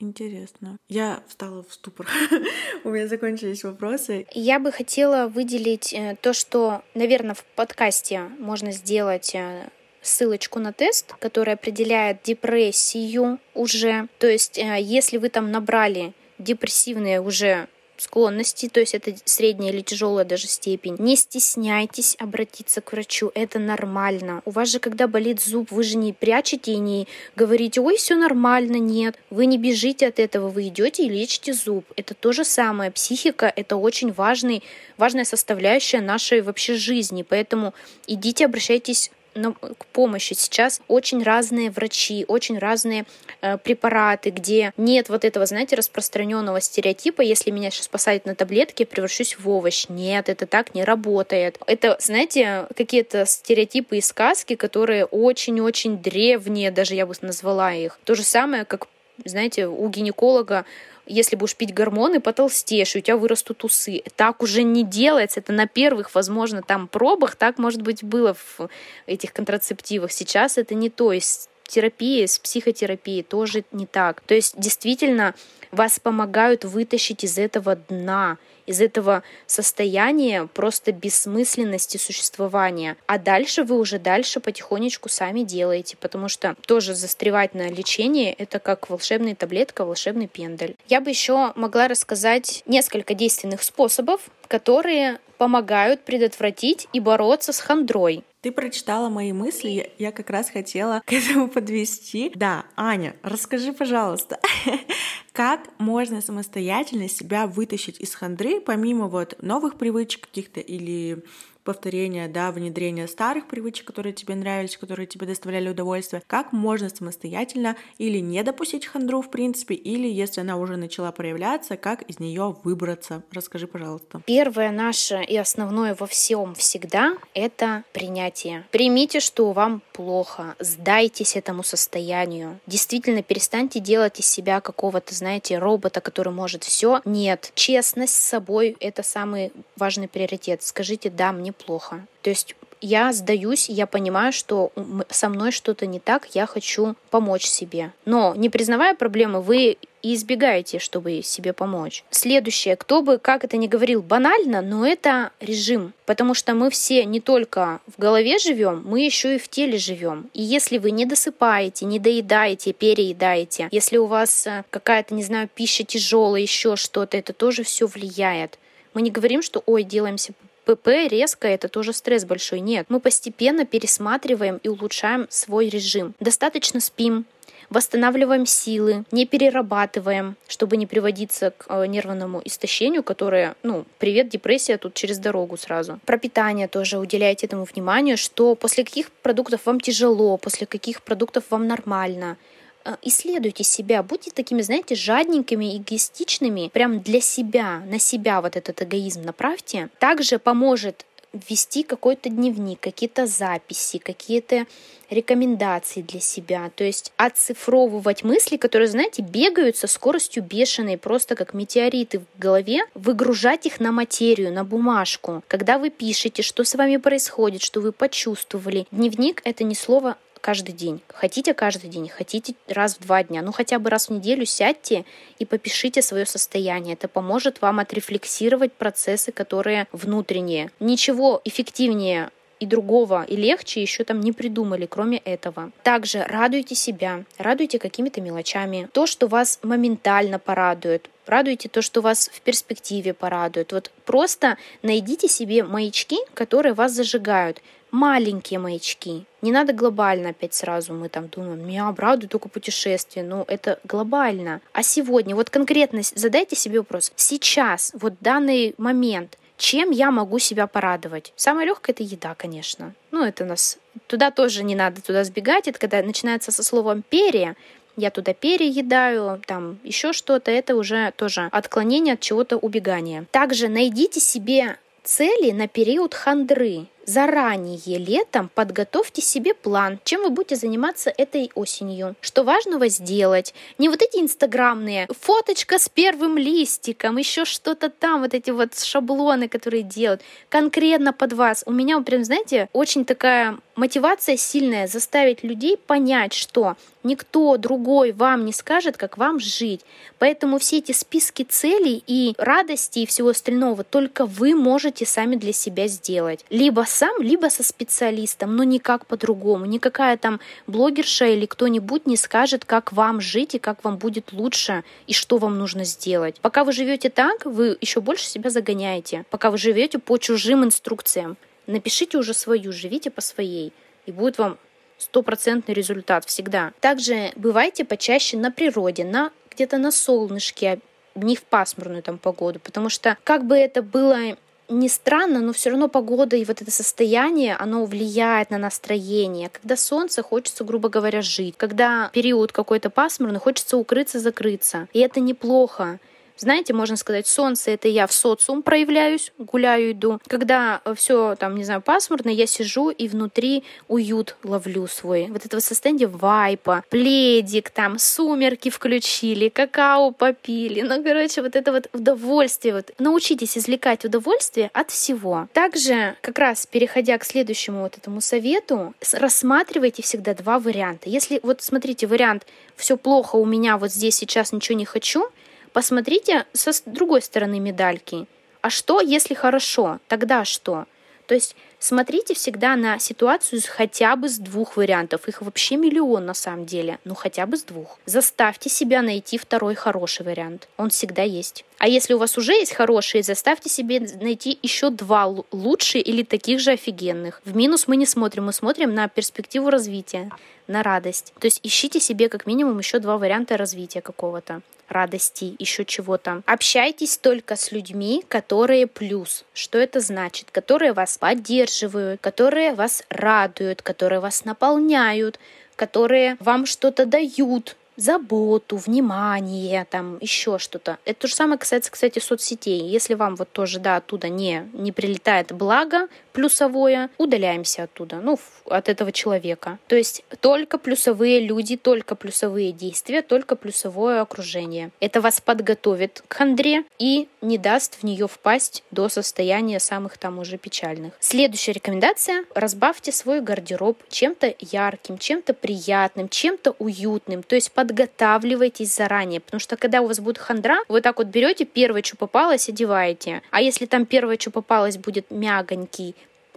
Интересно. 0.03 0.79
Я 0.89 1.23
встала 1.29 1.63
в 1.63 1.73
ступор. 1.73 2.09
У 2.85 2.91
меня 2.91 3.07
закончились 3.07 3.63
вопросы. 3.63 4.27
Я 4.33 4.59
бы 4.59 4.73
хотела 4.73 5.29
выделить 5.29 5.93
э, 5.93 6.17
то, 6.21 6.33
что, 6.33 6.83
наверное, 6.95 7.37
в 7.37 7.45
подкасте 7.55 8.23
можно 8.41 8.73
сделать 8.73 9.33
э, 9.37 9.69
ссылочку 10.03 10.59
на 10.59 10.73
тест, 10.73 11.15
который 11.19 11.55
определяет 11.55 12.23
депрессию 12.23 13.39
уже. 13.55 14.09
То 14.19 14.29
есть, 14.29 14.59
э, 14.59 14.79
если 14.81 15.17
вы 15.17 15.29
там 15.29 15.51
набрали 15.51 16.13
депрессивные 16.39 17.21
уже 17.21 17.69
склонности, 18.03 18.69
то 18.69 18.81
есть 18.81 18.95
это 18.95 19.15
средняя 19.25 19.73
или 19.73 19.81
тяжелая 19.81 20.25
даже 20.25 20.49
степень. 20.49 20.97
Не 20.99 21.17
стесняйтесь 21.17 22.17
обратиться 22.19 22.81
к 22.81 22.93
врачу, 22.93 23.31
это 23.35 23.59
нормально. 23.59 24.43
У 24.45 24.51
вас 24.51 24.69
же, 24.69 24.81
когда 24.81 25.07
болит 25.07 25.41
зуб, 25.41 25.71
вы 25.71 25.85
же 25.85 25.97
не 25.97 26.13
прячете 26.13 26.73
и 26.73 26.79
не 26.79 27.07
говорите, 27.37 27.81
ой, 27.81 27.97
все 27.97 28.17
нормально, 28.17 28.77
нет. 28.77 29.17
Вы 29.31 29.47
не 29.47 29.57
бежите 29.57 30.09
от 30.09 30.19
этого, 30.19 30.49
вы 30.49 30.69
идете 30.69 31.05
и 31.05 31.09
лечите 31.09 31.53
зуб. 31.53 31.85
Это 31.97 32.15
то 32.15 32.33
же 32.33 32.45
самое. 32.45 32.91
Психика— 32.91 33.53
это 33.57 33.77
очень 33.77 34.13
важный, 34.13 34.63
важная 34.97 35.25
составляющая 35.25 36.01
нашей 36.01 36.41
вообще 36.41 36.75
жизни, 36.75 37.23
поэтому 37.23 37.73
идите, 38.07 38.47
обращайтесь 38.47 39.13
на, 39.35 39.53
к 39.53 39.87
помощи. 39.93 40.35
Сейчас 40.35 40.81
очень 40.89 41.23
разные 41.23 41.71
врачи, 41.71 42.25
очень 42.29 42.59
разные 42.59 43.05
э, 43.41 43.59
препараты, 43.59 44.31
где 44.31 44.73
нет 44.77 45.09
вот 45.09 45.25
этого, 45.25 45.47
знаете, 45.47 45.77
распространенного 45.77 46.61
стереотипа, 46.61 47.23
если 47.23 47.51
меня 47.51 47.71
сейчас 47.71 47.89
посадят 47.89 48.27
на 48.27 48.35
таблетки, 48.35 48.83
я 48.83 48.87
превращусь 48.87 49.39
в 49.39 49.49
овощ. 49.49 49.87
Нет, 49.89 50.29
это 50.29 50.47
так 50.47 50.75
не 50.75 50.85
работает. 50.85 51.59
Это, 51.67 51.97
знаете, 52.01 52.67
какие-то 52.77 53.27
стереотипы 53.27 53.99
и 53.99 54.01
сказки, 54.01 54.57
которые 54.57 55.05
очень-очень 55.05 55.99
древние, 55.99 56.71
даже 56.71 56.95
я 56.95 57.07
бы 57.07 57.15
назвала 57.21 57.73
их. 57.73 57.99
То 58.05 58.15
же 58.15 58.23
самое, 58.23 58.65
как 58.65 58.89
знаете, 59.25 59.67
у 59.67 59.89
гинеколога 59.89 60.65
если 61.07 61.37
будешь 61.37 61.57
пить 61.57 61.75
гормоны, 61.75 62.21
потолстеешь, 62.21 62.95
и 62.95 62.99
у 62.99 63.03
тебя 63.03 63.17
вырастут 63.17 63.65
усы. 63.65 64.03
Так 64.17 64.43
уже 64.43 64.63
не 64.63 64.85
делается. 64.85 65.41
Это 65.41 65.53
на 65.53 65.67
первых, 65.67 66.15
возможно, 66.15 66.63
там 66.63 66.89
пробах 66.89 67.37
так, 67.37 67.59
может 67.59 67.83
быть, 67.83 68.05
было 68.05 68.35
в 68.35 68.69
этих 69.07 69.33
контрацептивах. 69.33 70.13
Сейчас 70.13 70.59
это 70.59 70.75
не 70.75 70.91
то. 70.91 71.13
И 71.13 71.21
с 71.21 71.49
терапией, 71.67 72.29
с 72.29 72.39
психотерапией 72.39 73.23
тоже 73.23 73.65
не 73.73 73.87
так. 73.87 74.21
То 74.23 74.35
есть 74.35 74.59
действительно 74.59 75.35
вас 75.71 75.99
помогают 75.99 76.65
вытащить 76.65 77.25
из 77.25 77.39
этого 77.39 77.77
дна 77.77 78.39
из 78.67 78.81
этого 78.81 79.23
состояния 79.47 80.49
просто 80.53 80.93
бессмысленности 80.93 81.97
существования. 81.97 82.97
А 83.07 83.19
дальше 83.19 83.65
вы 83.65 83.79
уже 83.79 83.99
дальше 83.99 84.41
потихонечку 84.41 85.09
сами 85.09 85.41
делаете, 85.41 85.97
потому 86.01 86.29
что 86.29 86.57
тоже 86.67 86.95
застревать 86.95 87.55
на 87.55 87.69
лечении— 87.69 88.35
это 88.39 88.59
как 88.59 88.91
волшебная 88.91 89.35
таблетка, 89.35 89.85
волшебный 89.85 90.27
пендель. 90.27 90.77
Я 90.89 91.01
бы 91.01 91.11
еще 91.11 91.53
могла 91.57 91.89
рассказать 91.89 92.63
несколько 92.67 93.15
действенных 93.15 93.63
способов, 93.63 94.21
которые 94.49 95.19
помогают 95.39 96.03
предотвратить 96.03 96.87
и 96.93 97.01
бороться 97.01 97.53
с 97.53 97.59
хандрой. 97.59 98.23
Ты 98.43 98.51
прочитала 98.51 99.09
мои 99.09 99.33
мысли, 99.33 99.93
я 99.99 100.11
как 100.11 100.29
раз 100.29 100.51
хотела 100.51 101.01
к 101.07 101.13
этому 101.13 101.47
подвести. 101.47 102.33
Да, 102.35 102.65
Аня, 102.75 103.15
расскажи, 103.23 103.73
пожалуйста, 103.73 104.41
как 105.33 105.69
можно 105.79 106.21
самостоятельно 106.21 107.09
себя 107.09 107.47
вытащить 107.47 108.01
из 108.01 108.17
хандры, 108.17 108.61
помимо 108.61 109.07
вот 109.07 109.41
новых 109.41 109.79
привычек 109.79 110.23
каких-то 110.23 110.59
или 110.59 111.23
повторения, 111.65 112.29
да, 112.29 112.51
внедрения 112.51 113.07
старых 113.09 113.47
привычек, 113.47 113.87
которые 113.87 114.13
тебе 114.13 114.35
нравились, 114.35 114.77
которые 114.77 115.07
тебе 115.07 115.27
доставляли 115.27 115.69
удовольствие, 115.69 116.23
как 116.27 116.53
можно 116.53 116.89
самостоятельно 116.89 117.77
или 117.99 118.19
не 118.19 118.43
допустить 118.43 118.87
хандру, 118.87 119.23
в 119.23 119.31
принципе, 119.31 119.75
или 119.75 120.09
если 120.09 120.41
она 120.41 120.57
уже 120.57 120.77
начала 120.77 121.13
проявляться, 121.13 121.77
как 121.77 122.03
из 122.03 122.19
нее 122.19 122.57
выбраться. 122.65 123.23
Расскажи, 123.33 123.67
пожалуйста. 123.67 124.23
Первое 124.27 124.71
наше 124.71 125.23
и 125.23 125.37
основное 125.37 125.95
во 125.95 126.07
всем 126.07 126.55
всегда— 126.55 127.15
это 127.35 127.85
принятие. 127.93 128.67
Примите, 128.71 129.21
что 129.21 129.53
вам 129.53 129.83
плохо, 129.93 130.57
сдайтесь 130.59 131.37
этому 131.37 131.63
состоянию. 131.63 132.59
Действительно, 132.67 133.23
перестаньте 133.23 133.81
делать 133.81 134.19
из 134.21 134.27
себя 134.27 134.61
какого-то, 134.61 135.15
знаете, 135.15 135.59
робота, 135.59 136.01
который 136.01 136.33
может 136.33 136.65
все. 136.65 137.01
Нет, 137.05 137.53
честность 137.55 138.15
с 138.15 138.29
собой— 138.29 138.77
это 138.81 139.03
самый 139.03 139.53
важный 139.77 140.09
приоритет. 140.09 140.63
Скажите, 140.63 141.11
да, 141.11 141.33
мне 141.33 141.52
плохо. 141.53 142.07
То 142.23 142.31
есть 142.31 142.55
я 142.83 143.13
сдаюсь, 143.13 143.69
я 143.69 143.87
понимаю, 143.87 144.33
что 144.33 144.73
со 145.09 145.29
мной 145.29 145.53
что-то 145.53 145.87
не 145.87 146.01
так, 146.01 146.27
я 146.35 146.47
хочу 146.47 146.97
помочь 147.11 147.45
себе. 147.45 147.93
Но 148.05 148.35
не 148.35 148.51
признавая 148.51 148.95
проблемы, 148.95 149.41
вы 149.41 149.79
и 150.03 150.15
избегаете, 150.17 150.81
чтобы 150.81 151.23
себе 151.23 151.53
помочь. 151.53 152.03
Следующее, 152.11 152.75
кто 152.75 153.03
бы 153.03 153.19
как 153.19 153.45
это 153.45 153.57
ни 153.57 153.69
говорил 153.69 154.03
банально, 154.03 154.61
но 154.61 154.85
это 154.85 155.31
режим. 155.39 155.93
Потому 156.07 156.35
что 156.35 156.55
мы 156.55 156.71
все 156.71 157.05
не 157.05 157.21
только 157.21 157.81
в 157.87 158.01
голове 158.01 158.39
живем, 158.39 158.83
мы 158.85 159.05
еще 159.05 159.37
и 159.37 159.39
в 159.39 159.49
теле 159.49 159.79
живем. 159.79 160.29
И 160.35 160.43
если 160.43 160.79
вы 160.79 160.91
не 160.91 161.07
досыпаете, 161.07 161.85
не 161.87 162.01
доедаете, 162.01 162.73
переедаете, 162.73 163.69
если 163.71 163.97
у 163.97 164.07
вас 164.07 164.45
э, 164.49 164.65
какая-то, 164.71 165.15
не 165.15 165.23
знаю, 165.23 165.49
пища 165.55 165.85
тяжелая, 165.85 166.43
еще 166.43 166.75
что-то, 166.75 167.17
это 167.17 167.33
тоже 167.33 167.63
все 167.63 167.87
влияет. 167.87 168.59
Мы 168.93 169.03
не 169.03 169.13
говорим, 169.13 169.41
что 169.41 169.63
ой, 169.67 169.85
делаемся 169.85 170.33
ПП 170.65 170.89
резко 171.09 171.49
это 171.49 171.69
тоже 171.69 171.93
стресс 171.93 172.25
большой. 172.25 172.61
Нет, 172.61 172.87
мы 172.89 173.01
постепенно 173.01 173.65
пересматриваем 173.65 174.59
и 174.63 174.69
улучшаем 174.69 175.27
свой 175.31 175.69
режим. 175.69 176.15
Достаточно 176.21 176.81
спим, 176.81 177.25
восстанавливаем 177.73 178.47
силы, 178.47 179.05
не 179.11 179.27
перерабатываем, 179.27 180.37
чтобы 180.47 180.77
не 180.77 180.87
приводиться 180.87 181.51
к 181.51 181.67
э, 181.69 181.87
нервному 181.87 182.41
истощению, 182.45 183.03
которое, 183.03 183.55
ну, 183.63 183.85
привет, 183.99 184.29
депрессия 184.29 184.77
тут 184.79 184.95
через 184.95 185.19
дорогу 185.19 185.57
сразу. 185.57 185.99
Про 186.05 186.19
питание 186.19 186.69
тоже 186.69 186.99
уделяйте 186.99 187.47
этому 187.47 187.65
внимание, 187.65 188.17
что 188.17 188.55
после 188.55 188.85
каких 188.85 189.11
продуктов 189.11 189.63
вам 189.65 189.81
тяжело, 189.81 190.37
после 190.37 190.67
каких 190.67 191.03
продуктов 191.03 191.45
вам 191.51 191.67
нормально. 191.67 192.37
Э, 192.85 192.97
исследуйте 193.03 193.65
себя, 193.65 194.03
будьте 194.03 194.31
такими, 194.31 194.63
знаете, 194.63 194.95
жадненькими, 194.95 195.77
эгоистичными, 195.77 196.71
прям 196.73 197.01
для 197.01 197.21
себя, 197.21 197.83
на 197.87 197.99
себя 197.99 198.41
вот 198.41 198.57
этот 198.57 198.83
эгоизм 198.83 199.23
направьте. 199.23 199.89
Также 199.99 200.39
поможет 200.39 201.07
вести 201.49 201.83
какой-то 201.83 202.29
дневник, 202.29 202.81
какие-то 202.81 203.27
записи, 203.27 203.99
какие-то 203.99 204.67
рекомендации 205.09 206.03
для 206.03 206.21
себя. 206.21 206.71
То 206.75 206.85
есть 206.85 207.13
оцифровывать 207.17 208.23
мысли, 208.23 208.57
которые, 208.57 208.89
знаете, 208.89 209.23
бегают 209.23 209.77
со 209.77 209.87
скоростью 209.87 210.43
бешеной, 210.43 210.99
просто 210.99 211.35
как 211.35 211.55
метеориты 211.55 212.21
в 212.21 212.39
голове, 212.39 212.83
выгружать 212.95 213.67
их 213.67 213.81
на 213.81 213.93
материю, 213.93 214.53
на 214.53 214.65
бумажку. 214.65 215.43
Когда 215.49 215.79
вы 215.79 215.91
пишете, 215.91 216.43
что 216.43 216.65
с 216.65 216.75
вами 216.75 216.97
происходит, 216.99 217.63
что 217.63 217.81
вы 217.81 217.93
почувствовали. 217.93 218.87
Дневник— 218.91 219.41
это 219.45 219.65
не 219.65 219.75
слово 219.75 220.17
каждый 220.43 220.73
день. 220.73 221.01
Хотите 221.09 221.55
каждый 221.55 221.89
день, 221.89 222.11
хотите 222.11 222.55
раз 222.69 222.97
в 222.97 223.01
два 223.01 223.23
дня, 223.23 223.41
ну 223.41 223.53
хотя 223.53 223.79
бы 223.79 223.89
раз 223.89 224.09
в 224.09 224.13
неделю 224.13 224.45
сядьте 224.45 225.07
и 225.39 225.47
попишите 225.47 226.03
свое 226.03 226.27
состояние. 226.27 226.95
Это 226.95 227.09
поможет 227.09 227.63
вам 227.63 227.79
отрефлексировать 227.79 228.73
процессы, 228.75 229.33
которые 229.33 229.87
внутренние. 229.93 230.71
Ничего 230.81 231.41
эффективнее 231.45 232.31
и 232.61 232.67
другого, 232.67 233.25
и 233.25 233.35
легче 233.35 233.83
еще 233.83 234.05
там 234.05 234.21
не 234.21 234.31
придумали, 234.33 234.87
кроме 234.87 235.19
этого. 235.19 235.73
Также 235.83 236.23
радуйте 236.23 236.77
себя, 236.77 237.25
радуйте 237.39 237.79
какими-то 237.81 238.21
мелочами. 238.21 238.89
То, 238.93 239.07
что 239.07 239.27
вас 239.27 239.59
моментально 239.63 240.39
порадует, 240.39 241.11
радуйте 241.27 241.69
то, 241.69 241.83
что 241.83 242.01
вас 242.01 242.31
в 242.33 242.41
перспективе 242.41 243.15
порадует. 243.15 243.73
Вот 243.73 243.91
просто 244.05 244.59
найдите 244.83 245.27
себе 245.27 245.65
маячки, 245.65 246.19
которые 246.35 246.75
вас 246.75 246.93
зажигают 246.93 247.61
маленькие 247.93 248.59
маячки. 248.59 249.25
Не 249.41 249.53
надо 249.53 249.73
глобально 249.73 250.31
опять 250.31 250.55
сразу, 250.55 250.93
мы 250.93 251.09
там 251.09 251.29
думаем, 251.29 251.65
меня 251.65 251.87
обрадует 251.87 252.33
только 252.33 252.49
путешествие. 252.49 253.25
Ну, 253.25 253.45
это 253.47 253.79
глобально. 253.85 254.61
А 254.73 254.83
сегодня, 254.83 255.37
вот 255.37 255.51
конкретно 255.51 256.01
задайте 256.03 256.57
себе 256.57 256.81
вопрос. 256.81 257.13
Сейчас, 257.15 257.93
вот 257.95 258.15
данный 258.21 258.75
момент, 258.79 259.39
чем 259.59 259.91
я 259.91 260.11
могу 260.11 260.41
себя 260.41 260.67
порадовать? 260.67 261.33
Самое 261.37 261.69
легкое 261.69 261.95
это 261.95 262.03
еда, 262.03 262.35
конечно. 262.35 262.95
Ну, 263.13 263.25
это 263.25 263.45
нас 263.45 263.79
туда 264.09 264.33
тоже 264.33 264.65
не 264.65 264.75
надо 264.75 265.01
туда 265.03 265.23
сбегать. 265.23 265.69
Это 265.69 265.79
когда 265.79 266.03
начинается 266.03 266.51
со 266.51 266.65
словом 266.65 267.03
перья, 267.09 267.55
я 267.97 268.11
туда 268.11 268.33
переедаю, 268.33 269.41
там 269.47 269.79
еще 269.85 270.13
что-то, 270.13 270.51
это 270.51 270.75
уже 270.77 271.13
тоже 271.17 271.49
отклонение 271.53 272.15
от 272.15 272.21
чего-то 272.21 272.57
убегания. 272.57 273.27
Также 273.31 273.69
найдите 273.69 274.19
себе 274.19 274.79
цели 275.05 275.51
на 275.51 275.69
период 275.69 276.15
хандры. 276.15 276.87
Заранее 277.07 277.99
летом 277.99 278.51
подготовьте 278.55 279.23
себе 279.23 279.55
план, 279.55 279.99
чем 280.05 280.23
вы 280.23 280.31
будете 280.31 280.57
заниматься 280.57 281.13
этой 281.17 281.51
осенью. 281.55 282.15
Что 282.21 282.45
важного 282.45 282.89
сделать. 282.89 283.55
Не 283.79 283.89
вот 283.89 284.03
эти 284.03 284.19
инстаграмные 284.19 285.09
фоточка 285.21 285.79
с 285.79 285.89
первым 285.89 286.39
листиком, 286.39 287.17
еще 287.17 287.45
что-то 287.45 287.89
там, 287.89 288.23
вот 288.23 288.35
эти 288.35 288.51
вот 288.51 288.79
шаблоны, 288.79 289.49
которые 289.49 289.83
делают. 289.83 290.23
Конкретно 290.49 291.13
под 291.13 291.33
вас. 291.33 291.63
У 291.67 291.73
меня, 291.73 292.01
прям, 292.01 292.25
знаете, 292.25 292.69
очень 292.73 293.05
такая 293.05 293.59
мотивация 293.75 294.37
сильная 294.37 294.87
заставить 294.87 295.43
людей 295.43 295.77
понять, 295.77 296.35
что 296.35 296.77
никто 297.03 297.57
другой 297.57 298.13
вам 298.13 298.45
не 298.45 298.53
скажет, 298.53 298.97
как 298.97 299.19
вам 299.19 299.41
жить. 299.41 299.81
Поэтому 300.19 300.59
все 300.59 300.79
эти 300.79 300.93
списки 300.93 301.43
целей 301.43 302.03
и 302.07 302.35
радости 302.39 303.01
и 303.01 303.07
всего 303.07 303.31
остального 303.31 303.85
только 303.85 304.27
вы 304.27 304.55
можете 304.55 305.07
сами 305.07 305.37
для 305.37 305.53
себя 305.53 305.89
сделать. 305.89 306.45
Либо 306.51 306.85
сам, 306.93 307.21
либо 307.21 307.49
со 307.49 307.63
специалистом, 307.63 308.55
но 308.57 308.65
никак 308.65 309.07
по-другому. 309.07 309.65
Никакая 309.65 310.17
там 310.17 310.41
блогерша 310.67 311.27
или 311.27 311.47
кто-нибудь 311.47 312.07
не 312.07 312.17
скажет, 312.17 312.65
как 312.65 312.93
вам 312.93 313.21
жить 313.21 313.55
и 313.55 313.59
как 313.59 313.83
вам 313.85 313.97
будет 313.99 314.33
лучше 314.33 314.85
и 315.07 315.13
что 315.13 315.39
вам 315.39 315.59
нужно 315.59 315.85
сделать. 315.85 316.41
Пока 316.41 316.65
вы 316.65 316.73
живете 316.73 317.11
так, 317.11 317.45
вы 317.45 317.77
еще 317.81 318.01
больше 318.01 318.27
себя 318.27 318.51
загоняете. 318.51 319.25
Пока 319.31 319.51
вы 319.51 319.59
живете 319.59 319.99
по 319.99 320.19
чужим 320.19 320.65
инструкциям. 320.65 321.37
Напишите 321.67 322.19
уже 322.19 322.35
свою, 322.35 322.73
живите 322.73 323.11
по 323.11 323.21
своей, 323.21 323.73
и 324.07 324.13
будет 324.13 324.39
вам 324.39 324.59
стопроцентный 324.99 325.75
результат 325.75 326.25
всегда. 326.25 326.73
Также 326.81 327.33
бывайте 327.37 327.85
почаще 327.85 328.37
на 328.37 328.51
природе, 328.51 329.05
на 329.05 329.31
где-то 329.51 329.79
на 329.79 329.91
солнышке, 329.91 330.81
не 331.15 331.37
в 331.37 331.43
пасмурную 331.43 332.03
там 332.03 332.19
погоду, 332.19 332.61
потому 332.61 332.89
что 332.89 333.17
как 333.25 333.47
бы 333.47 333.57
это 333.57 333.83
было 333.83 334.37
не 334.79 334.89
странно, 334.89 335.41
но 335.41 335.53
все 335.53 335.71
равно 335.71 335.89
погода 335.89 336.37
и 336.37 336.45
вот 336.45 336.63
это 336.63 336.71
состояние, 336.71 337.57
оно 337.57 337.85
влияет 337.85 338.51
на 338.51 338.59
настроение. 338.59 339.51
Когда 339.51 339.77
солнце, 339.77 340.23
хочется, 340.23 340.65
грубо 340.65 340.89
говоря, 340.89 341.23
жить. 341.23 341.55
Когда 341.57 342.11
период 342.13 342.53
какой-то 342.53 342.91
пасмурный, 342.91 343.39
хочется 343.39 343.77
укрыться, 343.77 344.19
закрыться. 344.19 344.89
И 344.93 345.01
это 345.01 345.21
неплохо. 345.21 345.99
Знаете, 346.37 346.73
можно 346.73 346.97
сказать, 346.97 347.27
солнце 347.27 347.73
это 347.73 347.89
я 347.89 348.07
в 348.07 348.13
социум 348.13 348.63
проявляюсь, 348.63 349.33
гуляю, 349.39 349.93
иду. 349.93 350.19
Когда 350.27 350.81
э, 350.85 350.95
все 350.95 351.37
там, 351.37 351.57
не 351.57 351.65
знаю, 351.65 351.83
пасмурно, 351.83 352.31
я 352.31 352.47
сижу 352.47 352.91
и 352.91 353.09
внутри 353.09 353.65
уют 353.89 354.37
ловлю 354.43 354.87
свой. 354.87 355.29
Вот 355.29 355.47
этого 355.47 355.61
состояния 355.61 356.07
вайпа, 356.07 356.85
пледик 356.89 357.71
там, 357.71 357.99
сумерки 357.99 358.71
включили, 358.71 359.49
какао 359.49 360.11
попили. 360.13 360.83
Ну, 360.83 361.03
короче, 361.03 361.43
вот 361.43 361.57
это 361.57 361.73
вот 361.73 361.89
удовольствие. 361.93 362.75
Вот 362.75 362.91
научитесь 362.99 363.57
извлекать 363.59 364.05
удовольствие 364.05 364.71
от 364.73 364.91
всего. 364.91 365.49
Также, 365.53 366.17
как 366.21 366.39
раз 366.39 366.67
переходя 366.67 367.19
к 367.19 367.25
следующему 367.25 367.83
вот 367.83 367.99
этому 367.99 368.21
совету, 368.21 368.95
рассматривайте 369.13 370.03
всегда 370.03 370.35
два 370.35 370.59
варианта. 370.59 371.09
Если 371.09 371.41
вот 371.43 371.63
смотрите, 371.63 372.07
вариант 372.07 372.47
все 372.77 372.97
плохо 372.97 373.37
у 373.37 373.45
меня, 373.45 373.79
вот 373.79 373.93
здесь 373.93 374.17
сейчас 374.17 374.53
ничего 374.53 374.79
не 374.79 374.85
хочу, 374.85 375.29
Посмотрите 375.73 376.47
со 376.53 376.71
другой 376.87 377.23
стороны 377.23 377.59
медальки. 377.61 378.27
А 378.61 378.71
что, 378.71 379.01
если 379.01 379.35
хорошо? 379.35 379.99
Тогда 380.07 380.45
что? 380.45 380.87
То 381.27 381.35
есть 381.35 381.57
смотрите 381.79 382.35
всегда 382.35 382.77
на 382.77 382.99
ситуацию 382.99 383.63
хотя 383.67 384.17
бы 384.17 384.29
с 384.29 384.39
двух 384.39 384.77
вариантов. 384.77 385.29
Их 385.29 385.41
вообще 385.41 385.77
миллион 385.77 386.27
на 386.27 386.35
самом 386.35 386.67
деле, 386.67 386.99
ну 387.05 387.15
хотя 387.15 387.47
бы 387.47 387.57
с 387.57 387.63
двух. 387.63 387.99
Заставьте 388.05 388.69
себя 388.69 389.03
найти 389.03 389.39
второй 389.39 389.75
хороший 389.75 390.27
вариант. 390.27 390.69
Он 390.77 390.91
всегда 390.91 391.23
есть. 391.23 391.65
А 391.79 391.89
если 391.89 392.15
у 392.15 392.19
вас 392.19 392.37
уже 392.37 392.53
есть 392.53 392.75
хорошие, 392.75 393.23
заставьте 393.23 393.69
себе 393.69 394.01
найти 394.21 394.59
еще 394.63 394.91
два 394.91 395.27
лучше 395.51 395.99
или 395.99 396.23
таких 396.23 396.61
же 396.61 396.73
офигенных. 396.73 397.41
В 397.45 397.57
минус 397.57 397.89
мы 397.89 397.97
не 397.97 398.07
смотрим, 398.07 398.45
мы 398.47 398.53
смотрим 398.53 398.95
на 398.95 399.09
перспективу 399.09 399.71
развития, 399.71 400.31
на 400.73 400.83
радость. 400.83 401.33
То 401.39 401.47
есть 401.47 401.61
ищите 401.63 402.01
себе 402.01 402.29
как 402.29 402.47
минимум 402.47 402.79
еще 402.79 402.99
два 402.99 403.19
варианта 403.19 403.57
развития 403.57 404.01
какого-то 404.01 404.63
радости, 404.89 405.55
еще 405.59 405.85
чего-то. 405.85 406.43
Общайтесь 406.47 407.17
только 407.17 407.57
с 407.57 407.73
людьми, 407.73 408.25
которые 408.29 408.87
плюс. 408.87 409.45
Что 409.55 409.79
это 409.79 410.01
значит? 410.01 410.51
Которые 410.51 410.93
вас 410.93 411.19
поддерживают, 411.19 412.21
которые 412.21 412.75
вас 412.75 413.03
радуют, 413.09 413.83
которые 413.83 414.21
вас 414.21 414.45
наполняют, 414.45 415.39
которые 415.77 416.37
вам 416.41 416.67
что-то 416.67 417.07
дают, 417.07 417.77
заботу, 417.97 418.77
внимание, 418.77 419.87
там 419.91 420.19
еще 420.21 420.59
что-то. 420.59 420.99
Это 421.05 421.21
то 421.21 421.29
же 421.29 421.35
самое 421.35 421.59
касается, 421.59 421.91
кстати, 421.91 422.19
соцсетей. 422.19 422.89
Если 422.89 423.15
вам 423.15 423.37
вот 423.37 423.51
тоже, 423.53 423.81
да, 423.81 423.97
оттуда 423.97 424.29
не, 424.29 424.69
не 424.73 424.93
прилетает 424.93 425.53
благо 425.53 426.09
плюсовое, 426.33 427.11
удаляемся 427.19 427.85
оттуда, 427.85 428.17
ну, 428.17 428.39
от 428.67 428.89
этого 428.89 429.13
человека. 429.13 429.79
То 429.87 429.97
есть 429.97 430.25
только 430.41 430.79
плюсовые 430.79 431.41
люди, 431.41 431.77
только 431.77 432.15
плюсовые 432.15 432.73
действия, 432.73 433.23
только 433.23 433.57
плюсовое 433.57 434.21
окружение. 434.21 434.91
Это 435.01 435.21
вас 435.21 435.41
подготовит 435.41 436.23
к 436.29 436.35
хандре 436.35 436.85
и 436.99 437.29
не 437.41 437.59
даст 437.59 437.97
в 438.01 438.05
нее 438.05 438.29
впасть 438.29 438.83
до 438.91 439.09
состояния 439.09 439.81
самых 439.81 440.19
там 440.19 440.39
уже 440.39 440.59
печальных. 440.59 441.13
Следующая 441.21 441.73
рекомендация. 441.73 442.45
Разбавьте 442.55 443.13
свой 443.13 443.41
гардероб 443.41 443.99
чем-то 444.09 444.55
ярким, 444.59 445.19
чем-то 445.19 445.55
приятным, 445.55 446.29
чем-то 446.29 446.75
уютным. 446.79 447.43
То 447.43 447.55
есть 447.55 447.73
подготавливайтесь 447.73 448.95
заранее, 448.95 449.41
потому 449.41 449.61
что 449.61 449.77
когда 449.77 450.01
у 450.01 450.07
вас 450.07 450.21
будет 450.21 450.39
хандра, 450.39 450.79
вы 450.89 451.01
так 451.01 451.19
вот 451.19 451.27
берете 451.29 451.65
первое, 451.65 452.03
что 452.03 452.17
попалось, 452.17 452.69
одеваете. 452.69 453.43
А 453.51 453.61
если 453.61 453.87
там 453.87 454.07
первое, 454.07 454.39
что 454.39 454.51
попалось, 454.51 454.97
будет 454.97 455.31
мягонький, 455.31 456.15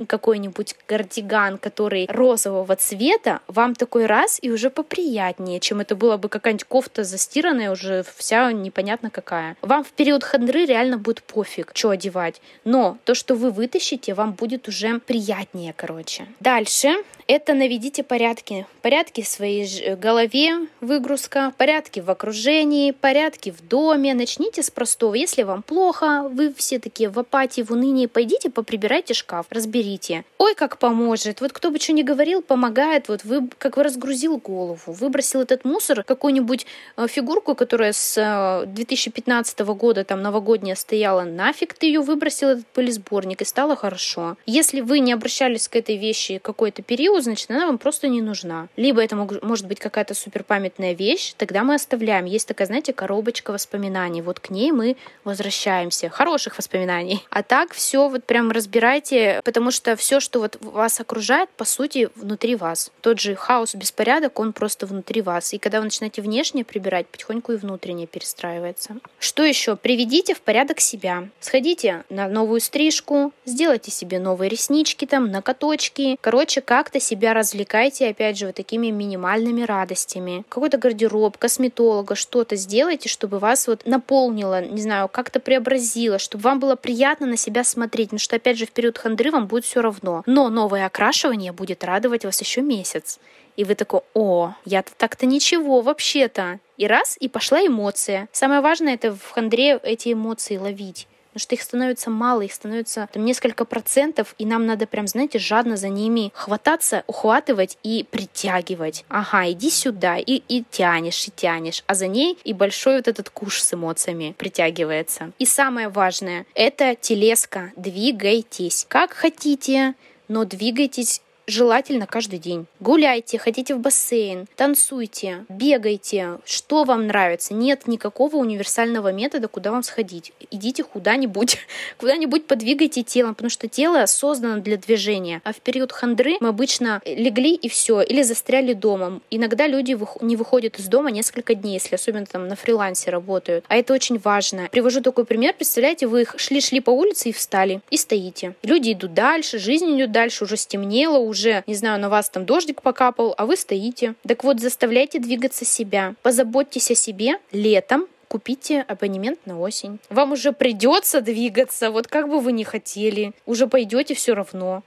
какой-нибудь 0.08 0.76
кардиган, 0.86 1.58
который 1.58 2.08
розового 2.10 2.76
цвета, 2.76 3.40
вам 3.48 3.76
такой 3.76 4.06
раз 4.06 4.40
и 4.42 4.52
уже 4.52 4.70
поприятнее, 4.70 5.60
чем 5.60 5.80
это 5.80 5.96
было 5.96 6.18
бы 6.18 6.30
какая-нибудь 6.30 6.66
кофта 6.66 7.04
застиранная, 7.04 7.72
уже 7.72 8.04
вся 8.16 8.52
непонятно 8.52 9.10
какая. 9.10 9.56
Вам 9.62 9.84
в 9.84 9.92
период 9.92 10.24
хандры 10.24 10.66
реально 10.66 10.98
будет 10.98 11.24
пофиг, 11.24 11.72
что 11.74 11.90
одевать. 11.90 12.42
Но 12.64 12.98
то, 13.04 13.16
что 13.16 13.36
вы 13.36 13.52
вытащите, 13.52 14.14
вам 14.14 14.34
будет 14.34 14.68
уже 14.68 15.00
приятнее, 15.00 15.74
короче. 15.76 16.28
Дальше 16.40 16.96
это 17.28 17.54
наведите 17.54 18.04
порядки. 18.04 18.66
Порядки 18.82 19.22
в 19.22 19.28
своей 19.28 19.96
голове, 19.96 20.68
выгрузка, 20.82 21.54
порядки 21.58 22.00
в 22.00 22.10
окружении, 22.10 22.92
порядки 22.92 23.52
в 23.52 23.68
доме. 23.68 24.14
Начните 24.14 24.64
с 24.64 24.72
простого. 24.72 25.16
Если 25.16 25.44
вам 25.44 25.62
плохо, 25.62 26.30
вы 26.32 26.54
все 26.54 26.80
такие 26.80 27.10
в 27.10 27.20
апатии, 27.20 27.62
в 27.62 27.72
унынии, 27.72 28.08
пойдите 28.08 28.50
поприбирайте 28.50 29.14
шкаф, 29.14 29.46
разберите 29.50 29.76
берите. 29.86 30.24
Ой, 30.38 30.56
как 30.56 30.78
поможет. 30.78 31.42
Вот 31.42 31.54
кто 31.54 31.72
бы 31.72 31.80
что 31.80 31.94
ни 31.94 32.04
говорил, 32.04 32.42
помогает. 32.42 33.10
Вот 33.10 33.24
вы, 33.24 33.48
как 33.58 33.78
вы 33.78 33.84
разгрузил 33.84 34.38
голову, 34.38 34.94
выбросил 34.94 35.42
этот 35.42 35.66
мусор, 35.66 36.04
какую-нибудь 36.04 36.66
э, 36.98 37.08
фигурку, 37.08 37.56
которая 37.56 37.94
с 37.94 38.66
2015 38.68 39.60
э, 39.60 39.64
года 39.66 40.04
там 40.04 40.22
новогодняя 40.22 40.76
стояла, 40.76 41.24
нафиг 41.24 41.74
ты 41.74 41.88
ее 41.88 42.02
выбросил, 42.02 42.50
этот 42.50 42.68
пылесборник, 42.68 43.42
и 43.42 43.46
стало 43.46 43.76
хорошо. 43.76 44.38
Если 44.46 44.82
вы 44.82 45.00
не 45.00 45.14
обращались 45.14 45.68
к 45.68 45.76
этой 45.76 45.98
вещи 45.98 46.40
какой-то 46.42 46.82
период, 46.82 47.15
значит, 47.22 47.50
она 47.52 47.66
вам 47.66 47.78
просто 47.78 48.08
не 48.08 48.22
нужна. 48.22 48.68
Либо 48.76 49.04
это 49.04 49.16
может 49.16 49.68
быть 49.68 49.80
какая-то 49.80 50.14
суперпамятная 50.14 50.94
вещь, 50.94 51.34
тогда 51.38 51.64
мы 51.64 51.76
оставляем. 51.76 52.26
Есть 52.26 52.48
такая, 52.48 52.68
знаете, 52.68 52.94
коробочка 52.94 53.52
воспоминаний. 53.52 54.22
Вот 54.22 54.40
к 54.40 54.50
ней 54.50 54.72
мы 54.72 54.98
возвращаемся. 55.24 56.10
Хороших 56.10 56.58
воспоминаний. 56.58 57.26
А 57.30 57.44
так 57.44 57.74
все 57.74 58.10
вот 58.10 58.24
прям 58.26 58.52
разбирайте, 58.52 59.42
потому 59.44 59.72
что 59.72 59.96
все, 59.96 60.20
что 60.20 60.40
вот 60.40 60.58
вас 60.62 61.00
окружает, 61.00 61.50
по 61.50 61.66
сути, 61.66 62.10
внутри 62.16 62.56
вас. 62.56 62.92
Тот 63.02 63.20
же 63.20 63.36
хаос, 63.36 63.76
беспорядок, 63.76 64.40
он 64.40 64.54
просто 64.54 64.86
внутри 64.86 65.22
вас. 65.22 65.54
И 65.54 65.58
когда 65.58 65.80
вы 65.80 65.86
начинаете 65.86 66.22
внешне 66.22 66.64
прибирать, 66.64 67.08
потихоньку 67.08 67.54
и 67.54 67.58
внутренне 67.58 68.08
перестраивается. 68.08 68.98
Что 69.20 69.44
еще? 69.44 69.76
Приведите 69.76 70.34
в 70.34 70.42
порядок 70.42 70.80
себя. 70.80 71.30
Сходите 71.40 72.04
на 72.10 72.28
новую 72.28 72.60
стрижку, 72.62 73.34
сделайте 73.46 73.92
себе 73.92 74.20
новые 74.20 74.50
реснички 74.50 75.06
там, 75.06 75.32
накоточки. 75.32 76.18
Короче, 76.22 76.62
как-то 76.62 77.00
себя 77.06 77.34
развлекайте, 77.34 78.10
опять 78.10 78.38
же, 78.38 78.48
вот 78.48 78.56
такими 78.56 78.88
минимальными 78.88 79.62
радостями. 79.62 80.44
Какой-то 80.50 80.78
гардероб, 80.78 81.38
косметолога, 81.38 82.16
что-то 82.16 82.56
сделайте, 82.56 83.08
чтобы 83.10 83.40
вас 83.40 83.68
вот 83.68 83.86
наполнило, 83.86 84.66
не 84.66 84.82
знаю, 84.82 85.08
как-то 85.08 85.40
преобразило, 85.40 86.20
чтобы 86.20 86.44
вам 86.44 86.60
было 86.60 86.76
приятно 86.76 87.28
на 87.28 87.38
себя 87.38 87.64
смотреть. 87.64 88.10
Потому 88.10 88.20
что, 88.20 88.36
опять 88.36 88.58
же, 88.58 88.66
в 88.66 88.72
период 88.72 88.98
хандры 88.98 89.32
вам 89.32 89.48
будет 89.48 89.66
все 89.66 89.82
равно. 89.82 90.24
Но 90.26 90.50
новое 90.50 90.86
окрашивание 90.86 91.52
будет 91.52 91.84
радовать 91.84 92.26
вас 92.26 92.42
еще 92.42 92.62
месяц. 92.62 93.20
И 93.56 93.64
вы 93.64 93.76
такой, 93.76 94.02
о, 94.14 94.54
я-то 94.66 94.92
так-то 94.98 95.26
ничего 95.26 95.82
вообще-то. 95.82 96.60
И 96.78 96.88
раз, 96.88 97.16
и 97.20 97.30
пошла 97.30 97.66
эмоция. 97.66 98.28
Самое 98.32 98.62
важное 98.62 98.96
это 98.96 99.16
в 99.16 99.32
хандре 99.32 99.80
эти 99.82 100.12
эмоции 100.12 100.58
ловить 100.58 101.08
потому 101.36 101.44
что 101.44 101.56
их 101.56 101.62
становится 101.64 102.10
мало, 102.10 102.42
их 102.42 102.54
становится 102.54 103.10
там 103.12 103.26
несколько 103.26 103.66
процентов, 103.66 104.36
и 104.38 104.46
нам 104.46 104.66
надо 104.66 104.88
прям, 104.88 105.06
знаете, 105.06 105.38
жадно 105.38 105.76
за 105.76 105.90
ними 105.90 106.32
хвататься, 106.34 107.04
ухватывать 107.08 107.78
и 107.84 108.06
притягивать. 108.10 109.04
Ага, 109.10 109.52
иди 109.52 109.70
сюда, 109.70 110.18
и, 110.18 110.42
и 110.48 110.64
тянешь, 110.72 111.28
и 111.28 111.32
тянешь, 111.32 111.84
а 111.88 111.94
за 111.94 112.08
ней 112.08 112.38
и 112.46 112.54
большой 112.54 112.96
вот 112.96 113.10
этот 113.10 113.30
куш 113.30 113.62
с 113.62 113.74
эмоциями 113.74 114.34
притягивается. 114.38 115.34
И 115.38 115.46
самое 115.46 115.90
важное— 115.90 116.46
это 116.56 116.96
телеска. 116.96 117.74
Двигайтесь. 117.76 118.86
Как 118.88 119.12
хотите, 119.12 119.96
но 120.30 120.46
двигайтесь 120.46 121.22
желательно 121.48 122.08
каждый 122.08 122.40
день. 122.40 122.66
Гуляйте, 122.80 123.38
ходите 123.38 123.76
в 123.76 123.80
бассейн, 123.80 124.48
танцуйте, 124.56 125.46
бегайте, 125.50 126.40
что 126.46 126.84
вам 126.84 127.08
нравится. 127.08 127.54
Нет 127.54 127.88
никакого 127.88 128.38
универсального 128.38 129.12
метода, 129.12 129.48
куда 129.48 129.72
вам 129.72 129.84
сходить. 129.84 130.34
Идите 130.52 130.84
куда-нибудь, 130.84 131.58
куда-нибудь 131.98 132.48
подвигайте 132.48 133.04
телом, 133.04 133.36
потому 133.36 133.50
что 133.50 133.68
тело 133.68 134.06
создано 134.06 134.62
для 134.62 134.78
движения. 134.78 135.42
А 135.44 135.54
в 135.54 135.58
период 135.58 135.92
хандры 135.92 136.38
мы 136.40 136.50
обычно 136.50 137.02
легли 137.06 137.56
и 137.56 137.70
все, 137.70 138.02
или 138.02 138.22
застряли 138.22 138.74
дома. 138.74 139.22
Иногда 139.30 139.68
люди 139.68 139.98
не 140.22 140.36
выходят 140.36 140.80
из 140.80 140.88
дома 140.88 141.12
несколько 141.12 141.56
дней, 141.56 141.74
если 141.74 141.96
особенно 141.96 142.26
там 142.26 142.48
на 142.48 142.56
фрилансе 142.56 143.12
работают. 143.12 143.66
А 143.68 143.76
это 143.76 143.94
очень 143.94 144.18
важно. 144.20 144.68
Привожу 144.72 145.02
такой 145.02 145.26
пример. 145.26 145.54
Представляете, 145.54 146.08
вы 146.08 146.26
шли-шли 146.36 146.80
по 146.80 146.90
улице 146.90 147.30
и 147.30 147.34
встали, 147.34 147.82
и 147.90 147.98
стоите. 147.98 148.56
Люди 148.64 148.94
идут 148.94 149.14
дальше, 149.14 149.60
жизнь 149.60 149.96
идет 149.96 150.12
дальше, 150.12 150.44
уже 150.44 150.58
стемнело, 150.58 151.18
уже, 151.18 151.35
не 151.68 151.76
знаю, 151.76 152.00
на 152.00 152.10
вас 152.10 152.30
там 152.30 152.46
дождик 152.46 152.82
покапал, 152.82 153.36
а 153.38 153.46
вы 153.46 153.56
стоите. 153.58 154.16
Так 154.28 154.44
вот, 154.44 154.60
заставляйте 154.60 155.20
двигаться 155.20 155.66
себя. 155.66 156.16
Позаботьтесь 156.22 156.92
о 156.92 156.96
себе 156.96 157.34
летом, 157.52 158.08
купите 158.28 158.82
абонемент 158.82 159.40
на 159.46 159.60
осень. 159.60 160.00
Вам 160.10 160.34
уже 160.34 160.52
придется 160.52 161.22
двигаться, 161.22 161.92
вот 161.92 162.08
как 162.08 162.30
бы 162.30 162.40
вы 162.40 162.52
ни 162.52 162.64
хотели. 162.64 163.34
Уже 163.46 163.68
пойдете 163.68 164.16
все 164.16 164.34
равно. 164.34 164.84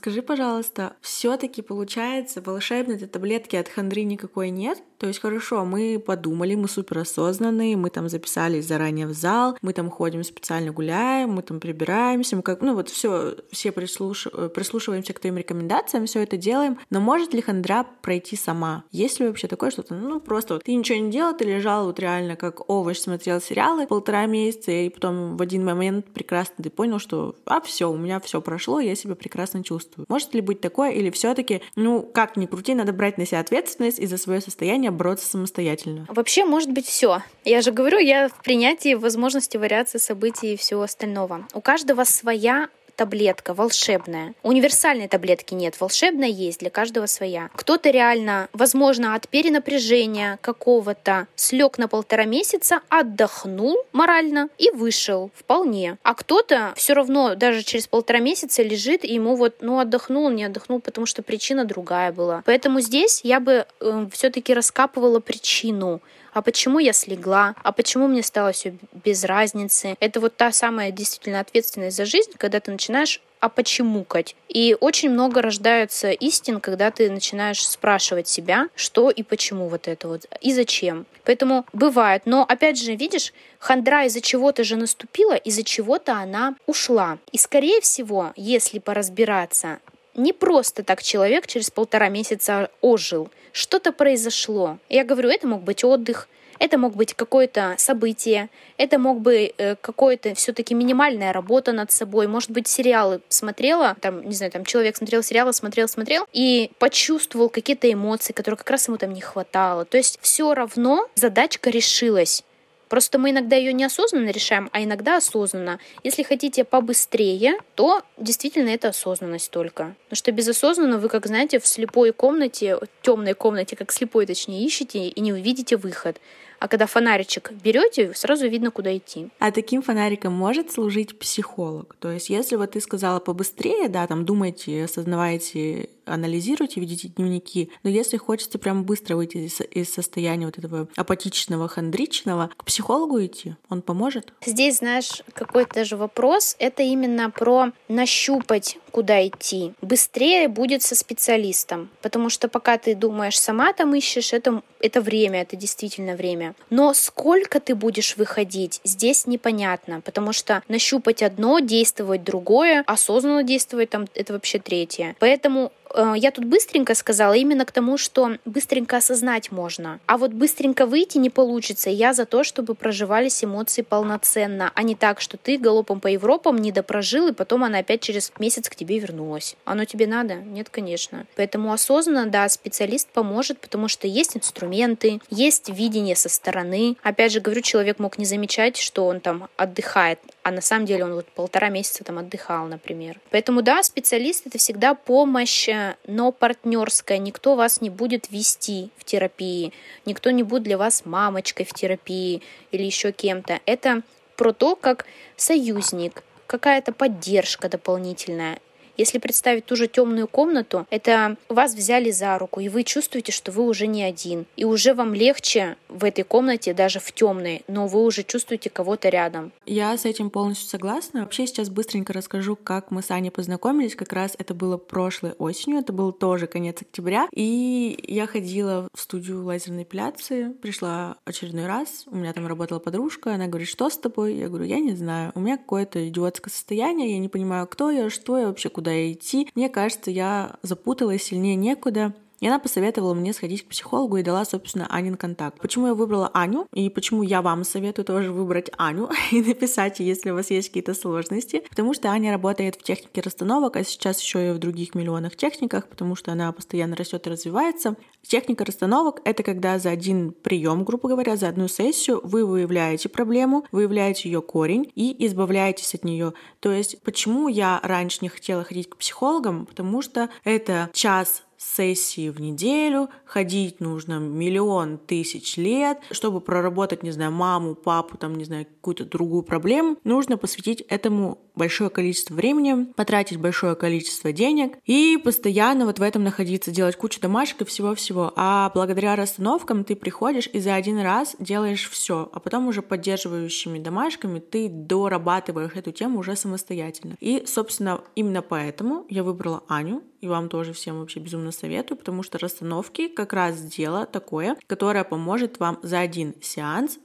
Скажи, 0.00 0.22
пожалуйста, 0.22 0.94
все-таки 1.02 1.60
получается 1.60 2.40
волшебной 2.40 2.96
этой 2.96 3.06
таблетки 3.06 3.56
от 3.56 3.68
хандры 3.68 4.02
никакой 4.04 4.48
нет? 4.48 4.82
То 4.96 5.06
есть 5.06 5.20
хорошо, 5.20 5.66
мы 5.66 5.98
подумали, 5.98 6.54
мы 6.54 6.68
супер 6.68 7.00
осознанные, 7.00 7.76
мы 7.76 7.90
там 7.90 8.08
записались 8.08 8.66
заранее 8.66 9.06
в 9.06 9.12
зал, 9.12 9.58
мы 9.60 9.74
там 9.74 9.90
ходим 9.90 10.24
специально 10.24 10.72
гуляем, 10.72 11.32
мы 11.32 11.42
там 11.42 11.60
прибираемся, 11.60 12.34
мы 12.34 12.40
как, 12.40 12.62
ну 12.62 12.74
вот 12.74 12.88
все, 12.88 13.36
все 13.50 13.72
прислуш... 13.72 14.26
прислушиваемся 14.54 15.12
к 15.12 15.20
твоим 15.20 15.36
рекомендациям, 15.36 16.06
все 16.06 16.22
это 16.22 16.38
делаем. 16.38 16.78
Но 16.88 17.00
может 17.00 17.34
ли 17.34 17.42
хандра 17.42 17.86
пройти 18.00 18.36
сама? 18.36 18.84
Есть 18.92 19.20
ли 19.20 19.26
вообще 19.26 19.48
такое 19.48 19.70
что-то? 19.70 19.94
Ну 19.94 20.18
просто 20.18 20.54
вот 20.54 20.64
ты 20.64 20.74
ничего 20.74 20.98
не 20.98 21.10
делал, 21.10 21.36
ты 21.36 21.44
лежал 21.44 21.84
вот 21.84 22.00
реально 22.00 22.36
как 22.36 22.70
овощ, 22.70 22.98
смотрел 22.98 23.38
сериалы 23.42 23.86
полтора 23.86 24.24
месяца, 24.24 24.70
и 24.70 24.88
потом 24.88 25.36
в 25.36 25.42
один 25.42 25.62
момент 25.62 26.06
прекрасно 26.06 26.64
ты 26.64 26.70
понял, 26.70 26.98
что 26.98 27.36
а 27.44 27.60
все, 27.60 27.90
у 27.90 27.98
меня 27.98 28.18
все 28.20 28.40
прошло, 28.40 28.80
я 28.80 28.94
себя 28.94 29.14
прекрасно 29.14 29.62
чувствую. 29.62 29.89
Может 30.08 30.34
ли 30.34 30.40
быть 30.40 30.60
такое, 30.60 30.90
или 30.90 31.10
все-таки, 31.10 31.62
ну 31.76 32.02
как 32.02 32.36
ни 32.36 32.46
крути, 32.46 32.74
надо 32.74 32.92
брать 32.92 33.18
на 33.18 33.26
себя 33.26 33.40
ответственность 33.40 33.98
и 33.98 34.06
за 34.06 34.18
свое 34.18 34.40
состояние 34.40 34.90
бороться 34.90 35.26
самостоятельно? 35.26 36.06
Вообще 36.08 36.44
может 36.44 36.70
быть 36.70 36.86
все. 36.86 37.22
Я 37.44 37.60
же 37.62 37.72
говорю, 37.72 37.98
я 37.98 38.28
в 38.28 38.42
принятии 38.42 38.94
возможности 38.94 39.56
вариации 39.56 39.98
событий 39.98 40.54
и 40.54 40.56
всего 40.56 40.82
остального. 40.82 41.46
У 41.54 41.60
каждого 41.60 42.04
своя 42.04 42.68
таблетка 43.00 43.54
волшебная. 43.54 44.34
Универсальной 44.42 45.08
таблетки 45.08 45.54
нет, 45.54 45.80
волшебная 45.80 46.28
есть, 46.28 46.60
для 46.60 46.68
каждого 46.68 47.06
своя. 47.06 47.48
Кто-то 47.54 47.88
реально, 47.88 48.50
возможно, 48.52 49.14
от 49.14 49.26
перенапряжения 49.26 50.38
какого-то 50.42 51.26
слег 51.34 51.78
на 51.78 51.88
полтора 51.88 52.26
месяца, 52.26 52.80
отдохнул 52.90 53.78
морально 53.92 54.50
и 54.58 54.70
вышел 54.70 55.30
вполне. 55.34 55.96
А 56.02 56.12
кто-то 56.12 56.74
все 56.76 56.92
равно 56.92 57.36
даже 57.36 57.62
через 57.62 57.86
полтора 57.86 58.18
месяца 58.18 58.62
лежит, 58.62 59.02
и 59.02 59.14
ему 59.14 59.34
вот, 59.34 59.62
ну, 59.62 59.78
отдохнул, 59.78 60.28
не 60.28 60.44
отдохнул, 60.44 60.80
потому 60.80 61.06
что 61.06 61.22
причина 61.22 61.64
другая 61.64 62.12
была. 62.12 62.42
Поэтому 62.44 62.80
здесь 62.80 63.22
я 63.24 63.40
бы 63.40 63.64
э, 63.80 64.06
все-таки 64.12 64.52
раскапывала 64.52 65.20
причину 65.20 66.02
а 66.32 66.42
почему 66.42 66.78
я 66.78 66.92
слегла, 66.92 67.54
а 67.62 67.72
почему 67.72 68.08
мне 68.08 68.22
стало 68.22 68.52
все 68.52 68.74
без 69.04 69.24
разницы. 69.24 69.96
Это 70.00 70.20
вот 70.20 70.36
та 70.36 70.52
самая 70.52 70.90
действительно 70.90 71.40
ответственность 71.40 71.96
за 71.96 72.04
жизнь, 72.04 72.32
когда 72.36 72.60
ты 72.60 72.70
начинаешь 72.70 73.20
а 73.40 73.48
почему-кать. 73.48 74.36
И 74.48 74.76
очень 74.78 75.10
много 75.10 75.42
рождается 75.42 76.10
истин, 76.10 76.60
когда 76.60 76.90
ты 76.90 77.10
начинаешь 77.10 77.66
спрашивать 77.66 78.28
себя, 78.28 78.68
что 78.74 79.10
и 79.10 79.22
почему 79.22 79.68
вот 79.68 79.88
это 79.88 80.08
вот, 80.08 80.26
и 80.40 80.52
зачем. 80.52 81.06
Поэтому 81.24 81.64
бывает. 81.72 82.22
Но 82.26 82.44
опять 82.46 82.78
же, 82.78 82.94
видишь, 82.94 83.32
хандра 83.58 84.04
из-за 84.04 84.20
чего-то 84.20 84.62
же 84.62 84.76
наступила, 84.76 85.34
из-за 85.34 85.62
чего-то 85.62 86.14
она 86.14 86.54
ушла. 86.66 87.18
И 87.32 87.38
скорее 87.38 87.80
всего, 87.80 88.32
если 88.36 88.78
поразбираться, 88.78 89.80
не 90.14 90.32
просто 90.32 90.82
так 90.82 91.02
человек 91.02 91.46
через 91.46 91.70
полтора 91.70 92.08
месяца 92.08 92.70
ожил 92.80 93.30
что-то 93.52 93.92
произошло. 93.92 94.78
Я 94.88 95.04
говорю, 95.04 95.28
это 95.28 95.46
мог 95.46 95.62
быть 95.62 95.84
отдых, 95.84 96.28
это 96.58 96.76
мог 96.76 96.94
быть 96.94 97.14
какое-то 97.14 97.74
событие, 97.78 98.50
это 98.76 98.98
мог 98.98 99.20
быть 99.20 99.54
э, 99.56 99.76
какое-то 99.80 100.34
все-таки 100.34 100.74
минимальная 100.74 101.32
работа 101.32 101.72
над 101.72 101.90
собой. 101.90 102.26
Может 102.26 102.50
быть, 102.50 102.68
сериалы 102.68 103.22
смотрела, 103.28 103.96
там, 104.00 104.22
не 104.28 104.34
знаю, 104.34 104.52
там 104.52 104.64
человек 104.64 104.96
смотрел 104.96 105.22
сериалы, 105.22 105.54
смотрел, 105.54 105.88
смотрел, 105.88 106.26
и 106.32 106.70
почувствовал 106.78 107.48
какие-то 107.48 107.90
эмоции, 107.90 108.34
которые 108.34 108.58
как 108.58 108.70
раз 108.70 108.88
ему 108.88 108.98
там 108.98 109.12
не 109.14 109.22
хватало. 109.22 109.86
То 109.86 109.96
есть 109.96 110.18
все 110.20 110.52
равно 110.52 111.08
задачка 111.14 111.70
решилась. 111.70 112.44
Просто 112.90 113.20
мы 113.20 113.30
иногда 113.30 113.54
ее 113.54 113.72
неосознанно 113.72 114.30
решаем, 114.30 114.68
а 114.72 114.82
иногда 114.82 115.18
осознанно. 115.18 115.78
Если 116.02 116.24
хотите 116.24 116.64
побыстрее, 116.64 117.54
то 117.76 118.02
действительно 118.18 118.68
это 118.68 118.88
осознанность 118.88 119.52
только. 119.52 119.94
Потому 120.08 120.16
что 120.16 120.32
безосознанно 120.32 120.98
вы, 120.98 121.08
как 121.08 121.26
знаете, 121.26 121.60
в 121.60 121.66
слепой 121.68 122.12
комнате, 122.12 122.78
темной 123.02 123.34
комнате, 123.34 123.76
как 123.76 123.92
слепой 123.92 124.26
точнее, 124.26 124.64
ищете 124.64 125.06
и 125.06 125.20
не 125.20 125.32
увидите 125.32 125.76
выход. 125.76 126.20
А 126.60 126.68
когда 126.68 126.86
фонаричек 126.86 127.52
берете, 127.52 128.12
сразу 128.14 128.46
видно, 128.46 128.70
куда 128.70 128.94
идти. 128.94 129.30
А 129.38 129.50
таким 129.50 129.80
фонариком 129.80 130.34
может 130.34 130.70
служить 130.70 131.18
психолог? 131.18 131.96
То 131.98 132.10
есть, 132.10 132.28
если 132.28 132.56
вот 132.56 132.72
ты 132.72 132.80
сказала 132.80 133.18
побыстрее, 133.18 133.88
да, 133.88 134.06
там 134.06 134.26
думайте, 134.26 134.84
осознавайте, 134.84 135.88
анализируйте, 136.04 136.80
ведите 136.80 137.08
дневники, 137.08 137.70
но 137.82 137.88
если 137.88 138.18
хочется 138.18 138.58
прям 138.58 138.84
быстро 138.84 139.16
выйти 139.16 139.38
из, 139.38 139.60
из 139.60 139.92
состояния 139.92 140.46
вот 140.46 140.58
этого 140.58 140.88
апатичного, 140.96 141.66
хандричного, 141.66 142.50
к 142.56 142.64
психологу 142.64 143.24
идти, 143.24 143.56
он 143.70 143.80
поможет? 143.80 144.32
Здесь, 144.44 144.78
знаешь, 144.78 145.22
какой-то 145.32 145.84
же 145.84 145.96
вопрос, 145.96 146.56
это 146.58 146.82
именно 146.82 147.30
про 147.30 147.72
нащупать, 147.88 148.78
куда 148.90 149.26
идти. 149.26 149.72
Быстрее 149.80 150.48
будет 150.48 150.82
со 150.82 150.94
специалистом, 150.94 151.88
потому 152.02 152.28
что 152.28 152.48
пока 152.48 152.76
ты 152.76 152.94
думаешь, 152.94 153.40
сама 153.40 153.72
там 153.72 153.94
ищешь, 153.94 154.32
это, 154.32 154.62
это 154.80 155.00
время, 155.00 155.42
это 155.42 155.56
действительно 155.56 156.16
время. 156.16 156.54
Но 156.70 156.94
сколько 156.94 157.60
ты 157.60 157.74
будешь 157.74 158.16
выходить, 158.16 158.80
здесь 158.84 159.26
непонятно, 159.26 160.00
потому 160.00 160.32
что 160.32 160.62
нащупать 160.68 161.22
одно, 161.22 161.60
действовать 161.60 162.24
другое, 162.24 162.82
осознанно 162.86 163.42
действовать 163.42 163.90
там, 163.90 164.06
это 164.14 164.32
вообще 164.32 164.58
третье. 164.58 165.16
Поэтому 165.18 165.72
я 166.14 166.30
тут 166.30 166.44
быстренько 166.44 166.94
сказала 166.94 167.34
именно 167.34 167.64
к 167.64 167.72
тому, 167.72 167.98
что 167.98 168.36
быстренько 168.44 168.98
осознать 168.98 169.50
можно. 169.50 170.00
А 170.06 170.18
вот 170.18 170.32
быстренько 170.32 170.86
выйти 170.86 171.18
не 171.18 171.30
получится. 171.30 171.90
Я 171.90 172.12
за 172.12 172.26
то, 172.26 172.44
чтобы 172.44 172.74
проживались 172.74 173.42
эмоции 173.44 173.82
полноценно, 173.82 174.70
а 174.74 174.82
не 174.82 174.94
так, 174.94 175.20
что 175.20 175.36
ты 175.36 175.58
галопом 175.58 176.00
по 176.00 176.08
Европам 176.08 176.56
не 176.58 176.72
допрожил, 176.72 177.28
и 177.28 177.32
потом 177.32 177.64
она 177.64 177.78
опять 177.78 178.00
через 178.00 178.32
месяц 178.38 178.68
к 178.68 178.76
тебе 178.76 178.98
вернулась. 178.98 179.56
Оно 179.64 179.84
тебе 179.84 180.06
надо? 180.06 180.34
Нет, 180.34 180.68
конечно. 180.70 181.26
Поэтому 181.36 181.72
осознанно, 181.72 182.26
да, 182.26 182.48
специалист 182.48 183.08
поможет, 183.08 183.58
потому 183.58 183.88
что 183.88 184.06
есть 184.06 184.36
инструменты, 184.36 185.20
есть 185.30 185.68
видение 185.68 186.16
со 186.16 186.28
стороны. 186.28 186.96
Опять 187.02 187.32
же, 187.32 187.40
говорю, 187.40 187.60
человек 187.62 187.98
мог 187.98 188.18
не 188.18 188.24
замечать, 188.24 188.76
что 188.76 189.06
он 189.06 189.20
там 189.20 189.48
отдыхает, 189.56 190.18
а 190.50 190.52
на 190.52 190.60
самом 190.60 190.84
деле 190.84 191.04
он 191.04 191.14
вот 191.14 191.26
полтора 191.26 191.68
месяца 191.68 192.02
там 192.02 192.18
отдыхал, 192.18 192.66
например. 192.66 193.20
Поэтому 193.30 193.62
да, 193.62 193.82
специалист 193.84 194.46
это 194.48 194.58
всегда 194.58 194.94
помощь, 194.94 195.68
но 196.06 196.32
партнерская. 196.32 197.18
Никто 197.18 197.54
вас 197.54 197.80
не 197.80 197.88
будет 197.88 198.30
вести 198.30 198.90
в 198.96 199.04
терапии, 199.04 199.72
никто 200.06 200.30
не 200.30 200.42
будет 200.42 200.64
для 200.64 200.76
вас 200.76 201.04
мамочкой 201.04 201.66
в 201.66 201.72
терапии 201.72 202.42
или 202.72 202.82
еще 202.82 203.12
кем-то. 203.12 203.60
Это 203.64 204.02
про 204.36 204.52
то, 204.52 204.74
как 204.74 205.06
союзник, 205.36 206.24
какая-то 206.48 206.92
поддержка 206.92 207.68
дополнительная. 207.68 208.58
Если 208.96 209.18
представить 209.18 209.66
ту 209.66 209.76
же 209.76 209.88
темную 209.88 210.28
комнату, 210.28 210.86
это 210.90 211.36
вас 211.48 211.74
взяли 211.74 212.10
за 212.10 212.38
руку, 212.38 212.60
и 212.60 212.68
вы 212.68 212.84
чувствуете, 212.84 213.32
что 213.32 213.52
вы 213.52 213.66
уже 213.66 213.86
не 213.86 214.02
один. 214.02 214.46
И 214.56 214.64
уже 214.64 214.94
вам 214.94 215.14
легче 215.14 215.76
в 215.88 216.04
этой 216.04 216.24
комнате, 216.24 216.74
даже 216.74 217.00
в 217.00 217.12
темной, 217.12 217.62
но 217.68 217.86
вы 217.86 218.04
уже 218.04 218.22
чувствуете 218.22 218.70
кого-то 218.70 219.08
рядом. 219.08 219.52
Я 219.66 219.96
с 219.96 220.04
этим 220.04 220.30
полностью 220.30 220.68
согласна. 220.68 221.20
Вообще 221.20 221.46
сейчас 221.46 221.68
быстренько 221.68 222.12
расскажу, 222.12 222.56
как 222.56 222.90
мы 222.90 223.02
с 223.02 223.10
Аней 223.10 223.30
познакомились. 223.30 223.94
Как 223.94 224.12
раз 224.12 224.34
это 224.38 224.54
было 224.54 224.76
прошлой 224.76 225.32
осенью, 225.32 225.80
это 225.80 225.92
был 225.92 226.12
тоже 226.12 226.46
конец 226.46 226.82
октября. 226.82 227.28
И 227.32 227.98
я 228.06 228.26
ходила 228.26 228.88
в 228.94 229.00
студию 229.00 229.44
лазерной 229.44 229.84
эпиляции, 229.84 230.50
пришла 230.60 231.16
очередной 231.24 231.66
раз, 231.66 232.04
у 232.06 232.16
меня 232.16 232.32
там 232.32 232.46
работала 232.46 232.78
подружка, 232.78 233.34
она 233.34 233.46
говорит, 233.46 233.68
что 233.68 233.90
с 233.90 233.96
тобой? 233.96 234.34
Я 234.34 234.48
говорю, 234.48 234.64
я 234.64 234.78
не 234.78 234.94
знаю, 234.94 235.32
у 235.34 235.40
меня 235.40 235.56
какое-то 235.56 236.08
идиотское 236.08 236.52
состояние, 236.52 237.12
я 237.12 237.18
не 237.18 237.28
понимаю, 237.28 237.66
кто 237.66 237.90
я, 237.90 238.10
что 238.10 238.38
я 238.38 238.46
вообще, 238.46 238.68
куда 238.68 238.79
куда 238.80 239.12
идти. 239.12 239.46
Мне 239.54 239.68
кажется, 239.68 240.10
я 240.10 240.56
запуталась 240.62 241.24
сильнее 241.24 241.54
некуда. 241.54 242.14
И 242.40 242.46
она 242.46 242.58
посоветовала 242.58 243.14
мне 243.14 243.32
сходить 243.32 243.64
к 243.64 243.68
психологу 243.68 244.16
и 244.16 244.22
дала, 244.22 244.44
собственно, 244.44 244.86
Анин 244.90 245.16
контакт. 245.16 245.60
Почему 245.60 245.88
я 245.88 245.94
выбрала 245.94 246.30
Аню 246.32 246.66
и 246.72 246.88
почему 246.88 247.22
я 247.22 247.42
вам 247.42 247.64
советую 247.64 248.04
тоже 248.04 248.32
выбрать 248.32 248.70
Аню 248.76 249.10
и 249.30 249.42
написать, 249.42 250.00
если 250.00 250.30
у 250.30 250.34
вас 250.34 250.50
есть 250.50 250.68
какие-то 250.68 250.94
сложности, 250.94 251.62
потому 251.68 251.94
что 251.94 252.08
Аня 252.08 252.32
работает 252.32 252.76
в 252.76 252.82
технике 252.82 253.20
расстановок, 253.20 253.76
а 253.76 253.84
сейчас 253.84 254.20
еще 254.20 254.48
и 254.48 254.52
в 254.52 254.58
других 254.58 254.94
миллионах 254.94 255.36
техниках, 255.36 255.88
потому 255.88 256.16
что 256.16 256.32
она 256.32 256.50
постоянно 256.52 256.96
растет 256.96 257.26
и 257.26 257.30
развивается. 257.30 257.96
Техника 258.22 258.64
расстановок— 258.64 259.20
это 259.24 259.42
когда 259.42 259.78
за 259.78 259.90
один 259.90 260.32
прием, 260.32 260.84
грубо 260.84 261.08
говоря, 261.08 261.36
за 261.36 261.48
одну 261.48 261.68
сессию 261.68 262.20
вы 262.22 262.44
выявляете 262.44 263.08
проблему, 263.08 263.64
выявляете 263.72 264.28
ее 264.28 264.42
корень 264.42 264.90
и 264.94 265.26
избавляетесь 265.26 265.94
от 265.94 266.04
нее. 266.04 266.32
То 266.60 266.72
есть 266.72 267.02
почему 267.02 267.48
я 267.48 267.80
раньше 267.82 268.18
не 268.22 268.28
хотела 268.28 268.64
ходить 268.64 268.88
к 268.90 268.96
психологам? 268.96 269.66
Потому 269.66 270.02
что 270.02 270.28
это 270.44 270.90
час 270.92 271.42
сессии 271.60 272.30
в 272.30 272.40
неделю, 272.40 273.10
ходить 273.26 273.80
нужно 273.80 274.18
миллион 274.18 274.96
тысяч 274.96 275.58
лет, 275.58 275.98
чтобы 276.10 276.40
проработать, 276.40 277.02
не 277.02 277.10
знаю, 277.10 277.32
маму, 277.32 277.74
папу, 277.74 278.16
там, 278.16 278.34
не 278.34 278.44
знаю, 278.44 278.64
какую-то 278.64 279.04
другую 279.04 279.42
проблему, 279.42 279.98
нужно 280.02 280.38
посвятить 280.38 280.80
этому 280.88 281.38
большое 281.54 281.90
количество 281.90 282.34
времени, 282.34 282.90
потратить 282.94 283.38
большое 283.38 283.74
количество 283.74 284.32
денег 284.32 284.78
и 284.86 285.18
постоянно 285.22 285.84
вот 285.84 285.98
в 285.98 286.02
этом 286.02 286.24
находиться, 286.24 286.70
делать 286.70 286.96
кучу 286.96 287.20
домашек 287.20 287.60
и 287.60 287.64
всего-всего. 287.66 288.32
А 288.36 288.70
благодаря 288.74 289.14
расстановкам 289.14 289.84
ты 289.84 289.96
приходишь 289.96 290.48
и 290.50 290.60
за 290.60 290.74
один 290.74 290.98
раз 291.00 291.36
делаешь 291.38 291.90
все, 291.90 292.30
а 292.32 292.40
потом 292.40 292.68
уже 292.68 292.80
поддерживающими 292.80 293.78
домашками 293.78 294.38
ты 294.38 294.70
дорабатываешь 294.70 295.72
эту 295.74 295.92
тему 295.92 296.20
уже 296.20 296.36
самостоятельно. 296.36 297.16
И, 297.20 297.44
собственно, 297.46 298.00
именно 298.14 298.40
поэтому 298.40 299.04
я 299.10 299.22
выбрала 299.22 299.62
Аню, 299.68 300.02
и 300.20 300.28
вам 300.28 300.48
тоже 300.48 300.72
всем 300.72 301.00
вообще 301.00 301.20
безумно 301.20 301.52
советую, 301.52 301.98
потому 301.98 302.22
что 302.22 302.38
расстановки 302.38 303.08
как 303.08 303.32
раз 303.32 303.60
дело 303.60 304.06
такое, 304.06 304.56
которое 304.66 305.04
поможет 305.04 305.58
вам 305.58 305.78
за 305.82 306.00
один 306.00 306.34
сеанс 306.40 306.98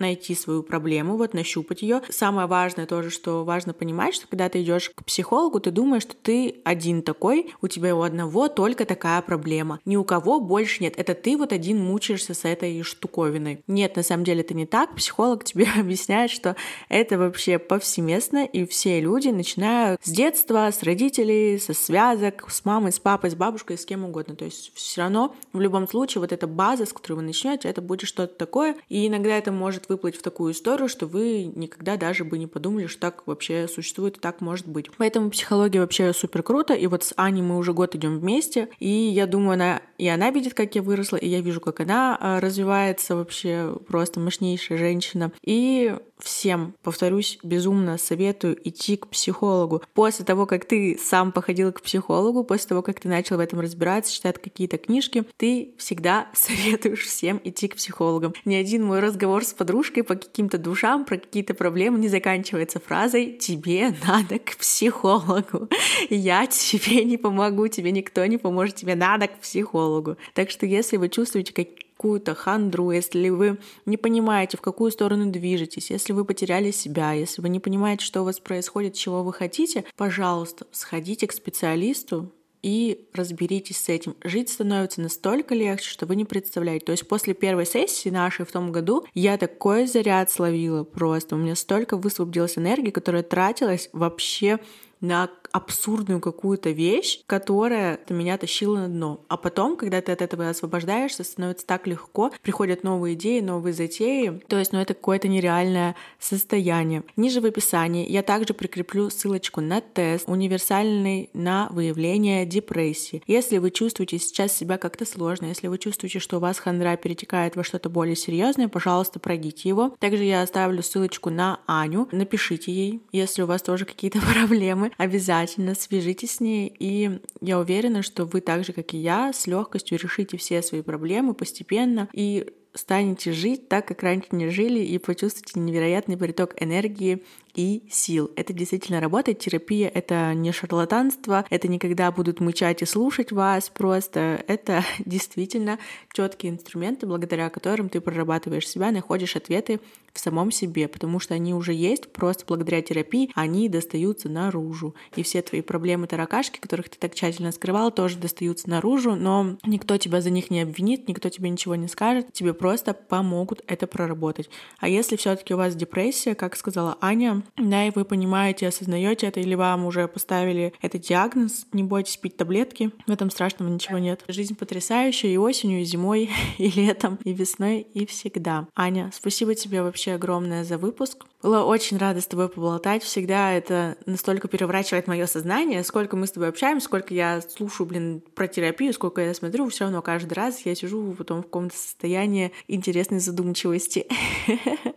найти 0.00 0.34
свою 0.34 0.62
проблему, 0.62 1.16
вот 1.16 1.34
нащупать 1.34 1.82
ее. 1.82 2.02
Самое 2.08 2.46
важное 2.46 2.86
тоже, 2.86 3.10
что 3.10 3.44
важно 3.44 3.72
понимать, 3.72 4.14
что 4.14 4.26
когда 4.26 4.48
ты 4.48 4.62
идешь 4.62 4.90
к 4.90 5.04
психологу, 5.04 5.60
ты 5.60 5.70
думаешь, 5.70 6.02
что 6.02 6.14
ты 6.16 6.56
один 6.64 7.02
такой, 7.02 7.52
у 7.60 7.68
тебя 7.68 7.94
у 7.94 8.02
одного 8.02 8.48
только 8.48 8.84
такая 8.84 9.22
проблема. 9.22 9.80
Ни 9.84 9.96
у 9.96 10.04
кого 10.04 10.40
больше 10.40 10.82
нет. 10.82 10.94
Это 10.96 11.14
ты 11.14 11.36
вот 11.36 11.52
один 11.52 11.78
мучаешься 11.78 12.34
с 12.34 12.44
этой 12.44 12.82
штуковиной. 12.82 13.62
Нет, 13.66 13.96
на 13.96 14.02
самом 14.02 14.24
деле 14.24 14.40
это 14.40 14.54
не 14.54 14.66
так. 14.66 14.94
Психолог 14.96 15.44
тебе 15.50 15.66
объясняет, 15.78 16.30
что 16.30 16.56
это 16.88 17.18
вообще 17.18 17.58
повсеместно, 17.58 18.44
и 18.44 18.64
все 18.66 19.00
люди 19.00 19.28
начинают 19.28 20.00
с 20.02 20.10
детства, 20.10 20.70
с 20.70 20.82
родителей, 20.82 21.58
со 21.58 21.74
связок, 21.74 22.46
с 22.50 22.64
мамой, 22.64 22.92
с 22.92 22.98
папой, 22.98 23.30
с 23.30 23.34
бабушкой, 23.34 23.78
с 23.78 23.84
кем 23.84 24.04
угодно. 24.04 24.34
То 24.34 24.44
есть 24.44 24.72
все 24.74 25.02
равно 25.02 25.34
в 25.52 25.60
любом 25.60 25.86
случае 25.86 26.20
вот 26.20 26.32
эта 26.32 26.46
база, 26.46 26.86
с 26.86 26.92
которой 26.92 27.16
вы 27.16 27.22
начнете, 27.22 27.68
это 27.68 27.82
будет 27.82 28.08
что-то 28.08 28.34
такое, 28.34 28.76
и 28.88 29.06
иногда 29.06 29.36
это 29.36 29.52
может 29.52 29.89
выплыть 29.90 30.16
в 30.16 30.22
такую 30.22 30.52
историю, 30.52 30.88
что 30.88 31.06
вы 31.06 31.44
никогда 31.54 31.96
даже 31.96 32.24
бы 32.24 32.38
не 32.38 32.46
подумали, 32.46 32.86
что 32.86 33.00
так 33.00 33.26
вообще 33.26 33.68
существует 33.68 34.16
и 34.16 34.20
так 34.20 34.40
может 34.40 34.66
быть. 34.66 34.90
Поэтому 34.96 35.30
психология 35.30 35.80
вообще 35.80 36.12
супер 36.12 36.42
круто, 36.42 36.72
и 36.74 36.86
вот 36.86 37.04
с 37.04 37.12
Аней 37.16 37.42
мы 37.42 37.58
уже 37.58 37.72
год 37.72 37.94
идем 37.94 38.18
вместе, 38.18 38.68
и 38.78 38.88
я 38.88 39.26
думаю, 39.26 39.54
она 39.54 39.82
и 39.98 40.08
она 40.08 40.30
видит, 40.30 40.54
как 40.54 40.74
я 40.74 40.82
выросла, 40.82 41.16
и 41.16 41.28
я 41.28 41.42
вижу, 41.42 41.60
как 41.60 41.80
она 41.80 42.16
а, 42.18 42.40
развивается 42.40 43.16
вообще 43.16 43.76
просто 43.86 44.18
мощнейшая 44.18 44.78
женщина. 44.78 45.30
И 45.44 45.94
всем, 46.22 46.74
повторюсь, 46.82 47.38
безумно 47.42 47.98
советую 47.98 48.56
идти 48.68 48.96
к 48.96 49.08
психологу. 49.08 49.82
После 49.94 50.24
того, 50.24 50.46
как 50.46 50.64
ты 50.64 50.98
сам 51.02 51.32
походил 51.32 51.72
к 51.72 51.82
психологу, 51.82 52.44
после 52.44 52.68
того, 52.68 52.82
как 52.82 53.00
ты 53.00 53.08
начал 53.08 53.36
в 53.36 53.40
этом 53.40 53.60
разбираться, 53.60 54.12
читать 54.12 54.40
какие-то 54.40 54.78
книжки, 54.78 55.24
ты 55.36 55.74
всегда 55.78 56.28
советуешь 56.34 57.04
всем 57.04 57.40
идти 57.44 57.68
к 57.68 57.76
психологам. 57.76 58.34
Ни 58.44 58.54
один 58.54 58.84
мой 58.84 59.00
разговор 59.00 59.44
с 59.44 59.52
подружкой 59.52 60.02
по 60.02 60.14
каким-то 60.14 60.58
душам, 60.58 61.04
про 61.04 61.16
какие-то 61.16 61.54
проблемы 61.54 61.98
не 61.98 62.08
заканчивается 62.08 62.80
фразой 62.80 63.36
«тебе 63.40 63.94
надо 64.06 64.38
к 64.38 64.56
психологу». 64.56 65.68
Я 66.10 66.46
тебе 66.46 67.04
не 67.04 67.16
помогу, 67.16 67.68
тебе 67.68 67.90
никто 67.90 68.24
не 68.26 68.38
поможет, 68.38 68.76
тебе 68.76 68.94
надо 68.94 69.28
к 69.28 69.40
психологу. 69.40 70.16
Так 70.34 70.50
что 70.50 70.66
если 70.66 70.96
вы 70.96 71.08
чувствуете, 71.08 71.52
как 71.52 71.68
какую-то 72.00 72.34
хандру, 72.34 72.92
если 72.92 73.28
вы 73.28 73.58
не 73.84 73.98
понимаете, 73.98 74.56
в 74.56 74.62
какую 74.62 74.90
сторону 74.90 75.30
движетесь, 75.30 75.90
если 75.90 76.14
вы 76.14 76.24
потеряли 76.24 76.70
себя, 76.70 77.12
если 77.12 77.42
вы 77.42 77.50
не 77.50 77.60
понимаете, 77.60 78.06
что 78.06 78.22
у 78.22 78.24
вас 78.24 78.40
происходит, 78.40 78.94
чего 78.94 79.22
вы 79.22 79.34
хотите, 79.34 79.84
пожалуйста, 79.96 80.66
сходите 80.72 81.26
к 81.26 81.32
специалисту, 81.32 82.32
и 82.62 83.08
разберитесь 83.14 83.78
с 83.78 83.88
этим. 83.88 84.16
Жить 84.22 84.50
становится 84.50 85.00
настолько 85.00 85.54
легче, 85.54 85.88
что 85.88 86.04
вы 86.04 86.14
не 86.14 86.26
представляете. 86.26 86.84
То 86.84 86.92
есть 86.92 87.08
после 87.08 87.32
первой 87.32 87.64
сессии 87.64 88.10
нашей 88.10 88.44
в 88.44 88.52
том 88.52 88.70
году 88.70 89.06
я 89.14 89.38
такой 89.38 89.86
заряд 89.86 90.30
словила 90.30 90.84
просто. 90.84 91.36
У 91.36 91.38
меня 91.38 91.54
столько 91.54 91.96
высвободилась 91.96 92.58
энергии, 92.58 92.90
которая 92.90 93.22
тратилась 93.22 93.88
вообще 93.94 94.58
на 95.00 95.30
абсурдную 95.52 96.20
какую-то 96.20 96.70
вещь, 96.70 97.22
которая 97.26 98.00
меня 98.08 98.38
тащила 98.38 98.78
на 98.78 98.88
дно. 98.88 99.24
А 99.28 99.36
потом, 99.36 99.76
когда 99.76 100.00
ты 100.00 100.12
от 100.12 100.22
этого 100.22 100.48
освобождаешься, 100.48 101.24
становится 101.24 101.66
так 101.66 101.86
легко, 101.86 102.30
приходят 102.42 102.84
новые 102.84 103.14
идеи, 103.14 103.40
новые 103.40 103.72
затеи. 103.72 104.40
То 104.48 104.58
есть, 104.58 104.72
ну, 104.72 104.80
это 104.80 104.94
какое-то 104.94 105.28
нереальное 105.28 105.96
состояние. 106.18 107.02
Ниже 107.16 107.40
в 107.40 107.46
описании 107.46 108.08
я 108.10 108.22
также 108.22 108.54
прикреплю 108.54 109.10
ссылочку 109.10 109.60
на 109.60 109.80
тест 109.80 110.28
универсальный 110.28 111.30
на 111.32 111.68
выявление 111.70 112.46
депрессии. 112.46 113.22
Если 113.26 113.58
вы 113.58 113.70
чувствуете 113.70 114.18
сейчас 114.18 114.52
себя 114.52 114.78
как-то 114.78 115.04
сложно, 115.04 115.46
если 115.46 115.68
вы 115.68 115.78
чувствуете, 115.78 116.18
что 116.18 116.36
у 116.36 116.40
вас 116.40 116.58
хандра 116.58 116.96
перетекает 116.96 117.56
во 117.56 117.64
что-то 117.64 117.88
более 117.88 118.16
серьезное, 118.16 118.68
пожалуйста, 118.68 119.18
пройдите 119.18 119.68
его. 119.68 119.94
Также 119.98 120.24
я 120.24 120.42
оставлю 120.42 120.82
ссылочку 120.82 121.30
на 121.30 121.60
Аню. 121.66 122.08
Напишите 122.12 122.72
ей, 122.72 123.02
если 123.12 123.42
у 123.42 123.46
вас 123.46 123.62
тоже 123.62 123.84
какие-то 123.84 124.20
проблемы 124.34 124.92
обязательно 124.96 125.39
свяжитесь 125.46 126.36
с 126.36 126.40
ней, 126.40 126.74
и 126.78 127.20
я 127.40 127.58
уверена, 127.58 128.02
что 128.02 128.24
вы 128.24 128.40
так 128.40 128.64
же, 128.64 128.72
как 128.72 128.94
и 128.94 128.98
я, 128.98 129.32
с 129.32 129.46
легкостью 129.46 129.98
решите 129.98 130.36
все 130.36 130.62
свои 130.62 130.82
проблемы 130.82 131.34
постепенно 131.34 132.08
и 132.12 132.46
станете 132.74 133.32
жить 133.32 133.68
так, 133.68 133.86
как 133.86 134.02
раньше 134.02 134.28
не 134.32 134.48
жили, 134.48 134.80
и 134.80 134.98
почувствуете 134.98 135.58
невероятный 135.58 136.16
приток 136.16 136.54
энергии 136.60 137.24
и 137.54 137.82
сил. 137.90 138.30
Это 138.36 138.52
действительно 138.52 139.00
работает. 139.00 139.38
Терапия— 139.38 139.88
это 139.94 140.34
не 140.34 140.52
шарлатанство, 140.52 141.44
это 141.50 141.68
не 141.68 141.78
когда 141.78 142.10
будут 142.10 142.40
мычать 142.40 142.82
и 142.82 142.86
слушать 142.86 143.32
вас 143.32 143.68
просто. 143.70 144.44
Это 144.46 144.84
действительно 145.04 145.78
четкие 146.12 146.52
инструменты, 146.52 147.06
благодаря 147.06 147.50
которым 147.50 147.88
ты 147.88 148.00
прорабатываешь 148.00 148.68
себя, 148.68 148.90
находишь 148.90 149.36
ответы 149.36 149.80
в 150.12 150.18
самом 150.18 150.50
себе, 150.50 150.88
потому 150.88 151.20
что 151.20 151.34
они 151.34 151.54
уже 151.54 151.72
есть, 151.72 152.12
просто 152.12 152.44
благодаря 152.46 152.82
терапии 152.82 153.30
они 153.34 153.68
достаются 153.68 154.28
наружу. 154.28 154.94
И 155.16 155.22
все 155.22 155.42
твои 155.42 155.60
проблемы, 155.60 156.06
таракашки, 156.06 156.58
которых 156.58 156.88
ты 156.88 156.98
так 156.98 157.14
тщательно 157.14 157.52
скрывал, 157.52 157.92
тоже 157.92 158.18
достаются 158.18 158.68
наружу, 158.68 159.14
но 159.14 159.56
никто 159.64 159.96
тебя 159.98 160.20
за 160.20 160.30
них 160.30 160.50
не 160.50 160.62
обвинит, 160.62 161.08
никто 161.08 161.28
тебе 161.28 161.48
ничего 161.50 161.74
не 161.74 161.88
скажет, 161.88 162.32
тебе 162.32 162.54
просто 162.54 162.94
помогут 162.94 163.62
это 163.66 163.86
проработать. 163.86 164.50
А 164.78 164.88
если 164.88 165.16
все 165.16 165.36
таки 165.36 165.54
у 165.54 165.56
вас 165.56 165.74
депрессия, 165.74 166.34
как 166.34 166.56
сказала 166.56 166.98
Аня, 167.00 167.39
да, 167.56 167.86
и 167.86 167.90
вы 167.94 168.04
понимаете, 168.04 168.68
осознаете 168.68 169.26
это, 169.26 169.40
или 169.40 169.54
вам 169.54 169.86
уже 169.86 170.08
поставили 170.08 170.72
этот 170.80 171.02
диагноз, 171.02 171.66
не 171.72 171.82
бойтесь 171.82 172.16
пить 172.16 172.36
таблетки, 172.36 172.90
в 173.06 173.10
этом 173.10 173.30
страшного 173.30 173.68
ничего 173.68 173.98
нет. 173.98 174.22
Жизнь 174.28 174.56
потрясающая 174.56 175.30
и 175.30 175.36
осенью, 175.36 175.80
и 175.80 175.84
зимой, 175.84 176.30
и 176.58 176.70
летом, 176.70 177.18
и 177.24 177.32
весной, 177.32 177.80
и 177.80 178.06
всегда. 178.06 178.66
Аня, 178.74 179.10
спасибо 179.12 179.54
тебе 179.54 179.82
вообще 179.82 180.12
огромное 180.12 180.64
за 180.64 180.78
выпуск. 180.78 181.26
Была 181.42 181.64
очень 181.64 181.96
рада 181.96 182.20
с 182.20 182.26
тобой 182.26 182.50
поболтать. 182.50 183.02
Всегда 183.02 183.52
это 183.52 183.96
настолько 184.04 184.46
переворачивает 184.46 185.06
мое 185.06 185.26
сознание. 185.26 185.82
Сколько 185.84 186.16
мы 186.16 186.26
с 186.26 186.32
тобой 186.32 186.50
общаемся, 186.50 186.84
сколько 186.84 187.14
я 187.14 187.40
слушаю, 187.40 187.86
блин, 187.86 188.22
про 188.34 188.46
терапию, 188.46 188.92
сколько 188.92 189.22
я 189.22 189.32
смотрю, 189.32 189.68
все 189.70 189.84
равно 189.84 190.02
каждый 190.02 190.34
раз 190.34 190.60
я 190.66 190.74
сижу 190.74 191.14
потом 191.16 191.40
в 191.40 191.44
каком-то 191.44 191.74
состоянии 191.74 192.52
интересной 192.68 193.20
задумчивости. 193.20 194.06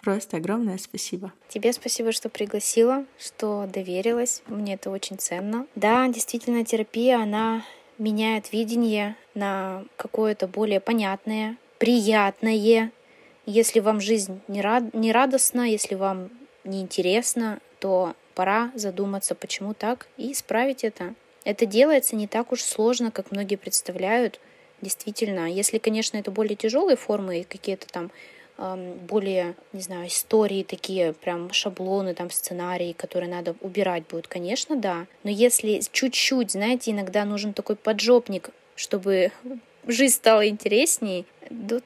Просто 0.00 0.36
огромное 0.36 0.78
спасибо. 0.78 1.32
Тебе 1.48 1.72
спасибо, 1.72 2.12
что 2.12 2.28
пригласила, 2.28 3.04
что 3.18 3.68
доверилась. 3.72 4.42
Мне 4.46 4.74
это 4.74 4.90
очень 4.90 5.18
ценно. 5.18 5.66
Да, 5.74 6.06
действительно, 6.08 6.64
терапия, 6.64 7.20
она 7.20 7.64
меняет 7.98 8.52
видение 8.52 9.16
на 9.34 9.84
какое-то 9.96 10.46
более 10.46 10.80
понятное, 10.80 11.56
приятное. 11.78 12.92
Если 13.44 13.80
вам 13.80 14.00
жизнь 14.00 14.40
не, 14.46 14.60
рад, 14.60 14.94
не 14.94 15.10
радостна, 15.10 15.68
если 15.68 15.94
вам 15.94 16.30
не 16.64 16.80
интересно, 16.80 17.60
то 17.80 18.14
пора 18.34 18.70
задуматься, 18.74 19.34
почему 19.34 19.74
так, 19.74 20.06
и 20.16 20.32
исправить 20.32 20.84
это. 20.84 21.14
Это 21.44 21.66
делается 21.66 22.14
не 22.14 22.26
так 22.26 22.52
уж 22.52 22.62
сложно, 22.62 23.10
как 23.10 23.32
многие 23.32 23.56
представляют. 23.56 24.38
Действительно, 24.80 25.50
если, 25.50 25.78
конечно, 25.78 26.18
это 26.18 26.30
более 26.30 26.54
тяжелые 26.54 26.96
формы, 26.96 27.44
какие-то 27.48 27.88
там 27.88 28.12
более, 28.58 29.54
не 29.72 29.80
знаю, 29.80 30.08
истории 30.08 30.64
такие, 30.64 31.12
прям 31.12 31.52
шаблоны, 31.52 32.14
там 32.14 32.30
сценарии, 32.30 32.92
которые 32.92 33.30
надо 33.30 33.54
убирать 33.60 34.04
будет, 34.08 34.26
конечно, 34.26 34.76
да. 34.76 35.06
Но 35.22 35.30
если 35.30 35.80
чуть-чуть, 35.92 36.52
знаете, 36.52 36.90
иногда 36.90 37.24
нужен 37.24 37.52
такой 37.52 37.76
поджопник 37.76 38.50
чтобы 38.78 39.32
жизнь 39.86 40.14
стала 40.14 40.46
интересней, 40.48 41.26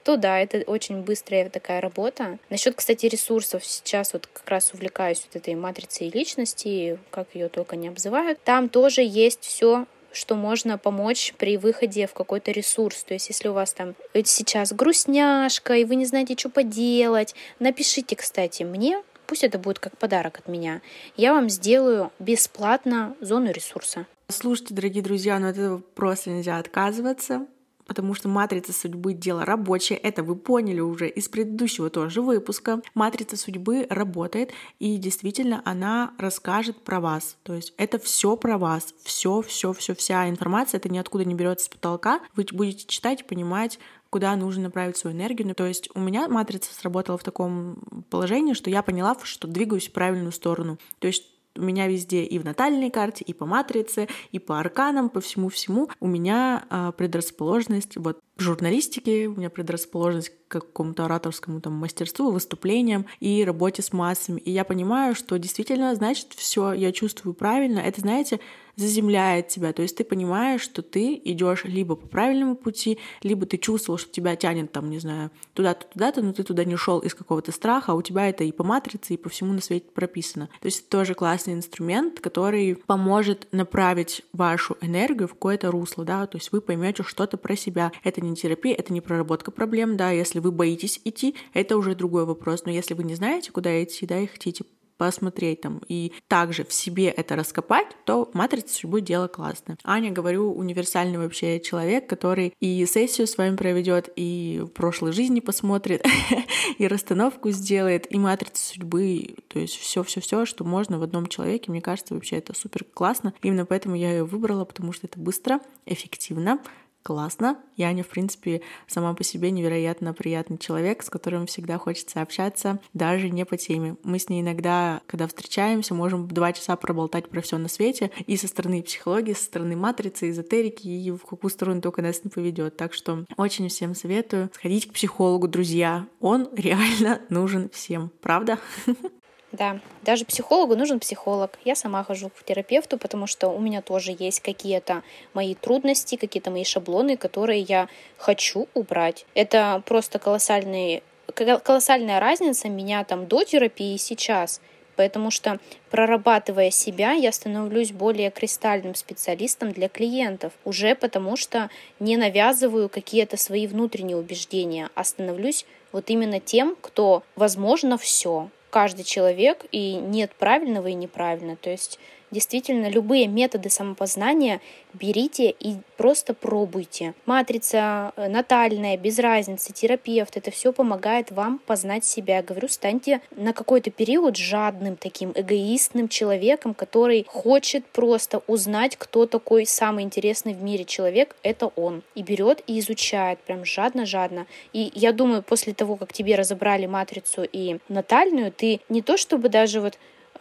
то 0.05 0.17
да, 0.17 0.39
это 0.41 0.59
очень 0.67 1.03
быстрая 1.03 1.49
такая 1.49 1.81
работа. 1.81 2.39
Насчет, 2.51 2.75
кстати, 2.75 3.07
ресурсов, 3.07 3.65
сейчас 3.65 4.13
вот 4.13 4.27
как 4.27 4.49
раз 4.49 4.73
увлекаюсь 4.75 5.25
вот 5.27 5.37
этой 5.37 5.55
матрицей 5.55 6.11
личности, 6.11 6.99
как 7.11 7.29
ее 7.35 7.49
только 7.49 7.77
не 7.77 7.89
обзывают. 7.89 8.43
Там 8.45 8.69
тоже 8.69 9.03
есть 9.03 9.45
все 9.45 9.87
что 10.13 10.35
можно 10.35 10.79
помочь 10.79 11.35
при 11.39 11.57
выходе 11.57 12.07
в 12.07 12.15
какой-то 12.15 12.51
ресурс. 12.51 13.05
То 13.05 13.15
есть, 13.15 13.29
если 13.29 13.49
у 13.49 13.53
вас 13.53 13.73
там 13.73 13.95
сейчас 14.25 14.73
грустняшка, 14.73 15.77
и 15.77 15.85
вы 15.85 15.97
не 15.97 16.07
знаете, 16.07 16.35
что 16.37 16.49
поделать, 16.49 17.35
напишите, 17.59 18.17
кстати, 18.17 18.63
мне, 18.63 19.03
пусть 19.27 19.45
это 19.45 19.59
будет 19.59 19.79
как 19.79 19.97
подарок 19.97 20.39
от 20.39 20.49
меня. 20.49 20.83
Я 21.17 21.33
вам 21.33 21.49
сделаю 21.49 22.13
бесплатно 22.19 23.17
зону 23.21 23.51
ресурса. 23.51 24.07
Слушайте, 24.29 24.75
дорогие 24.75 25.03
друзья, 25.03 25.39
но 25.39 25.49
от 25.49 25.59
этого 25.59 25.79
просто 25.95 26.31
нельзя 26.31 26.59
отказываться 26.59 27.47
потому 27.87 28.15
что 28.15 28.29
матрица 28.29 28.73
судьбы— 28.73 29.13
дело 29.15 29.45
рабочее. 29.45 29.99
Это 29.99 30.23
вы 30.23 30.37
поняли 30.37 30.81
уже 30.81 31.09
из 31.09 31.29
предыдущего 31.29 31.91
тоже 31.91 32.23
выпуска. 32.23 32.81
Матрица 32.95 33.37
судьбы 33.37 33.87
работает, 33.91 34.53
и 34.79 34.97
действительно 34.97 35.63
она 35.65 36.15
расскажет 36.19 36.83
про 36.83 37.01
вас. 37.01 37.37
То 37.43 37.55
есть 37.55 37.75
это 37.77 37.99
все 37.99 38.37
про 38.37 38.59
вас. 38.59 38.95
Все, 39.03 39.43
все, 39.43 39.73
все, 39.73 39.95
вся 39.95 40.29
информация, 40.29 40.79
это 40.79 40.89
ниоткуда 40.89 41.25
не 41.25 41.35
берется 41.35 41.67
с 41.67 41.69
потолка. 41.69 42.21
Вы 42.35 42.47
будете 42.53 42.87
читать 42.87 43.27
понимать, 43.27 43.79
куда 44.13 44.37
нужно 44.37 44.65
направить 44.65 44.99
свою 44.99 45.17
энергию. 45.17 45.55
То 45.55 45.65
есть 45.65 45.89
у 45.95 46.01
меня 46.01 46.29
матрица 46.29 46.75
сработала 46.75 47.17
в 47.17 47.25
таком 47.25 47.77
положении, 48.11 48.53
что 48.53 48.69
я 48.69 48.83
поняла, 48.83 49.17
что 49.23 49.49
двигаюсь 49.49 49.89
в 49.89 49.93
правильную 49.93 50.33
сторону. 50.33 50.79
То 50.99 51.07
есть 51.07 51.25
у 51.57 51.63
меня 51.63 51.89
везде 51.89 52.25
и 52.25 52.39
в 52.39 52.45
натальной 52.45 52.91
карте, 52.91 53.25
и 53.25 53.33
по 53.33 53.47
матрице, 53.47 54.09
и 54.31 54.39
по 54.39 54.59
арканам, 54.59 55.09
по 55.09 55.21
всему-всему 55.21 55.89
у 56.01 56.07
меня 56.07 56.65
а, 56.71 56.93
предрасположенность 56.93 57.97
вот 57.97 58.21
к 58.37 58.41
журналистике, 58.41 59.27
у 59.27 59.37
меня 59.37 59.51
предрасположенность 59.51 60.31
к 60.31 60.53
какому-то 60.53 61.05
ораторскому 61.05 61.61
там 61.61 61.75
мастерству, 61.75 62.31
выступлениям 62.31 63.07
и 63.21 63.45
работе 63.45 63.83
с 63.83 63.93
массами. 63.93 64.41
И 64.41 64.51
я 64.51 64.65
понимаю, 64.65 65.15
что 65.15 65.39
действительно, 65.39 65.95
значит, 65.95 66.29
все, 66.35 66.73
я 66.73 66.93
чувствую 66.93 67.35
правильно. 67.35 67.79
Это, 67.79 68.01
знаете, 68.01 68.41
заземляет 68.77 69.49
тебя. 69.49 69.73
То 69.73 69.83
есть 69.83 69.97
ты 69.97 70.05
понимаешь, 70.05 70.63
что 70.63 70.83
ты 70.83 71.21
идешь 71.25 71.65
либо 71.65 71.97
по 71.97 72.07
правильному 72.07 72.57
пути, 72.57 72.99
либо 73.23 73.47
ты 73.47 73.59
чувствовал, 73.59 73.99
что 73.99 74.11
тебя 74.11 74.37
тянет 74.37 74.73
там, 74.73 74.91
не 74.91 74.99
знаю, 74.99 75.31
туда-то, 75.55 75.87
туда-то, 75.87 76.23
но 76.23 76.33
ты 76.33 76.43
туда 76.43 76.65
не 76.65 76.77
шел 76.77 77.01
из 77.01 77.15
какого-то 77.15 77.53
страха, 77.53 77.93
а 77.93 77.95
у 77.95 78.03
тебя 78.03 78.29
это 78.29 78.45
и 78.45 78.53
по 78.53 78.65
матрице, 78.65 79.15
и 79.15 79.17
по 79.17 79.29
всему 79.29 79.53
на 79.53 79.61
свете 79.61 79.87
прописано. 79.95 80.49
То 80.61 80.67
есть 80.67 80.81
это 80.81 80.89
тоже 80.91 81.15
классный 81.15 81.55
инструмент, 81.55 82.21
который 82.21 82.77
поможет 82.77 83.49
направить 83.53 84.23
вашу 84.33 84.77
энергию 84.81 85.29
в 85.29 85.35
какое-то 85.35 85.71
русло, 85.71 86.05
да, 86.05 86.27
то 86.27 86.39
есть 86.39 86.53
вы 86.53 86.61
поймете 86.61 87.03
что-то 87.03 87.37
про 87.37 87.57
себя. 87.57 87.93
Это 88.05 88.21
не 88.21 88.35
терапия, 88.35 88.75
это 88.75 88.93
не 88.93 89.01
проработка 89.01 89.51
проблем, 89.51 89.97
да, 89.97 90.11
если 90.11 90.39
вы 90.39 90.53
боитесь 90.53 91.01
идти, 91.05 91.35
это 91.53 91.77
уже 91.77 91.95
другой 91.95 92.25
вопрос, 92.25 92.65
но 92.65 92.73
если 92.73 92.95
вы 92.95 93.05
не 93.05 93.15
знаете, 93.15 93.53
куда 93.53 93.83
идти, 93.83 94.07
да, 94.07 94.19
и 94.19 94.27
хотите 94.27 94.65
посмотреть 95.03 95.63
там 95.63 95.81
и 95.89 96.13
также 96.29 96.65
в 96.65 96.73
себе 96.73 97.09
это 97.09 97.35
раскопать, 97.35 97.89
то 98.05 98.31
матрица 98.35 98.73
судьбы 98.73 99.01
дело 99.01 99.27
классное. 99.27 99.77
Аня, 99.83 100.13
говорю, 100.13 100.53
универсальный 100.53 101.19
вообще 101.19 101.59
человек, 101.59 102.09
который 102.09 102.55
и 102.61 102.87
сессию 102.87 103.27
с 103.27 103.37
вами 103.37 103.57
проведет, 103.57 104.11
и 104.15 104.61
в 104.63 104.69
прошлой 104.69 105.11
жизни 105.11 105.41
посмотрит, 105.41 106.07
и 106.79 106.87
расстановку 106.87 107.51
сделает, 107.51 108.07
и 108.15 108.17
матрицу 108.17 108.75
судьбы, 108.75 109.35
то 109.49 109.59
есть 109.59 109.77
все, 109.77 110.05
все, 110.05 110.21
все, 110.21 110.47
что 110.47 110.63
можно 110.63 111.01
в 111.01 111.03
одном 111.03 111.27
человеке. 111.27 111.73
Мне 111.73 111.81
кажется, 111.81 112.15
вообще 112.15 112.37
это 112.37 112.55
супер 112.55 112.85
классно. 112.85 113.35
Именно 113.43 113.67
поэтому 113.67 113.97
я 113.97 114.13
ее 114.13 114.25
выбрала, 114.25 114.65
потому 114.65 114.93
что 114.93 115.09
это 115.09 115.19
быстро, 115.19 115.59
эффективно, 115.85 116.61
классно. 117.03 117.59
Яня, 117.77 118.03
в 118.03 118.09
принципе, 118.09 118.63
сама 118.87 119.15
по 119.15 119.25
себе 119.25 119.51
невероятно 119.51 120.15
приятный 120.15 120.59
человек, 120.59 121.03
с 121.03 121.11
которым 121.11 121.47
всегда 121.47 121.79
хочется 121.79 122.23
общаться, 122.23 122.81
даже 122.95 123.31
не 123.31 123.45
по 123.45 123.57
теме. 123.57 123.97
Мы 124.05 124.19
с 124.19 124.29
ней 124.29 124.41
иногда, 124.41 125.01
когда 125.07 125.27
встречаемся, 125.27 125.95
можем 125.95 126.29
два 126.29 126.53
часа 126.53 126.77
проболтать 126.77 127.29
про 127.29 127.41
все 127.41 127.59
на 127.59 127.69
свете, 127.69 128.11
и 128.27 128.37
со 128.37 128.49
стороны 128.49 128.83
психологии, 128.83 129.35
со 129.35 129.45
стороны 129.45 129.77
матрицы, 129.77 130.31
эзотерики, 130.31 130.89
и 130.89 131.11
в 131.11 131.25
какую 131.25 131.51
сторону 131.51 131.81
только 131.81 132.03
нас 132.03 132.25
не 132.25 132.31
поведет. 132.31 132.77
Так 132.77 132.95
что 132.95 133.25
очень 133.37 133.69
всем 133.69 133.95
советую 133.95 134.51
сходить 134.55 134.89
к 134.89 134.93
психологу, 134.93 135.49
друзья. 135.49 136.07
Он 136.21 136.49
реально 136.57 137.21
нужен 137.29 137.71
всем, 137.71 138.11
правда? 138.21 138.59
Да, 139.53 139.81
даже 140.03 140.25
психологу 140.25 140.77
нужен 140.77 140.99
психолог. 140.99 141.59
Я 141.65 141.75
сама 141.75 142.03
хожу 142.05 142.31
к 142.31 142.43
терапевту, 142.43 142.97
потому 142.97 143.27
что 143.27 143.49
у 143.49 143.61
меня 143.61 143.83
тоже 143.83 144.17
есть 144.19 144.41
какие-то 144.41 145.03
мои 145.35 145.55
трудности, 145.55 146.17
какие-то 146.17 146.51
мои 146.51 146.65
шаблоны, 146.65 147.19
которые 147.19 147.61
я 147.61 147.89
хочу 148.17 148.67
убрать. 148.73 149.27
Это 149.35 149.83
просто 149.85 150.19
колоссальный, 150.19 151.03
колоссальная 151.27 152.19
разница 152.19 152.71
меня 152.71 153.05
там 153.05 153.27
до 153.27 153.45
терапии 153.45 153.95
и 153.95 153.99
сейчас. 153.99 154.63
Потому 154.97 155.31
что 155.31 155.59
прорабатывая 155.91 156.71
себя, 156.71 157.13
я 157.13 157.31
становлюсь 157.33 157.93
более 157.93 158.31
кристальным 158.31 158.95
специалистом 158.95 159.73
для 159.73 159.89
клиентов. 159.89 160.53
Уже 160.65 160.95
потому 160.95 161.37
что 161.37 161.69
не 161.99 162.17
навязываю 162.17 162.89
какие-то 162.89 163.37
свои 163.37 163.67
внутренние 163.67 164.17
убеждения, 164.17 164.89
а 164.95 165.05
становлюсь 165.05 165.67
вот 165.93 166.09
именно 166.09 166.41
тем, 166.41 166.77
кто 166.81 167.23
возможно 167.37 167.99
все 167.99 168.49
каждый 168.73 169.05
человек, 169.05 169.67
и 169.71 169.93
нет 169.95 170.33
правильного 170.33 170.89
и 170.89 170.95
неправильно. 170.95 171.57
То 171.57 171.71
есть 171.71 172.01
действительно 172.33 172.89
любые 172.89 173.29
методы 173.29 173.71
самопознания 173.71 174.61
берите 174.95 175.51
и 175.51 175.77
просто 175.97 176.35
пробуйте. 176.35 177.15
Матрица, 177.27 178.13
э, 178.17 178.29
натальная, 178.29 178.97
без 178.97 179.19
разницы, 179.19 179.73
терапевт, 179.73 180.37
это 180.37 180.51
все 180.51 180.73
помогает 180.73 181.31
вам 181.31 181.61
познать 181.65 182.05
себя. 182.05 182.43
Говорю, 182.43 182.69
станьте 182.69 183.21
на 183.37 183.53
какой-то 183.53 183.91
период 183.91 184.37
жадным 184.37 184.97
таким 184.97 185.33
эгоистным 185.35 186.09
человеком, 186.09 186.75
который 186.75 187.25
хочет 187.29 187.87
просто 187.87 188.43
узнать, 188.47 188.97
кто 188.97 189.27
такой 189.27 189.67
самый 189.67 190.05
интересный 190.05 190.55
в 190.55 190.63
мире 190.63 190.85
человек, 190.85 191.37
это 191.43 191.67
он. 191.77 192.03
И 192.15 192.23
берет 192.23 192.63
и 192.67 192.81
изучает 192.81 193.39
прям 193.41 193.65
жадно-жадно. 193.65 194.47
И 194.73 194.91
я 194.95 195.13
думаю, 195.13 195.43
после 195.43 195.75
того, 195.75 195.97
как 195.97 196.13
тебе 196.13 196.35
разобрали 196.35 196.87
матрицу 196.87 197.45
и 197.51 197.79
натальную, 197.89 198.51
ты 198.51 198.81
не 198.89 199.03
то 199.03 199.17
чтобы 199.17 199.49
даже 199.49 199.81
вот 199.81 199.99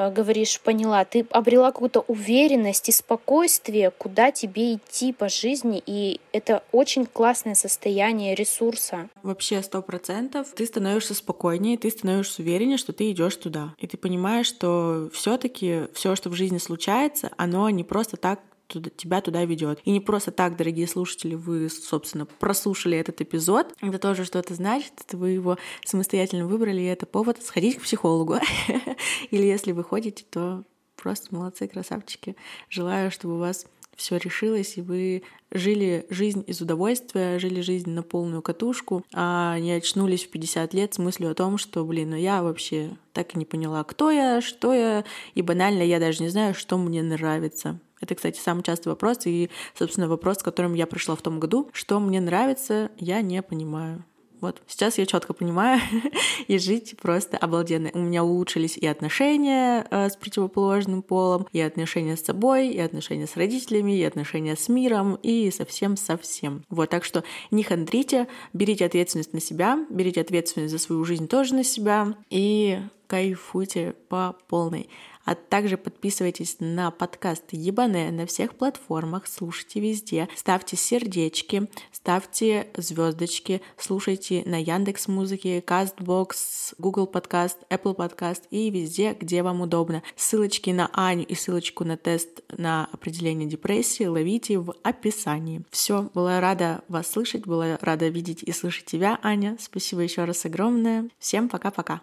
говоришь, 0.10 0.60
поняла, 0.62 1.06
ты 1.06 1.26
обрела 1.30 1.72
какую-то 1.72 2.02
уверенность 2.08 2.89
и 2.89 2.91
спокойствие, 2.91 3.91
куда 3.91 4.32
тебе 4.32 4.76
идти 4.76 5.14
по 5.14 5.30
жизни, 5.30 5.82
и 5.86 6.20
это 6.32 6.64
очень 6.72 7.06
классное 7.06 7.56
состояние 7.56 8.36
ресурса. 8.36 9.10
Вообще 9.24 9.62
сто 9.62 9.82
процентов. 9.82 10.47
Ты 10.56 10.66
становишься 10.66 11.14
спокойнее, 11.14 11.78
ты 11.78 11.89
становишься 11.89 12.41
увереннее, 12.41 12.78
что 12.78 12.93
ты 12.93 13.12
идешь 13.12 13.36
туда, 13.36 13.74
и 13.78 13.88
ты 13.88 13.97
понимаешь, 13.97 14.47
что 14.47 15.10
все-таки 15.14 15.84
все, 15.93 16.16
что 16.16 16.30
в 16.30 16.34
жизни 16.34 16.58
случается, 16.58 17.32
оно 17.38 17.70
не 17.70 17.84
просто 17.84 18.18
так 18.18 18.39
туда, 18.72 18.90
тебя 18.96 19.22
туда 19.22 19.44
ведет. 19.46 19.80
И 19.86 19.92
не 19.92 20.00
просто 20.00 20.32
так, 20.32 20.58
дорогие 20.58 20.88
слушатели, 20.88 21.36
вы, 21.36 21.70
собственно, 21.70 22.26
прослушали 22.26 22.98
этот 22.98 23.22
эпизод. 23.22 23.74
Это 23.82 24.00
тоже 24.00 24.26
что-то 24.26 24.54
значит, 24.56 24.94
вы 25.12 25.32
его 25.32 25.58
самостоятельно 25.86 26.48
выбрали, 26.48 26.82
и 26.82 26.86
это 26.86 27.06
повод 27.06 27.42
сходить 27.44 27.78
к 27.78 27.82
психологу. 27.82 28.36
Или 29.32 29.44
если 29.44 29.72
вы 29.72 29.84
ходите, 29.84 30.26
то 30.30 30.64
просто 30.96 31.34
молодцы, 31.36 31.68
красавчики. 31.68 32.36
Желаю, 32.70 33.12
чтобы 33.12 33.36
у 33.36 33.40
вас 33.40 33.66
все 33.96 34.18
решилось, 34.18 34.78
и 34.78 34.82
вы 34.82 35.24
жили 35.52 36.06
жизнь 36.10 36.44
из 36.48 36.62
удовольствия, 36.62 37.40
жили 37.40 37.62
жизнь 37.62 37.90
на 37.90 38.04
полную 38.04 38.42
катушку, 38.42 39.06
а 39.14 39.60
не 39.60 39.74
очнулись 39.74 40.26
в 40.26 40.30
50 40.30 40.74
лет 40.74 40.94
с 40.94 40.98
мыслью 40.98 41.32
о 41.32 41.36
том, 41.36 41.58
что, 41.58 41.86
блин, 41.86 42.12
ну 42.12 42.16
я 42.16 42.42
вообще 42.42 42.92
так 43.14 43.36
и 43.36 43.38
не 43.38 43.46
поняла, 43.46 43.84
кто 43.84 44.10
я, 44.12 44.42
что 44.42 44.74
я, 44.74 45.04
и 45.36 45.42
банально 45.42 45.84
я 45.84 46.00
даже 46.00 46.24
не 46.24 46.30
знаю, 46.30 46.54
что 46.56 46.78
мне 46.78 47.04
нравится. 47.04 47.80
Это, 48.02 48.16
кстати, 48.16 48.39
самый 48.39 48.64
частый 48.64 48.91
вопрос, 48.91 49.26
и, 49.26 49.49
собственно, 49.78 50.08
вопрос, 50.08 50.39
с 50.39 50.43
которым 50.43 50.74
я 50.74 50.88
пришла 50.88 51.16
в 51.16 51.22
том 51.22 51.39
году. 51.39 51.70
Что 51.72 51.99
мне 51.99 52.20
нравится, 52.20 52.91
я 52.97 53.22
не 53.22 53.41
понимаю. 53.41 54.04
Вот 54.41 54.60
сейчас 54.66 54.97
я 54.97 55.06
четко 55.06 55.34
понимаю, 55.34 55.80
и 56.47 56.58
жить 56.58 56.95
просто 56.99 57.38
обалденно. 57.38 57.91
У 57.93 57.99
меня 57.99 58.24
улучшились 58.24 58.76
и 58.76 58.88
отношения 58.88 59.86
э, 59.89 60.10
с 60.10 60.16
противоположным 60.16 61.04
полом, 61.04 61.47
и 61.54 61.62
отношения 61.62 62.18
с 62.18 62.24
собой, 62.24 62.70
и 62.70 62.80
отношения 62.80 63.28
с 63.28 63.38
родителями, 63.38 63.95
и 63.95 64.04
отношения 64.04 64.56
с 64.56 64.68
миром, 64.68 65.16
и 65.22 65.52
совсем-совсем. 65.52 66.64
Вот, 66.70 66.89
так 66.89 67.06
что 67.06 67.24
не 67.52 67.62
хандрите, 67.62 68.28
берите 68.52 68.86
ответственность 68.86 69.34
на 69.34 69.39
себя, 69.39 69.86
берите 69.91 70.22
ответственность 70.22 70.72
за 70.72 70.80
свою 70.80 71.06
жизнь 71.06 71.28
тоже 71.28 71.54
на 71.54 71.64
себя, 71.64 72.16
и 72.32 72.80
кайфуйте 73.06 73.93
по 74.10 74.36
полной. 74.47 74.89
А 75.32 75.36
также 75.36 75.78
подписывайтесь 75.78 76.58
на 76.60 76.92
подкаст 76.92 77.46
Ебане 77.52 78.12
на 78.12 78.26
всех 78.26 78.54
платформах, 78.54 79.28
слушайте 79.28 79.80
везде, 79.80 80.28
ставьте 80.36 80.76
сердечки, 80.76 81.70
ставьте 81.94 82.68
звездочки, 82.76 83.62
слушайте 83.78 84.44
на 84.46 84.62
Яндекс 84.62 85.08
Музыке, 85.08 85.60
Castbox, 85.60 86.76
Google 86.80 87.10
Podcast, 87.10 87.56
Apple 87.70 87.96
Podcast 87.96 88.42
и 88.50 88.70
везде, 88.70 89.16
где 89.18 89.42
вам 89.42 89.62
удобно. 89.62 90.04
Ссылочки 90.18 90.72
на 90.72 90.90
Аню 90.92 91.24
и 91.24 91.34
ссылочку 91.34 91.86
на 91.86 91.96
тест 91.96 92.42
на 92.58 92.90
определение 92.92 93.48
депрессии 93.48 94.04
ловите 94.04 94.60
в 94.60 94.76
описании. 94.84 95.64
Все, 95.72 96.10
была 96.14 96.42
рада 96.42 96.84
вас 96.90 97.10
слышать, 97.10 97.48
была 97.48 97.78
рада 97.80 98.10
видеть 98.10 98.44
и 98.44 98.52
слышать 98.52 98.84
тебя, 98.84 99.18
Аня. 99.24 99.56
Спасибо 99.62 100.02
еще 100.02 100.26
раз 100.26 100.46
огромное. 100.46 101.08
Всем 101.20 101.48
пока-пока. 101.48 102.02